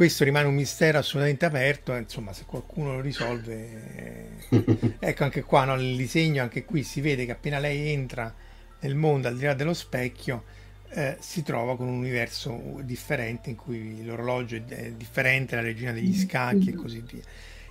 questo 0.00 0.24
rimane 0.24 0.46
un 0.46 0.54
mistero 0.54 0.96
assolutamente 0.96 1.44
aperto, 1.44 1.94
insomma 1.94 2.32
se 2.32 2.44
qualcuno 2.46 2.94
lo 2.94 3.00
risolve, 3.02 4.38
eh, 4.48 4.94
ecco 4.98 5.24
anche 5.24 5.42
qua 5.42 5.66
no, 5.66 5.74
nel 5.74 5.94
disegno, 5.94 6.40
anche 6.40 6.64
qui 6.64 6.84
si 6.84 7.02
vede 7.02 7.26
che 7.26 7.32
appena 7.32 7.58
lei 7.58 7.90
entra 7.90 8.34
nel 8.80 8.94
mondo 8.94 9.28
al 9.28 9.36
di 9.36 9.44
là 9.44 9.52
dello 9.52 9.74
specchio 9.74 10.44
eh, 10.88 11.18
si 11.20 11.42
trova 11.42 11.76
con 11.76 11.86
un 11.86 11.98
universo 11.98 12.78
differente 12.80 13.50
in 13.50 13.56
cui 13.56 14.02
l'orologio 14.02 14.56
è 14.68 14.90
differente, 14.92 15.56
la 15.56 15.60
regina 15.60 15.92
degli 15.92 16.18
scacchi 16.18 16.70
e 16.70 16.72
così 16.72 17.04
via. 17.06 17.22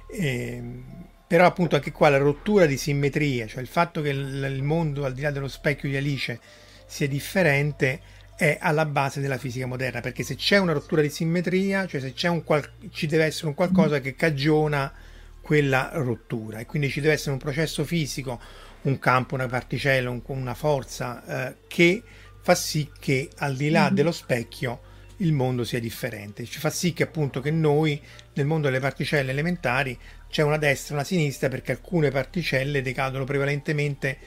E, 0.08 0.28
ehm, 0.28 0.84
però 1.26 1.48
appunto 1.48 1.78
anche 1.78 1.92
qua 1.92 2.10
la 2.10 2.18
rottura 2.18 2.68
di 2.68 2.78
simmetria, 2.78 3.48
cioè 3.48 3.62
il 3.62 3.68
fatto 3.68 4.04
che 4.04 4.10
il 4.10 4.62
mondo 4.62 5.04
al 5.04 5.14
di 5.14 5.22
là 5.22 5.32
dello 5.32 5.48
specchio 5.48 5.90
di 5.90 5.98
Alice 5.98 6.40
sia 6.86 7.08
differente 7.08 8.00
è 8.40 8.58
alla 8.58 8.86
base 8.86 9.20
della 9.20 9.38
fisica 9.38 9.66
moderna, 9.66 10.00
perché 10.00 10.24
se 10.24 10.36
c'è 10.36 10.56
una 10.60 10.72
rottura 10.72 11.02
di 11.02 11.10
simmetria, 11.10 11.86
cioè 11.86 12.00
se 12.00 12.14
c'è 12.14 12.30
un 12.30 12.46
qual- 12.46 12.72
ci 12.90 13.06
deve 13.06 13.26
essere 13.26 13.48
un 13.48 13.54
qualcosa 13.54 14.00
che 14.00 14.16
cagiona 14.16 14.94
quella 15.42 15.90
rottura 15.96 16.60
e 16.60 16.66
quindi 16.66 16.90
ci 16.90 17.02
deve 17.02 17.16
essere 17.16 17.32
un 17.32 17.38
processo 17.38 17.84
fisico, 17.84 18.40
un 18.84 18.98
campo, 18.98 19.36
una 19.36 19.48
particella, 19.48 20.10
un, 20.10 20.22
una 20.28 20.54
forza 20.54 21.50
eh, 21.50 21.56
che 21.68 22.02
fa 22.42 22.56
sì 22.56 22.90
che 22.98 23.30
al 23.40 23.58
di 23.58 23.70
là 23.70 23.88
mm-hmm. 23.88 23.94
dello 23.94 24.14
specchio 24.14 24.82
il 25.18 25.34
mondo 25.34 25.66
sia 25.66 25.82
differente, 25.82 26.46
ci 26.46 26.60
fa 26.60 26.70
sì 26.70 26.94
che 26.94 27.04
appunto 27.04 27.42
che 27.42 27.52
noi 27.52 28.02
nel 28.36 28.46
mondo 28.46 28.68
delle 28.68 28.80
particelle 28.80 29.32
elementari 29.32 30.00
c'è 30.30 30.44
una 30.44 30.58
destra 30.58 30.94
e 30.94 30.98
una 31.00 31.06
sinistra 31.06 31.50
perché 31.50 31.74
alcune 31.74 32.10
particelle 32.10 32.82
decadono 32.82 33.26
prevalentemente 33.26 34.18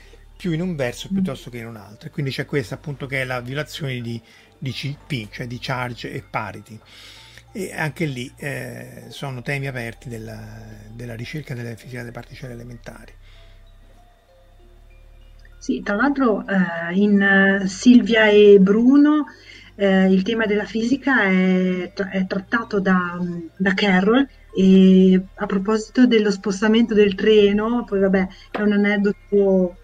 più 0.42 0.50
in 0.50 0.60
un 0.60 0.74
verso 0.74 1.06
mm. 1.08 1.14
piuttosto 1.14 1.50
che 1.50 1.58
in 1.58 1.66
un 1.66 1.76
altro. 1.76 2.08
E 2.08 2.10
quindi 2.10 2.32
c'è 2.32 2.46
questa 2.46 2.74
appunto 2.74 3.06
che 3.06 3.22
è 3.22 3.24
la 3.24 3.40
violazione 3.40 4.00
di, 4.00 4.20
di 4.58 4.72
CP, 4.72 5.30
cioè 5.30 5.46
di 5.46 5.58
charge 5.60 6.10
e 6.10 6.24
parity. 6.28 6.80
E 7.52 7.72
anche 7.72 8.06
lì 8.06 8.32
eh, 8.36 9.04
sono 9.10 9.40
temi 9.40 9.68
aperti 9.68 10.08
della, 10.08 10.58
della 10.90 11.14
ricerca 11.14 11.54
della 11.54 11.76
fisica 11.76 12.00
delle 12.00 12.10
particelle 12.10 12.54
elementari. 12.54 13.12
Sì, 15.58 15.80
tra 15.80 15.94
l'altro 15.94 16.44
eh, 16.44 16.92
in 16.94 17.60
uh, 17.62 17.66
Silvia 17.68 18.26
e 18.26 18.58
Bruno 18.58 19.26
eh, 19.76 20.12
il 20.12 20.22
tema 20.22 20.44
della 20.44 20.64
fisica 20.64 21.22
è, 21.22 21.92
è 21.92 22.26
trattato 22.26 22.80
da, 22.80 23.16
da, 23.56 23.74
Carroll 23.74 24.26
e 24.56 25.22
a 25.34 25.46
proposito 25.46 26.08
dello 26.08 26.32
spostamento 26.32 26.94
del 26.94 27.14
treno, 27.14 27.84
poi 27.84 28.00
vabbè 28.00 28.28
è 28.50 28.60
un 28.60 28.72
aneddoto 28.72 29.76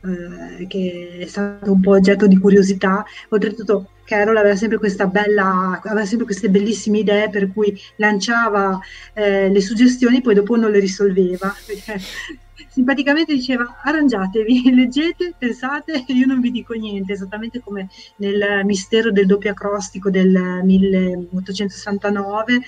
eh, 0.00 0.66
che 0.66 1.18
è 1.20 1.26
stato 1.26 1.72
un 1.72 1.80
po' 1.80 1.92
oggetto 1.92 2.26
di 2.26 2.38
curiosità. 2.38 3.04
Oltretutto, 3.30 3.90
Carol 4.04 4.36
aveva 4.36 4.56
sempre, 4.56 4.78
questa 4.78 5.06
bella, 5.06 5.80
aveva 5.82 6.04
sempre 6.06 6.26
queste 6.26 6.48
bellissime 6.48 6.98
idee 6.98 7.30
per 7.30 7.52
cui 7.52 7.78
lanciava 7.96 8.78
eh, 9.12 9.48
le 9.50 9.60
suggestioni, 9.60 10.20
poi 10.20 10.34
dopo 10.34 10.56
non 10.56 10.70
le 10.70 10.80
risolveva. 10.80 11.54
simpaticamente 12.70 13.34
diceva 13.34 13.80
arrangiatevi, 13.82 14.70
leggete, 14.74 15.34
pensate, 15.36 16.04
io 16.06 16.26
non 16.26 16.40
vi 16.40 16.50
dico 16.50 16.74
niente, 16.74 17.12
esattamente 17.12 17.60
come 17.60 17.88
nel 18.16 18.62
mistero 18.64 19.10
del 19.10 19.26
doppio 19.26 19.50
acrostico 19.50 20.10
del 20.10 20.60
1869, 20.62 22.54
eh, 22.54 22.60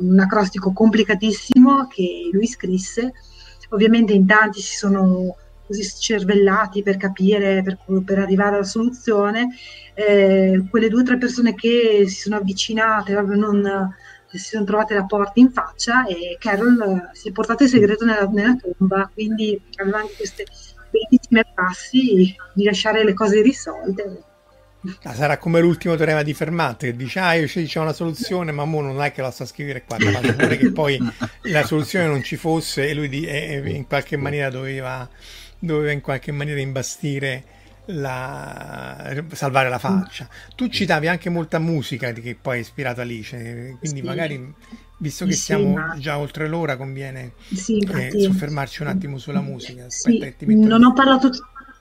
un 0.00 0.18
acrostico 0.18 0.72
complicatissimo 0.72 1.86
che 1.86 2.28
lui 2.32 2.46
scrisse. 2.46 3.12
Ovviamente 3.68 4.12
in 4.12 4.26
tanti 4.26 4.60
si 4.60 4.74
sono 4.76 5.36
così 5.70 5.84
scervellati 5.84 6.82
per 6.82 6.96
capire, 6.96 7.62
per, 7.62 7.78
per 8.04 8.18
arrivare 8.18 8.56
alla 8.56 8.64
soluzione, 8.64 9.54
eh, 9.94 10.64
quelle 10.68 10.88
due 10.88 11.02
o 11.02 11.04
tre 11.04 11.16
persone 11.16 11.54
che 11.54 12.06
si 12.08 12.22
sono 12.22 12.36
avvicinate, 12.36 13.12
non, 13.12 13.94
si 14.26 14.38
sono 14.38 14.64
trovate 14.64 14.94
la 14.94 15.04
porta 15.04 15.38
in 15.38 15.52
faccia 15.52 16.06
e 16.06 16.36
Carol 16.40 17.10
si 17.12 17.28
è 17.28 17.32
portato 17.32 17.62
il 17.62 17.68
segreto 17.68 18.04
nella, 18.04 18.26
nella 18.26 18.56
tomba, 18.56 19.08
quindi 19.14 19.60
aveva 19.76 19.98
anche 19.98 20.14
queste 20.16 20.44
bellissime 20.90 21.44
passi 21.54 22.34
di 22.52 22.64
lasciare 22.64 23.04
le 23.04 23.14
cose 23.14 23.40
risolte. 23.40 24.24
Ah, 25.02 25.14
sarà 25.14 25.38
come 25.38 25.60
l'ultimo 25.60 25.94
teorema 25.94 26.22
di 26.22 26.32
Fermat 26.32 26.78
che 26.78 26.96
dice 26.96 27.18
ah 27.18 27.34
io 27.34 27.46
c'è 27.46 27.78
una 27.80 27.92
soluzione 27.92 28.50
ma 28.50 28.64
mo 28.64 28.80
non 28.80 29.02
è 29.02 29.12
che 29.12 29.20
la 29.20 29.30
sa 29.30 29.44
scrivere 29.44 29.84
qua 29.84 29.98
pure 29.98 30.56
che 30.56 30.72
poi 30.72 30.98
la 31.42 31.66
soluzione 31.66 32.06
non 32.06 32.22
ci 32.22 32.36
fosse 32.36 32.88
e 32.88 32.94
lui 32.94 33.10
di, 33.10 33.26
e 33.26 33.62
in 33.66 33.86
qualche 33.86 34.16
maniera 34.16 34.48
doveva 34.48 35.06
doveva 35.60 35.92
in 35.92 36.00
qualche 36.00 36.32
maniera 36.32 36.60
imbastire 36.60 37.44
la, 37.86 39.22
salvare 39.32 39.68
la 39.68 39.78
faccia. 39.78 40.28
Tu 40.54 40.68
citavi 40.68 41.08
anche 41.08 41.30
molta 41.30 41.58
musica 41.58 42.12
che 42.12 42.36
poi 42.40 42.58
ha 42.58 42.60
ispirato 42.60 43.00
Alice, 43.00 43.76
quindi 43.78 44.00
sì. 44.00 44.06
magari 44.06 44.54
visto 44.98 45.24
che 45.24 45.32
sì, 45.32 45.40
siamo 45.40 45.74
ma... 45.74 45.96
già 45.98 46.18
oltre 46.18 46.46
l'ora 46.46 46.76
conviene 46.76 47.32
sì, 47.52 47.78
eh, 47.78 48.10
soffermarci 48.20 48.82
un 48.82 48.88
attimo 48.88 49.18
sulla 49.18 49.40
musica. 49.40 49.86
Aspetta, 49.86 50.44
non 50.46 50.84
ho 50.84 50.92
parlato 50.92 51.30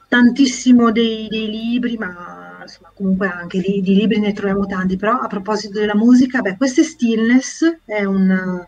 tantissimo 0.07 0.91
dei, 0.91 1.27
dei 1.29 1.49
libri, 1.49 1.97
ma 1.97 2.59
insomma, 2.61 2.91
comunque 2.95 3.27
anche 3.27 3.59
di, 3.59 3.81
di, 3.81 3.93
libri 3.93 4.19
ne 4.19 4.33
troviamo 4.33 4.65
tanti, 4.65 4.95
però 4.95 5.19
a 5.19 5.27
proposito 5.27 5.79
della 5.79 5.95
musica, 5.95 6.41
beh, 6.41 6.57
questo 6.57 6.81
è 6.81 6.83
Stillness, 6.83 7.81
è 7.85 8.03
un 8.03 8.65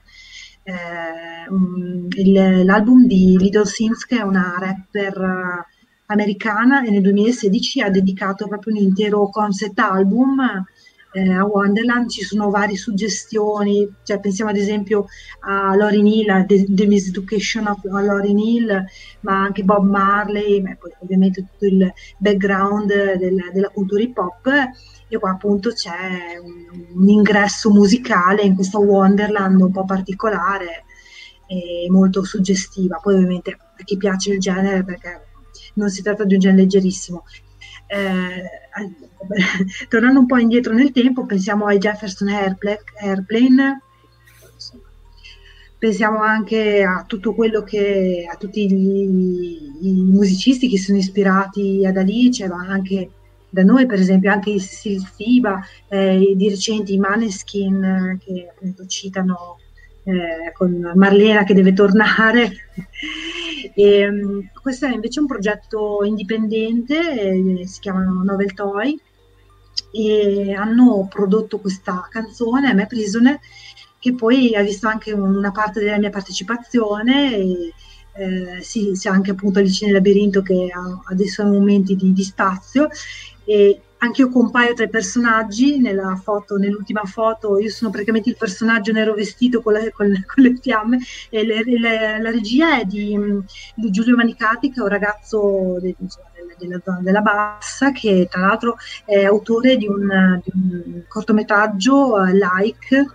eh, 0.64 2.22
il, 2.22 2.66
l'album 2.66 3.06
di 3.06 3.38
Little 3.38 3.66
Sims 3.66 4.06
che 4.06 4.18
è 4.18 4.22
una 4.22 4.56
rapper 4.60 5.22
eh, 5.22 5.66
americana 6.08 6.84
e 6.84 6.92
nel 6.92 7.02
2016 7.02 7.82
ha 7.82 7.90
dedicato 7.90 8.48
proprio 8.48 8.76
un 8.76 8.82
intero 8.82 9.30
concept 9.30 9.80
album 9.80 10.64
eh, 11.14 11.34
a 11.34 11.46
Wonderland 11.46 12.10
ci 12.10 12.24
sono 12.24 12.50
varie 12.50 12.78
suggestioni, 12.78 13.88
cioè 14.04 14.20
pensiamo 14.20 14.52
ad 14.52 14.58
esempio 14.58 15.08
a 15.42 15.76
Lauryn 15.76 16.08
Hill, 16.08 16.30
a 16.30 16.46
The, 16.46 16.66
The 16.70 16.88
Miseducation 16.88 17.68
of 17.68 17.80
Lauryn 17.84 18.40
Hill, 18.40 18.86
ma 19.22 19.42
anche 19.42 19.64
Bob 19.64 19.86
Marley, 19.86 20.62
ma 20.62 20.76
poi 20.80 20.92
ovviamente 21.00 21.46
tutto 21.52 21.66
il 21.66 21.92
background 22.18 23.18
del, 23.18 23.50
della 23.52 23.70
cultura 23.70 24.02
hip 24.02 24.18
hop 24.18 24.48
e 25.10 25.20
qua 25.20 25.32
appunto 25.32 25.72
c'è 25.72 26.40
un, 26.42 26.86
un, 26.96 27.10
ingresso 27.10 27.70
musicale 27.70 28.44
in 28.44 28.56
questo 28.56 28.80
Wonderland 28.80 29.60
un 29.60 29.72
po' 29.72 29.84
particolare 29.84 30.86
e 31.48 31.88
molto 31.90 32.24
suggestiva. 32.24 33.00
Poi 33.02 33.16
ovviamente 33.16 33.52
a 33.52 33.84
chi 33.84 33.98
piace 33.98 34.32
il 34.32 34.40
genere 34.40 34.86
perché 34.86 35.28
non 35.74 35.90
si 35.90 36.02
tratta 36.02 36.24
di 36.24 36.36
un 36.36 36.40
genere 36.40 36.62
leggerissimo. 36.62 37.26
Eh, 37.88 38.44
tornando 39.90 40.20
un 40.20 40.26
po' 40.26 40.38
indietro 40.38 40.74
nel 40.74 40.92
tempo, 40.92 41.26
pensiamo 41.26 41.66
ai 41.66 41.78
Jefferson 41.78 42.30
Airplane, 42.30 43.82
pensiamo 45.78 46.22
anche 46.22 46.84
a 46.84 47.04
tutto 47.08 47.34
quello 47.34 47.64
che 47.64 48.28
a 48.32 48.36
tutti 48.36 48.66
i 48.66 50.04
musicisti 50.04 50.70
che 50.70 50.78
sono 50.78 50.98
ispirati 50.98 51.84
ad 51.86 51.98
Alice, 51.98 52.48
ma 52.48 52.68
anche 52.68 53.10
da 53.50 53.64
noi, 53.64 53.86
per 53.86 54.00
esempio, 54.00 54.32
anche 54.32 54.52
il 54.52 54.62
Silfiba, 54.62 55.60
eh, 55.90 56.34
di 56.36 56.50
recente 56.50 56.94
i 56.94 56.98
Maneskin 56.98 57.84
eh, 57.84 58.18
che 58.24 58.48
appunto 58.50 58.86
citano 58.86 59.58
eh, 60.04 60.52
con 60.54 60.92
Marlena 60.96 61.44
che 61.44 61.54
deve 61.54 61.74
tornare. 61.74 62.52
e, 63.76 64.08
um, 64.08 64.50
questo 64.62 64.86
è 64.86 64.94
invece 64.94 65.20
un 65.20 65.26
progetto 65.26 66.04
indipendente, 66.04 67.22
eh, 67.22 67.68
si 67.68 67.80
chiamano 67.82 68.24
Novel 68.24 68.54
Toy 68.54 69.00
e 69.92 70.54
hanno 70.54 71.08
prodotto 71.10 71.60
questa 71.60 72.08
canzone, 72.10 72.74
me 72.74 72.88
Prisoner, 72.88 73.40
che 74.00 74.16
poi 74.16 74.56
ha 74.56 74.62
visto 74.62 74.88
anche 74.88 75.12
una 75.12 75.52
parte 75.52 75.80
della 75.80 75.98
mia 75.98 76.10
partecipazione. 76.10 77.36
E, 77.36 77.74
eh, 78.14 78.62
sì, 78.62 78.92
c'è 78.94 79.10
anche 79.10 79.32
appunto 79.32 79.60
Alice 79.60 79.86
nel 79.86 79.94
labirinto 79.94 80.42
che 80.42 80.68
ha, 80.74 81.02
ha 81.06 81.14
dei 81.14 81.28
suoi 81.28 81.50
momenti 81.50 81.96
di, 81.96 82.12
di 82.12 82.24
spazio 82.24 82.90
e 83.46 83.82
anche 84.04 84.22
io 84.22 84.30
compaio 84.30 84.74
tra 84.74 84.86
i 84.86 84.90
personaggi 84.90 85.80
nella 85.80 86.16
foto, 86.16 86.58
nell'ultima 86.58 87.04
foto, 87.04 87.60
io 87.60 87.70
sono 87.70 87.92
praticamente 87.92 88.30
il 88.30 88.38
personaggio 88.38 88.92
nero 88.92 89.14
vestito 89.14 89.62
con, 89.62 89.74
la, 89.74 89.90
con, 89.92 90.08
con 90.26 90.44
le 90.44 90.58
fiamme. 90.60 91.00
E 91.30 91.46
le, 91.46 91.64
le, 91.64 92.22
la 92.22 92.32
regia 92.32 92.80
è 92.80 92.84
di, 92.86 93.18
di, 93.76 93.92
Giulio 93.92 94.16
Manicati 94.16 94.72
che 94.72 94.80
è 94.80 94.84
un 94.84 94.90
ragazzo 94.90 95.78
de, 95.80 95.96
della 96.58 96.80
zona 96.84 97.00
della 97.02 97.22
Bassa 97.22 97.92
che 97.92 98.28
tra 98.30 98.42
l'altro 98.42 98.78
è 99.06 99.24
autore 99.24 99.78
di 99.78 99.88
un, 99.88 100.40
di 100.44 100.52
un 100.54 101.04
cortometraggio 101.08 102.14
uh, 102.14 102.26
like 102.26 103.08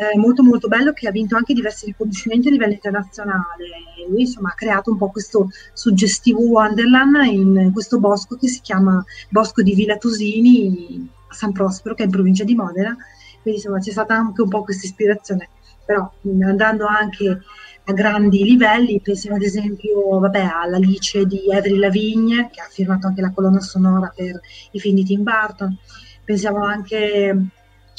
eh, 0.00 0.16
molto 0.16 0.42
molto 0.42 0.66
bello 0.66 0.94
che 0.94 1.06
ha 1.08 1.10
vinto 1.10 1.36
anche 1.36 1.52
diversi 1.52 1.84
riconoscimenti 1.84 2.48
a 2.48 2.50
livello 2.50 2.72
internazionale. 2.72 3.66
Lui 4.08 4.22
insomma 4.22 4.48
ha 4.48 4.54
creato 4.54 4.90
un 4.90 4.96
po' 4.96 5.10
questo 5.10 5.50
suggestivo 5.74 6.40
Wonderland 6.40 7.22
in 7.26 7.70
questo 7.70 8.00
bosco 8.00 8.36
che 8.36 8.48
si 8.48 8.62
chiama 8.62 9.04
Bosco 9.28 9.60
di 9.60 9.74
Villa 9.74 9.98
Tosini 9.98 11.06
a 11.28 11.34
San 11.34 11.52
Prospero, 11.52 11.94
che 11.94 12.02
è 12.02 12.06
in 12.06 12.12
provincia 12.12 12.44
di 12.44 12.54
Modena. 12.54 12.96
Quindi 13.42 13.60
insomma 13.60 13.78
c'è 13.78 13.90
stata 13.90 14.14
anche 14.14 14.40
un 14.40 14.48
po' 14.48 14.64
questa 14.64 14.86
ispirazione. 14.86 15.50
Però 15.84 16.10
andando 16.24 16.86
anche 16.86 17.42
a 17.84 17.92
grandi 17.92 18.42
livelli, 18.42 19.02
pensiamo 19.02 19.36
ad 19.36 19.42
esempio 19.42 20.18
vabbè, 20.18 20.48
all'Alice 20.62 21.26
di 21.26 21.52
Avril 21.52 21.78
Lavigne, 21.78 22.48
che 22.50 22.62
ha 22.62 22.68
firmato 22.70 23.06
anche 23.06 23.20
la 23.20 23.32
colonna 23.32 23.60
sonora 23.60 24.10
per 24.14 24.40
i 24.70 24.80
film 24.80 24.94
di 24.94 25.04
Tim 25.04 25.22
Burton. 25.24 25.76
Pensiamo 26.24 26.64
anche 26.64 27.50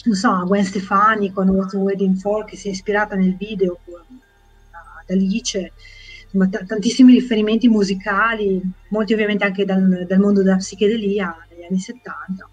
non 0.03 0.15
so, 0.15 0.45
Gwen 0.45 0.65
Stefani 0.65 1.31
con 1.31 1.49
What's 1.49 1.73
Waiting 1.73 2.17
For 2.17 2.45
che 2.45 2.55
si 2.55 2.67
è 2.67 2.71
ispirata 2.71 3.15
nel 3.15 3.35
video 3.35 3.79
ad 3.85 5.09
Alice, 5.09 5.71
insomma, 6.23 6.47
t- 6.47 6.65
tantissimi 6.65 7.13
riferimenti 7.13 7.67
musicali, 7.67 8.61
molti 8.89 9.13
ovviamente 9.13 9.43
anche 9.43 9.65
dal, 9.65 10.05
dal 10.07 10.19
mondo 10.19 10.41
della 10.41 10.57
psichedelia 10.57 11.35
negli 11.49 11.65
anni 11.69 11.79
70. 11.79 12.49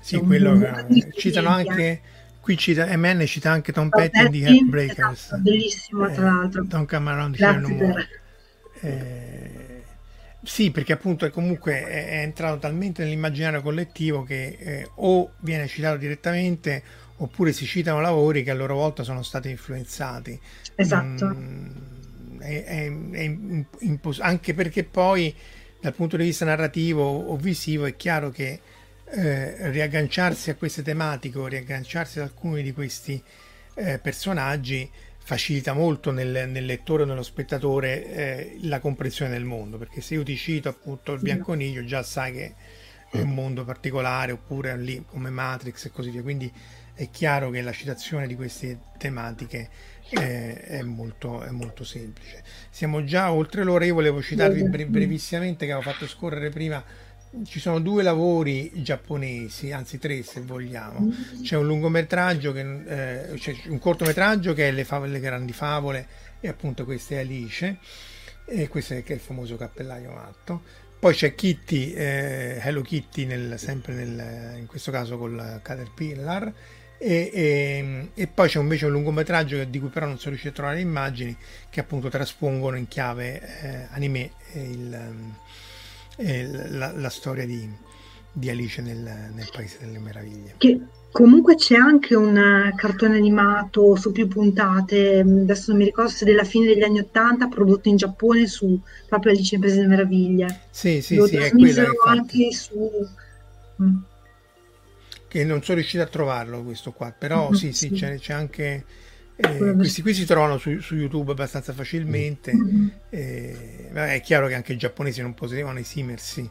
Sì, 0.00 0.18
quello 0.18 0.58
che 0.58 1.10
citano 1.14 1.50
anche 1.50 2.00
qui 2.40 2.56
cita 2.56 2.86
MN 2.96 3.26
cita 3.26 3.50
anche 3.50 3.72
Tom 3.72 3.90
Petty 3.90 4.30
di 4.30 4.42
Heartbreakers. 4.42 5.24
Esatto, 5.24 5.42
bellissimo 5.42 6.10
tra 6.10 6.32
l'altro. 6.32 6.64
Don't 6.64 6.88
Come 6.88 7.10
Around 7.10 7.38
Here 7.38 7.58
No 7.58 7.68
More. 7.68 8.08
Eh, 8.80 9.57
sì, 10.42 10.70
perché 10.70 10.92
appunto 10.92 11.28
comunque 11.30 11.84
è, 11.84 12.20
entrato 12.20 12.58
talmente 12.58 13.02
nell'immaginario 13.02 13.60
collettivo 13.60 14.22
che 14.22 14.56
eh, 14.58 14.90
o 14.96 15.32
viene 15.40 15.66
citato 15.66 15.96
direttamente 15.96 16.82
oppure 17.16 17.52
si 17.52 17.66
citano 17.66 18.00
lavori 18.00 18.44
che 18.44 18.50
a 18.50 18.54
loro 18.54 18.76
volta 18.76 19.02
sono 19.02 19.22
stati 19.22 19.50
influenzati. 19.50 20.38
Esatto. 20.76 21.26
Mm, 21.26 22.38
è, 22.38 22.64
è, 22.64 22.92
è 23.10 23.36
impos- 23.80 24.20
anche 24.20 24.54
perché 24.54 24.84
poi 24.84 25.34
dal 25.80 25.94
punto 25.94 26.16
di 26.16 26.24
vista 26.24 26.44
narrativo 26.44 27.02
o 27.04 27.36
visivo 27.36 27.86
è 27.86 27.96
chiaro 27.96 28.30
che 28.30 28.60
eh, 29.10 29.70
riagganciarsi 29.70 30.50
a 30.50 30.54
queste 30.54 30.82
tematiche 30.82 31.38
o 31.38 31.46
riagganciarsi 31.46 32.20
ad 32.20 32.26
alcuni 32.26 32.62
di 32.62 32.72
questi 32.72 33.20
eh, 33.74 33.98
personaggi 33.98 34.88
facilita 35.28 35.74
molto 35.74 36.10
nel, 36.10 36.48
nel, 36.48 36.64
lettore 36.64 37.02
o 37.02 37.04
nello 37.04 37.22
spettatore 37.22 38.14
eh, 38.14 38.56
la 38.62 38.80
comprensione 38.80 39.30
del 39.30 39.44
mondo 39.44 39.76
perché 39.76 40.00
se 40.00 40.14
io 40.14 40.22
ti 40.22 40.34
cito 40.38 40.70
appunto 40.70 41.12
il 41.12 41.20
bianconiglio 41.20 41.84
già 41.84 42.02
sai 42.02 42.32
che 42.32 42.54
è 43.10 43.20
un 43.20 43.34
mondo 43.34 43.62
particolare 43.62 44.32
oppure 44.32 44.74
lì 44.78 45.04
come 45.06 45.28
Matrix 45.28 45.84
e 45.84 45.90
così 45.90 46.08
via. 46.08 46.22
Quindi 46.22 46.50
è 46.94 47.10
chiaro 47.10 47.50
che 47.50 47.60
la 47.60 47.72
citazione 47.72 48.26
di 48.26 48.36
queste 48.36 48.78
tematiche 48.96 49.68
eh, 50.08 50.62
è, 50.62 50.82
molto, 50.82 51.42
è, 51.42 51.50
molto, 51.50 51.84
semplice. 51.84 52.42
Siamo 52.70 53.04
già 53.04 53.30
oltre 53.30 53.64
l'ora 53.64 53.84
io 53.84 53.92
volevo 53.92 54.22
citarvi 54.22 54.62
brevissimamente 54.86 55.66
che 55.66 55.72
avevo 55.72 55.90
fatto 55.90 56.06
scorrere 56.06 56.48
prima 56.48 56.82
ci 57.44 57.60
sono 57.60 57.80
due 57.80 58.02
lavori 58.02 58.70
giapponesi, 58.82 59.72
anzi 59.72 59.98
tre 59.98 60.22
se 60.22 60.40
vogliamo. 60.40 61.00
Mm. 61.00 61.42
C'è 61.42 61.56
un 61.56 61.66
lungometraggio, 61.66 62.52
che, 62.52 62.60
eh, 62.60 63.34
c'è 63.36 63.54
un 63.66 63.78
cortometraggio 63.78 64.54
che 64.54 64.68
è 64.68 64.72
Le, 64.72 64.84
favole, 64.84 65.12
le 65.12 65.20
grandi 65.20 65.52
favole 65.52 66.06
e 66.40 66.48
appunto 66.48 66.84
questa 66.84 67.16
è 67.16 67.18
Alice 67.18 67.78
e 68.46 68.68
questo 68.68 68.94
è, 68.94 69.02
il 69.06 69.20
famoso 69.20 69.56
cappellaio 69.56 70.12
matto. 70.12 70.62
Poi 70.98 71.14
c'è 71.14 71.34
Kitty, 71.34 71.92
eh, 71.92 72.60
Hello 72.60 72.82
Kitty, 72.82 73.24
nel, 73.24 73.58
sempre 73.58 73.94
nel, 73.94 74.58
in 74.58 74.66
questo 74.66 74.90
caso 74.90 75.16
col 75.16 75.60
Caterpillar. 75.62 76.52
E, 77.00 77.30
e, 77.32 78.10
e, 78.12 78.26
poi 78.26 78.48
c'è 78.48 78.58
invece 78.58 78.86
un 78.86 78.92
lungometraggio 78.92 79.62
di 79.62 79.78
cui 79.78 79.88
però 79.88 80.06
non 80.06 80.18
sono 80.18 80.30
riuscito 80.30 80.50
a 80.52 80.56
trovare 80.56 80.76
le 80.78 80.82
immagini 80.82 81.36
che 81.70 81.78
appunto 81.78 82.08
traspongono 82.08 82.76
in 82.76 82.88
chiave 82.88 83.60
eh, 83.60 83.86
anime 83.90 84.32
il, 84.54 85.34
la, 86.18 86.92
la, 86.92 87.08
storia 87.08 87.46
di, 87.46 87.68
di 88.32 88.50
Alice 88.50 88.82
nel, 88.82 88.98
nel, 88.98 89.48
Paese 89.52 89.78
delle 89.80 89.98
Meraviglie. 89.98 90.54
Che 90.58 90.80
comunque 91.10 91.54
c'è 91.54 91.76
anche 91.76 92.14
un 92.14 92.36
eh, 92.36 92.74
cartone 92.76 93.16
animato 93.16 93.94
su 93.96 94.12
più 94.12 94.26
puntate, 94.28 95.22
mm, 95.24 95.42
adesso 95.42 95.70
non 95.70 95.78
mi 95.78 95.86
ricordo 95.86 96.10
se 96.10 96.24
della 96.24 96.44
fine 96.44 96.66
degli 96.66 96.82
anni 96.82 96.98
Ottanta, 96.98 97.46
prodotto 97.46 97.88
in 97.88 97.96
Giappone 97.96 98.46
su 98.46 98.80
proprio 99.08 99.32
Alice 99.32 99.56
nel 99.56 99.60
Paese 99.60 99.76
delle 99.76 99.88
Meraviglie. 99.88 100.60
Sì, 100.70 101.00
sì, 101.00 101.16
Lo 101.16 101.26
sì, 101.26 101.36
è 101.36 101.50
quello 101.50 101.86
anche 102.04 102.52
su... 102.52 102.90
Mm. 103.82 103.96
Che 105.28 105.44
non 105.44 105.62
sono 105.62 105.76
riuscito 105.76 106.02
a 106.02 106.06
trovarlo 106.06 106.62
questo 106.62 106.92
qua, 106.92 107.14
però 107.16 107.44
mm-hmm, 107.44 107.52
sì, 107.52 107.72
sì, 107.72 107.88
sì. 107.88 107.94
C'è, 107.94 108.18
c'è 108.18 108.32
anche 108.32 108.84
eh, 109.40 109.74
questi 109.74 110.02
qui 110.02 110.14
si 110.14 110.24
trovano 110.24 110.58
su, 110.58 110.80
su 110.80 110.96
YouTube 110.96 111.30
abbastanza 111.30 111.72
facilmente. 111.72 112.52
Mm-hmm. 112.52 112.88
Eh, 113.08 113.90
è 113.92 114.20
chiaro 114.20 114.48
che 114.48 114.54
anche 114.54 114.72
i 114.72 114.76
giapponesi 114.76 115.22
non 115.22 115.32
potevano 115.34 115.78
esimersi 115.78 116.48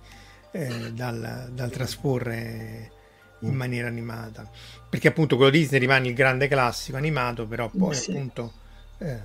eh, 0.52 0.94
dal, 0.94 1.50
dal, 1.52 1.70
trasporre 1.70 2.92
in 3.42 3.54
maniera 3.54 3.90
animata. 3.90 4.50
Perché 4.90 5.10
appunto 5.10 5.36
quello 5.36 5.52
Disney 5.52 5.82
rimane 5.82 6.08
il 6.08 6.14
grande 6.14 6.48
classico 6.48 6.96
animato, 6.96 7.46
però 7.46 7.70
poi 7.70 7.94
sì. 7.94 8.12
appunto 8.12 8.54
eh, 9.00 9.20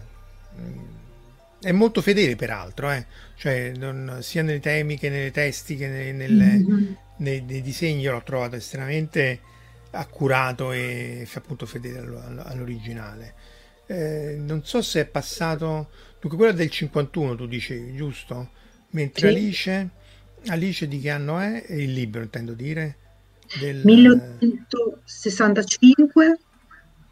è 1.61 1.71
molto 1.71 2.03
fedele 2.03 2.35
peraltro, 2.35 2.91
eh. 2.91 3.07
cioè, 3.37 3.73
non, 3.77 4.19
sia 4.23 4.43
nei 4.43 4.59
temi 4.59 4.99
che 4.99 5.09
nei 5.09 5.31
testi 5.31 5.77
che 5.77 5.87
nei, 5.87 6.13
nelle, 6.13 6.59
mm-hmm. 6.59 6.93
nei, 7.19 7.41
nei 7.43 7.63
disegni 7.63 8.05
l'ho 8.07 8.23
trovato 8.25 8.57
estremamente 8.57 9.39
accurato 9.93 10.73
e 10.73 11.29
appunto 11.33 11.65
fedele 11.65 11.99
all'originale. 12.43 13.35
Eh, 13.93 14.37
non 14.39 14.65
so 14.65 14.81
se 14.81 15.03
è 15.03 15.05
passato 15.05 15.91
dunque 16.19 16.39
quella 16.39 16.53
del 16.53 16.71
51 16.71 17.35
tu 17.35 17.47
dicevi 17.47 17.95
giusto? 17.95 18.53
Mentre 18.91 19.29
sì. 19.29 19.35
Alice 19.35 19.89
Alice 20.47 20.89
di 20.89 20.99
che 20.99 21.11
anno 21.11 21.39
è? 21.39 21.63
Il 21.69 21.93
libro 21.93 22.23
intendo 22.23 22.55
dire 22.55 22.97
del 23.61 23.83
1865 23.85 26.39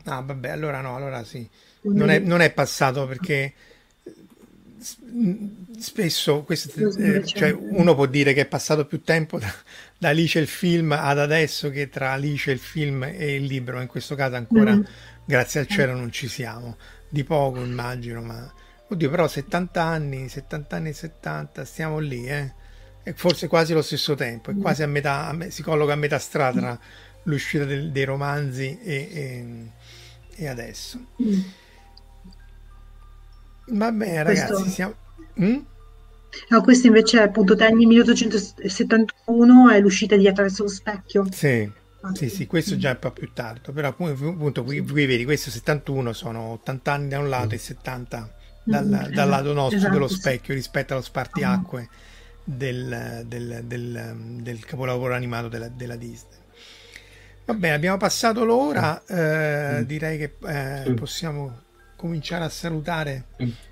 ah 0.05 0.23
vabbè 0.23 0.49
allora 0.49 0.81
no 0.81 0.97
allora 0.97 1.23
sì. 1.23 1.47
Non 1.83 2.09
è, 2.09 2.19
non 2.19 2.41
è 2.41 2.51
passato 2.51 3.07
perché 3.07 3.53
spesso 5.79 6.45
questo, 6.45 6.89
eh, 6.97 7.27
cioè 7.27 7.51
uno 7.53 7.95
può 7.95 8.07
dire 8.07 8.33
che 8.33 8.41
è 8.43 8.47
passato 8.47 8.87
più 8.87 9.03
tempo 9.03 9.39
da, 9.39 9.53
da, 9.99 10.09
Alice 10.09 10.39
il 10.39 10.47
film 10.47 10.93
ad 10.93 11.19
adesso 11.19 11.69
che 11.69 11.91
tra 11.91 12.13
Alice 12.13 12.51
il 12.51 12.59
film 12.59 13.03
e 13.03 13.35
il 13.35 13.45
libro 13.45 13.83
in 13.83 13.87
questo 13.87 14.15
caso 14.15 14.37
ancora 14.37 14.77
mm 14.77 14.85
grazie 15.25 15.61
al 15.61 15.67
cielo 15.67 15.95
non 15.95 16.11
ci 16.11 16.29
siamo, 16.29 16.77
di 17.09 17.25
poco 17.25 17.61
immagino, 17.61 18.23
ma 18.23 18.53
oddio 18.89 19.11
però 19.11 19.29
70 19.29 19.83
anni, 19.83 20.29
70 20.29 20.77
anni 20.77 20.89
e 20.91 20.93
70, 20.93 21.65
stiamo 21.65 21.99
lì, 21.99 22.27
eh? 22.27 22.53
È 23.03 23.13
forse 23.15 23.49
quasi 23.49 23.73
lo 23.73 23.83
stesso 23.83 24.15
tempo, 24.15 24.51
è 24.51 24.57
quasi 24.57 24.83
a 24.83 24.87
metà, 24.87 25.27
a 25.29 25.33
me, 25.33 25.51
si 25.51 25.63
colloca 25.63 25.95
a 25.95 25.97
metà 25.97 26.19
strada 26.19 26.61
tra 26.61 26.79
l'uscita 27.25 27.65
del, 27.65 27.91
dei 27.91 28.05
romanzi 28.05 28.79
e, 28.81 29.09
e, 29.13 29.71
e 30.37 30.49
adesso. 30.49 30.99
Va 33.69 33.93
bene 33.93 34.23
ragazzi, 34.23 34.53
questo... 34.53 34.69
siamo... 34.69 34.95
Mm? 35.41 35.59
No, 36.49 36.63
questo 36.63 36.87
invece 36.87 37.19
è 37.19 37.23
appunto 37.23 37.57
anni 37.59 37.87
1871 37.87 39.71
è 39.71 39.81
l'uscita 39.81 40.17
di 40.17 40.29
Attraverso 40.29 40.63
lo 40.63 40.69
specchio. 40.69 41.27
Sì, 41.33 41.71
sì, 42.15 42.29
sì, 42.29 42.47
questo 42.47 42.77
già 42.77 42.91
è 42.91 42.93
un 42.93 42.99
po' 42.99 43.11
più 43.11 43.31
tardo, 43.33 43.73
però 43.73 43.89
appunto 43.89 44.65
qui, 44.65 44.81
qui 44.81 45.07
vedi, 45.07 45.25
questo 45.25 45.51
71 45.51 46.13
sono 46.13 46.53
80 46.53 46.93
anni 46.93 47.09
da 47.09 47.19
un 47.19 47.29
lato 47.29 47.55
e 47.55 47.59
70 47.59 48.35
dal, 48.63 48.87
mm, 48.87 49.13
dal 49.13 49.29
lato 49.29 49.53
nostro 49.53 49.77
esatto, 49.77 49.93
dello 49.93 50.09
specchio 50.09 50.55
rispetto 50.55 50.95
allo 50.95 51.03
spartiacque 51.03 51.89
del, 52.43 53.25
del, 53.27 53.63
del, 53.65 54.17
del 54.41 54.65
capolavoro 54.65 55.15
animato 55.15 55.49
della, 55.49 55.69
della, 55.69 55.97
Disney. 55.97 56.39
Va 57.45 57.55
bene, 57.55 57.75
abbiamo 57.75 57.97
passato 57.97 58.45
l'ora, 58.45 59.03
eh, 59.07 59.81
mm. 59.81 59.83
direi 59.83 60.19
che 60.19 60.37
eh, 60.47 60.93
possiamo 60.95 61.61
cominciare 61.97 62.45
a 62.45 62.49
salutare. 62.49 63.25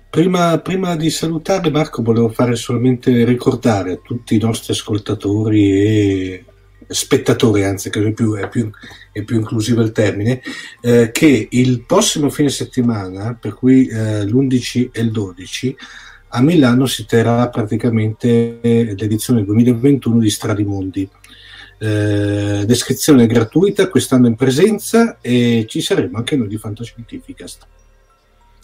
Prima, 0.09 0.57
prima, 0.59 0.95
di 0.95 1.09
salutare 1.09 1.69
Marco 1.69 2.01
volevo 2.01 2.29
fare 2.29 2.55
solamente 2.55 3.23
ricordare 3.25 3.93
a 3.93 3.97
tutti 3.97 4.35
i 4.35 4.39
nostri 4.39 4.73
ascoltatori 4.73 5.71
e 5.71 6.45
spettatori, 6.89 7.63
anzi 7.63 7.89
che 7.89 8.03
è 8.03 8.11
più, 8.11 8.35
è 8.35 8.49
più, 8.49 8.69
è 9.11 9.21
più 9.21 9.37
inclusivo 9.37 9.81
il 9.81 9.91
termine, 9.91 10.41
eh, 10.81 11.11
che 11.11 11.47
il 11.51 11.85
prossimo 11.85 12.29
fine 12.29 12.49
settimana, 12.49 13.35
per 13.39 13.53
cui 13.53 13.87
eh, 13.87 14.25
l'11 14.25 14.89
e 14.91 15.01
il 15.01 15.11
12, 15.11 15.77
a 16.29 16.41
Milano 16.41 16.85
si 16.85 17.05
terrà 17.05 17.47
praticamente 17.49 18.59
l'edizione 18.61 19.43
2021 19.43 20.19
di 20.19 20.29
Stradimondi. 20.29 21.09
Eh, 21.81 22.63
descrizione 22.65 23.25
gratuita 23.25 23.87
quest'anno 23.87 24.27
in 24.27 24.35
presenza 24.35 25.19
e 25.21 25.65
ci 25.67 25.79
saremo 25.79 26.17
anche 26.17 26.35
noi 26.35 26.47
di 26.47 26.57
Fantascientificast. 26.57 27.65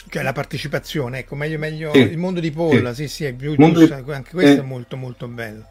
Cioè 0.07 0.21
la 0.21 0.34
partecipazione, 0.34 1.19
ecco, 1.19 1.36
meglio, 1.36 1.57
meglio 1.57 1.91
sì. 1.93 1.99
il 1.99 2.17
mondo 2.17 2.39
di 2.39 2.51
Polla, 2.51 2.93
sì, 2.93 3.07
sì, 3.07 3.15
sì 3.15 3.23
è 3.26 3.34
più 3.34 3.55
giusto, 3.55 4.01
di... 4.01 4.11
anche 4.11 4.32
questo 4.32 4.59
è 4.59 4.63
molto 4.63 4.97
molto 4.97 5.27
bello. 5.27 5.65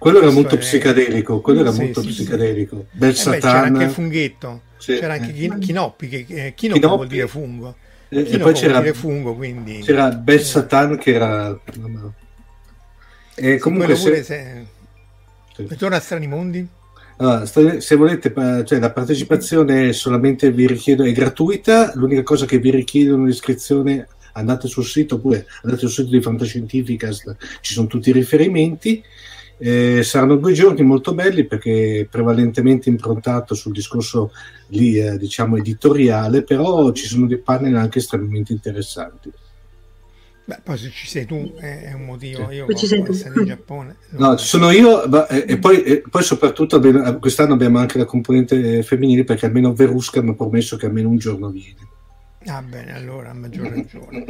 Quello 0.00 0.22
era 0.22 0.30
molto 0.30 0.54
è... 0.54 0.58
psicadelico, 0.58 1.42
quello 1.42 1.60
era 1.60 1.72
sì, 1.72 1.80
molto 1.82 2.00
sì, 2.00 2.08
psicadelico. 2.08 2.86
Sì. 2.90 2.96
Bel 2.96 3.10
eh 3.10 3.30
beh, 3.30 3.38
c'era 3.38 3.60
anche 3.60 3.84
il 3.84 3.90
funghetto, 3.90 4.62
c'era 4.78 5.12
anche 5.12 5.34
eh. 5.34 5.58
Chinoppi, 5.58 6.08
che 6.08 6.24
eh, 6.26 6.54
Chinoppi, 6.54 6.86
vuol 6.86 7.06
dire 7.06 7.28
fungo. 7.28 7.76
E, 8.08 8.26
e 8.26 8.38
poi 8.38 8.54
c'era, 8.54 8.82
fungo, 8.94 9.34
quindi... 9.34 9.80
c'era 9.80 10.10
Bel 10.10 10.38
eh. 10.38 10.42
Satan 10.42 10.96
che 10.96 11.12
era... 11.12 11.60
E 13.34 13.58
comunque 13.58 13.94
se... 13.94 14.22
se... 14.22 14.66
Ritorna 15.56 15.96
a 15.96 16.00
Strani 16.00 16.26
Mondi? 16.26 16.66
Allora, 17.18 17.44
se 17.44 17.94
volete, 17.96 18.32
cioè, 18.64 18.78
la 18.78 18.92
partecipazione 18.92 19.92
solamente 19.92 20.50
vi 20.50 20.66
richiedo, 20.66 21.04
è 21.04 21.12
gratuita, 21.12 21.92
l'unica 21.96 22.22
cosa 22.22 22.46
che 22.46 22.58
vi 22.58 22.70
richiede 22.70 23.10
è 23.10 23.12
un'iscrizione 23.12 24.08
andate 24.32 24.66
sul 24.66 24.86
sito 24.86 25.16
oppure 25.16 25.46
andate 25.62 25.80
sul 25.82 25.90
sito 25.90 26.08
di 26.08 26.22
Fantascientificast, 26.22 27.36
ci 27.60 27.74
sono 27.74 27.86
tutti 27.86 28.08
i 28.08 28.14
riferimenti 28.14 29.04
eh, 29.60 30.02
saranno 30.02 30.36
due 30.36 30.54
giorni 30.54 30.82
molto 30.82 31.12
belli 31.12 31.44
perché 31.44 32.08
prevalentemente 32.10 32.88
improntato 32.88 33.54
sul 33.54 33.72
discorso 33.72 34.32
lì, 34.68 34.98
eh, 34.98 35.18
diciamo 35.18 35.56
editoriale, 35.56 36.42
però 36.42 36.90
ci 36.92 37.06
sono 37.06 37.26
dei 37.26 37.38
panel 37.38 37.76
anche 37.76 37.98
estremamente 37.98 38.52
interessanti. 38.52 39.30
Beh, 40.46 40.60
poi 40.64 40.78
se 40.78 40.90
ci 40.90 41.06
sei 41.06 41.26
tu 41.26 41.52
è 41.58 41.92
un 41.92 42.06
motivo, 42.06 42.50
io 42.50 42.64
poi 42.64 42.74
ci 42.74 42.86
sei 42.86 43.04
tu. 43.04 43.12
in 43.12 43.44
Giappone. 43.44 43.96
No, 44.18 44.36
ci 44.36 44.46
sono 44.46 44.70
io 44.70 45.06
ma, 45.06 45.28
e, 45.28 45.44
e, 45.46 45.58
poi, 45.58 45.82
e, 45.82 46.02
poi, 46.08 46.22
soprattutto 46.22 46.80
quest'anno 47.20 47.52
abbiamo 47.52 47.78
anche 47.78 47.98
la 47.98 48.04
componente 48.04 48.82
femminile 48.82 49.24
perché 49.24 49.46
almeno 49.46 49.74
Verusca 49.74 50.22
mi 50.22 50.30
ha 50.30 50.34
promesso 50.34 50.76
che 50.76 50.86
almeno 50.86 51.10
un 51.10 51.18
giorno 51.18 51.50
viene. 51.50 51.88
Ah 52.46 52.62
bene, 52.62 52.94
allora 52.94 53.30
a 53.30 53.34
maggior 53.34 53.68
ragione. 53.68 54.24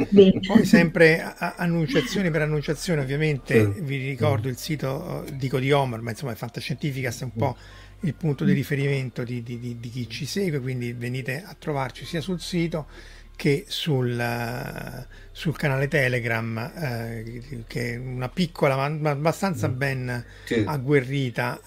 Poi 0.45 0.65
sempre 0.65 1.21
a- 1.21 1.55
annunciazioni 1.57 2.29
per 2.29 2.41
annunciazioni, 2.41 2.99
ovviamente 2.99 3.65
vi 3.67 3.97
ricordo 4.05 4.49
il 4.49 4.57
sito, 4.57 5.25
dico 5.33 5.59
di 5.59 5.71
Homer, 5.71 6.01
ma 6.01 6.09
insomma 6.09 6.33
è 6.33 6.35
Fantascientifica, 6.35 7.09
è 7.09 7.23
un 7.23 7.33
po' 7.33 7.55
il 8.01 8.13
punto 8.13 8.43
di 8.43 8.51
riferimento 8.51 9.23
di, 9.23 9.41
di, 9.43 9.59
di, 9.59 9.79
di 9.79 9.89
chi 9.89 10.09
ci 10.09 10.25
segue, 10.25 10.59
quindi 10.59 10.91
venite 10.91 11.41
a 11.41 11.55
trovarci 11.57 12.03
sia 12.03 12.19
sul 12.19 12.41
sito 12.41 12.87
che 13.41 13.65
sul, 13.67 14.23
sul 15.31 15.57
canale 15.57 15.87
Telegram, 15.87 16.59
eh, 16.75 17.63
che 17.65 17.93
è 17.93 17.97
una 17.97 18.29
piccola 18.29 18.75
ma 18.75 19.09
abbastanza 19.09 19.67
mm. 19.67 19.77
ben 19.77 20.25
sì. 20.43 20.63
agguerrita 20.63 21.59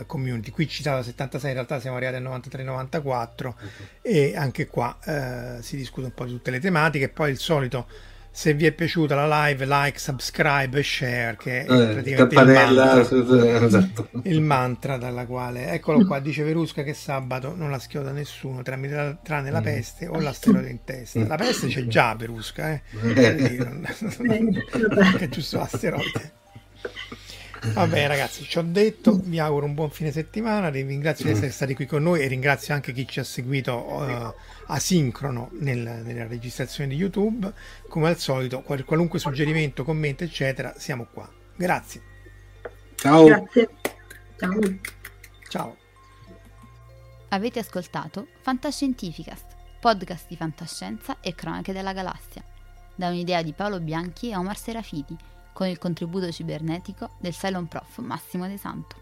eh, 0.00 0.04
community. 0.04 0.50
Qui 0.50 0.68
citata 0.68 1.02
76, 1.02 1.48
in 1.48 1.54
realtà 1.54 1.80
siamo 1.80 1.96
arrivati 1.96 2.16
al 2.16 2.24
93-94 2.24 3.46
uh-huh. 3.46 3.54
e 4.02 4.36
anche 4.36 4.66
qua 4.66 4.98
eh, 5.02 5.62
si 5.62 5.78
discute 5.78 6.08
un 6.08 6.12
po' 6.12 6.26
di 6.26 6.32
tutte 6.32 6.50
le 6.50 6.60
tematiche. 6.60 7.08
Poi 7.08 7.30
il 7.30 7.38
solito 7.38 7.86
se 8.34 8.54
vi 8.54 8.64
è 8.64 8.72
piaciuta 8.72 9.14
la 9.14 9.46
live, 9.46 9.66
like, 9.66 9.98
subscribe 9.98 10.78
e 10.78 10.82
share, 10.82 11.36
che 11.38 11.66
è 11.66 11.70
eh, 11.70 11.92
praticamente 11.92 12.34
il 12.34 12.46
mantra, 12.46 13.00
esatto. 13.66 14.08
il 14.22 14.40
mantra, 14.40 14.96
dalla 14.96 15.26
quale, 15.26 15.70
eccolo 15.70 16.06
qua, 16.06 16.18
dice 16.18 16.42
Verusca 16.42 16.82
che 16.82 16.94
sabato 16.94 17.54
non 17.54 17.70
la 17.70 17.78
schioda 17.78 18.10
nessuno, 18.10 18.62
tranne, 18.62 19.18
tranne 19.22 19.50
la 19.50 19.60
mm. 19.60 19.64
peste 19.64 20.08
o 20.08 20.18
l'asteroide 20.18 20.70
in 20.70 20.82
testa. 20.82 21.26
La 21.26 21.36
peste 21.36 21.66
c'è 21.68 21.86
già 21.86 22.14
Verusca, 22.14 22.72
eh? 22.72 22.80
è 25.18 25.28
giusto 25.28 25.58
l'asteroide. 25.58 26.32
Vabbè 27.74 28.06
ragazzi, 28.06 28.44
ci 28.44 28.56
ho 28.56 28.64
detto, 28.66 29.20
vi 29.22 29.38
auguro 29.38 29.66
un 29.66 29.74
buon 29.74 29.90
fine 29.90 30.10
settimana, 30.10 30.70
vi 30.70 30.80
ringrazio 30.82 31.26
di 31.26 31.32
essere 31.32 31.50
stati 31.50 31.74
qui 31.74 31.84
con 31.84 32.02
noi 32.02 32.22
e 32.22 32.28
ringrazio 32.28 32.72
anche 32.72 32.92
chi 32.92 33.06
ci 33.06 33.20
ha 33.20 33.24
seguito 33.24 33.76
uh, 33.76 34.32
asincrono 34.66 35.50
nel, 35.52 36.02
nella 36.04 36.26
registrazione 36.26 36.90
di 36.90 36.96
YouTube. 36.96 37.52
Come 37.88 38.08
al 38.08 38.18
solito, 38.18 38.62
qual- 38.62 38.84
qualunque 38.84 39.18
suggerimento, 39.18 39.84
commento, 39.84 40.24
eccetera, 40.24 40.74
siamo 40.76 41.06
qua. 41.12 41.30
Grazie. 41.56 42.02
Ciao. 42.94 43.24
Grazie. 43.24 43.68
Ciao. 44.36 44.58
Ciao. 45.48 45.76
Avete 47.28 47.58
ascoltato 47.58 48.28
Fantascientificast, 48.42 49.56
podcast 49.80 50.26
di 50.28 50.36
fantascienza 50.36 51.20
e 51.20 51.34
cronache 51.34 51.72
della 51.72 51.92
galassia, 51.92 52.44
da 52.94 53.08
un'idea 53.08 53.42
di 53.42 53.52
Paolo 53.52 53.80
Bianchi 53.80 54.30
e 54.30 54.36
Omar 54.36 54.58
Serafiti 54.58 55.16
con 55.52 55.66
il 55.66 55.78
contributo 55.78 56.30
cibernetico 56.30 57.16
del 57.20 57.34
Cylon 57.34 57.68
Prof 57.68 57.98
Massimo 57.98 58.46
De 58.48 58.56
Santo. 58.56 59.01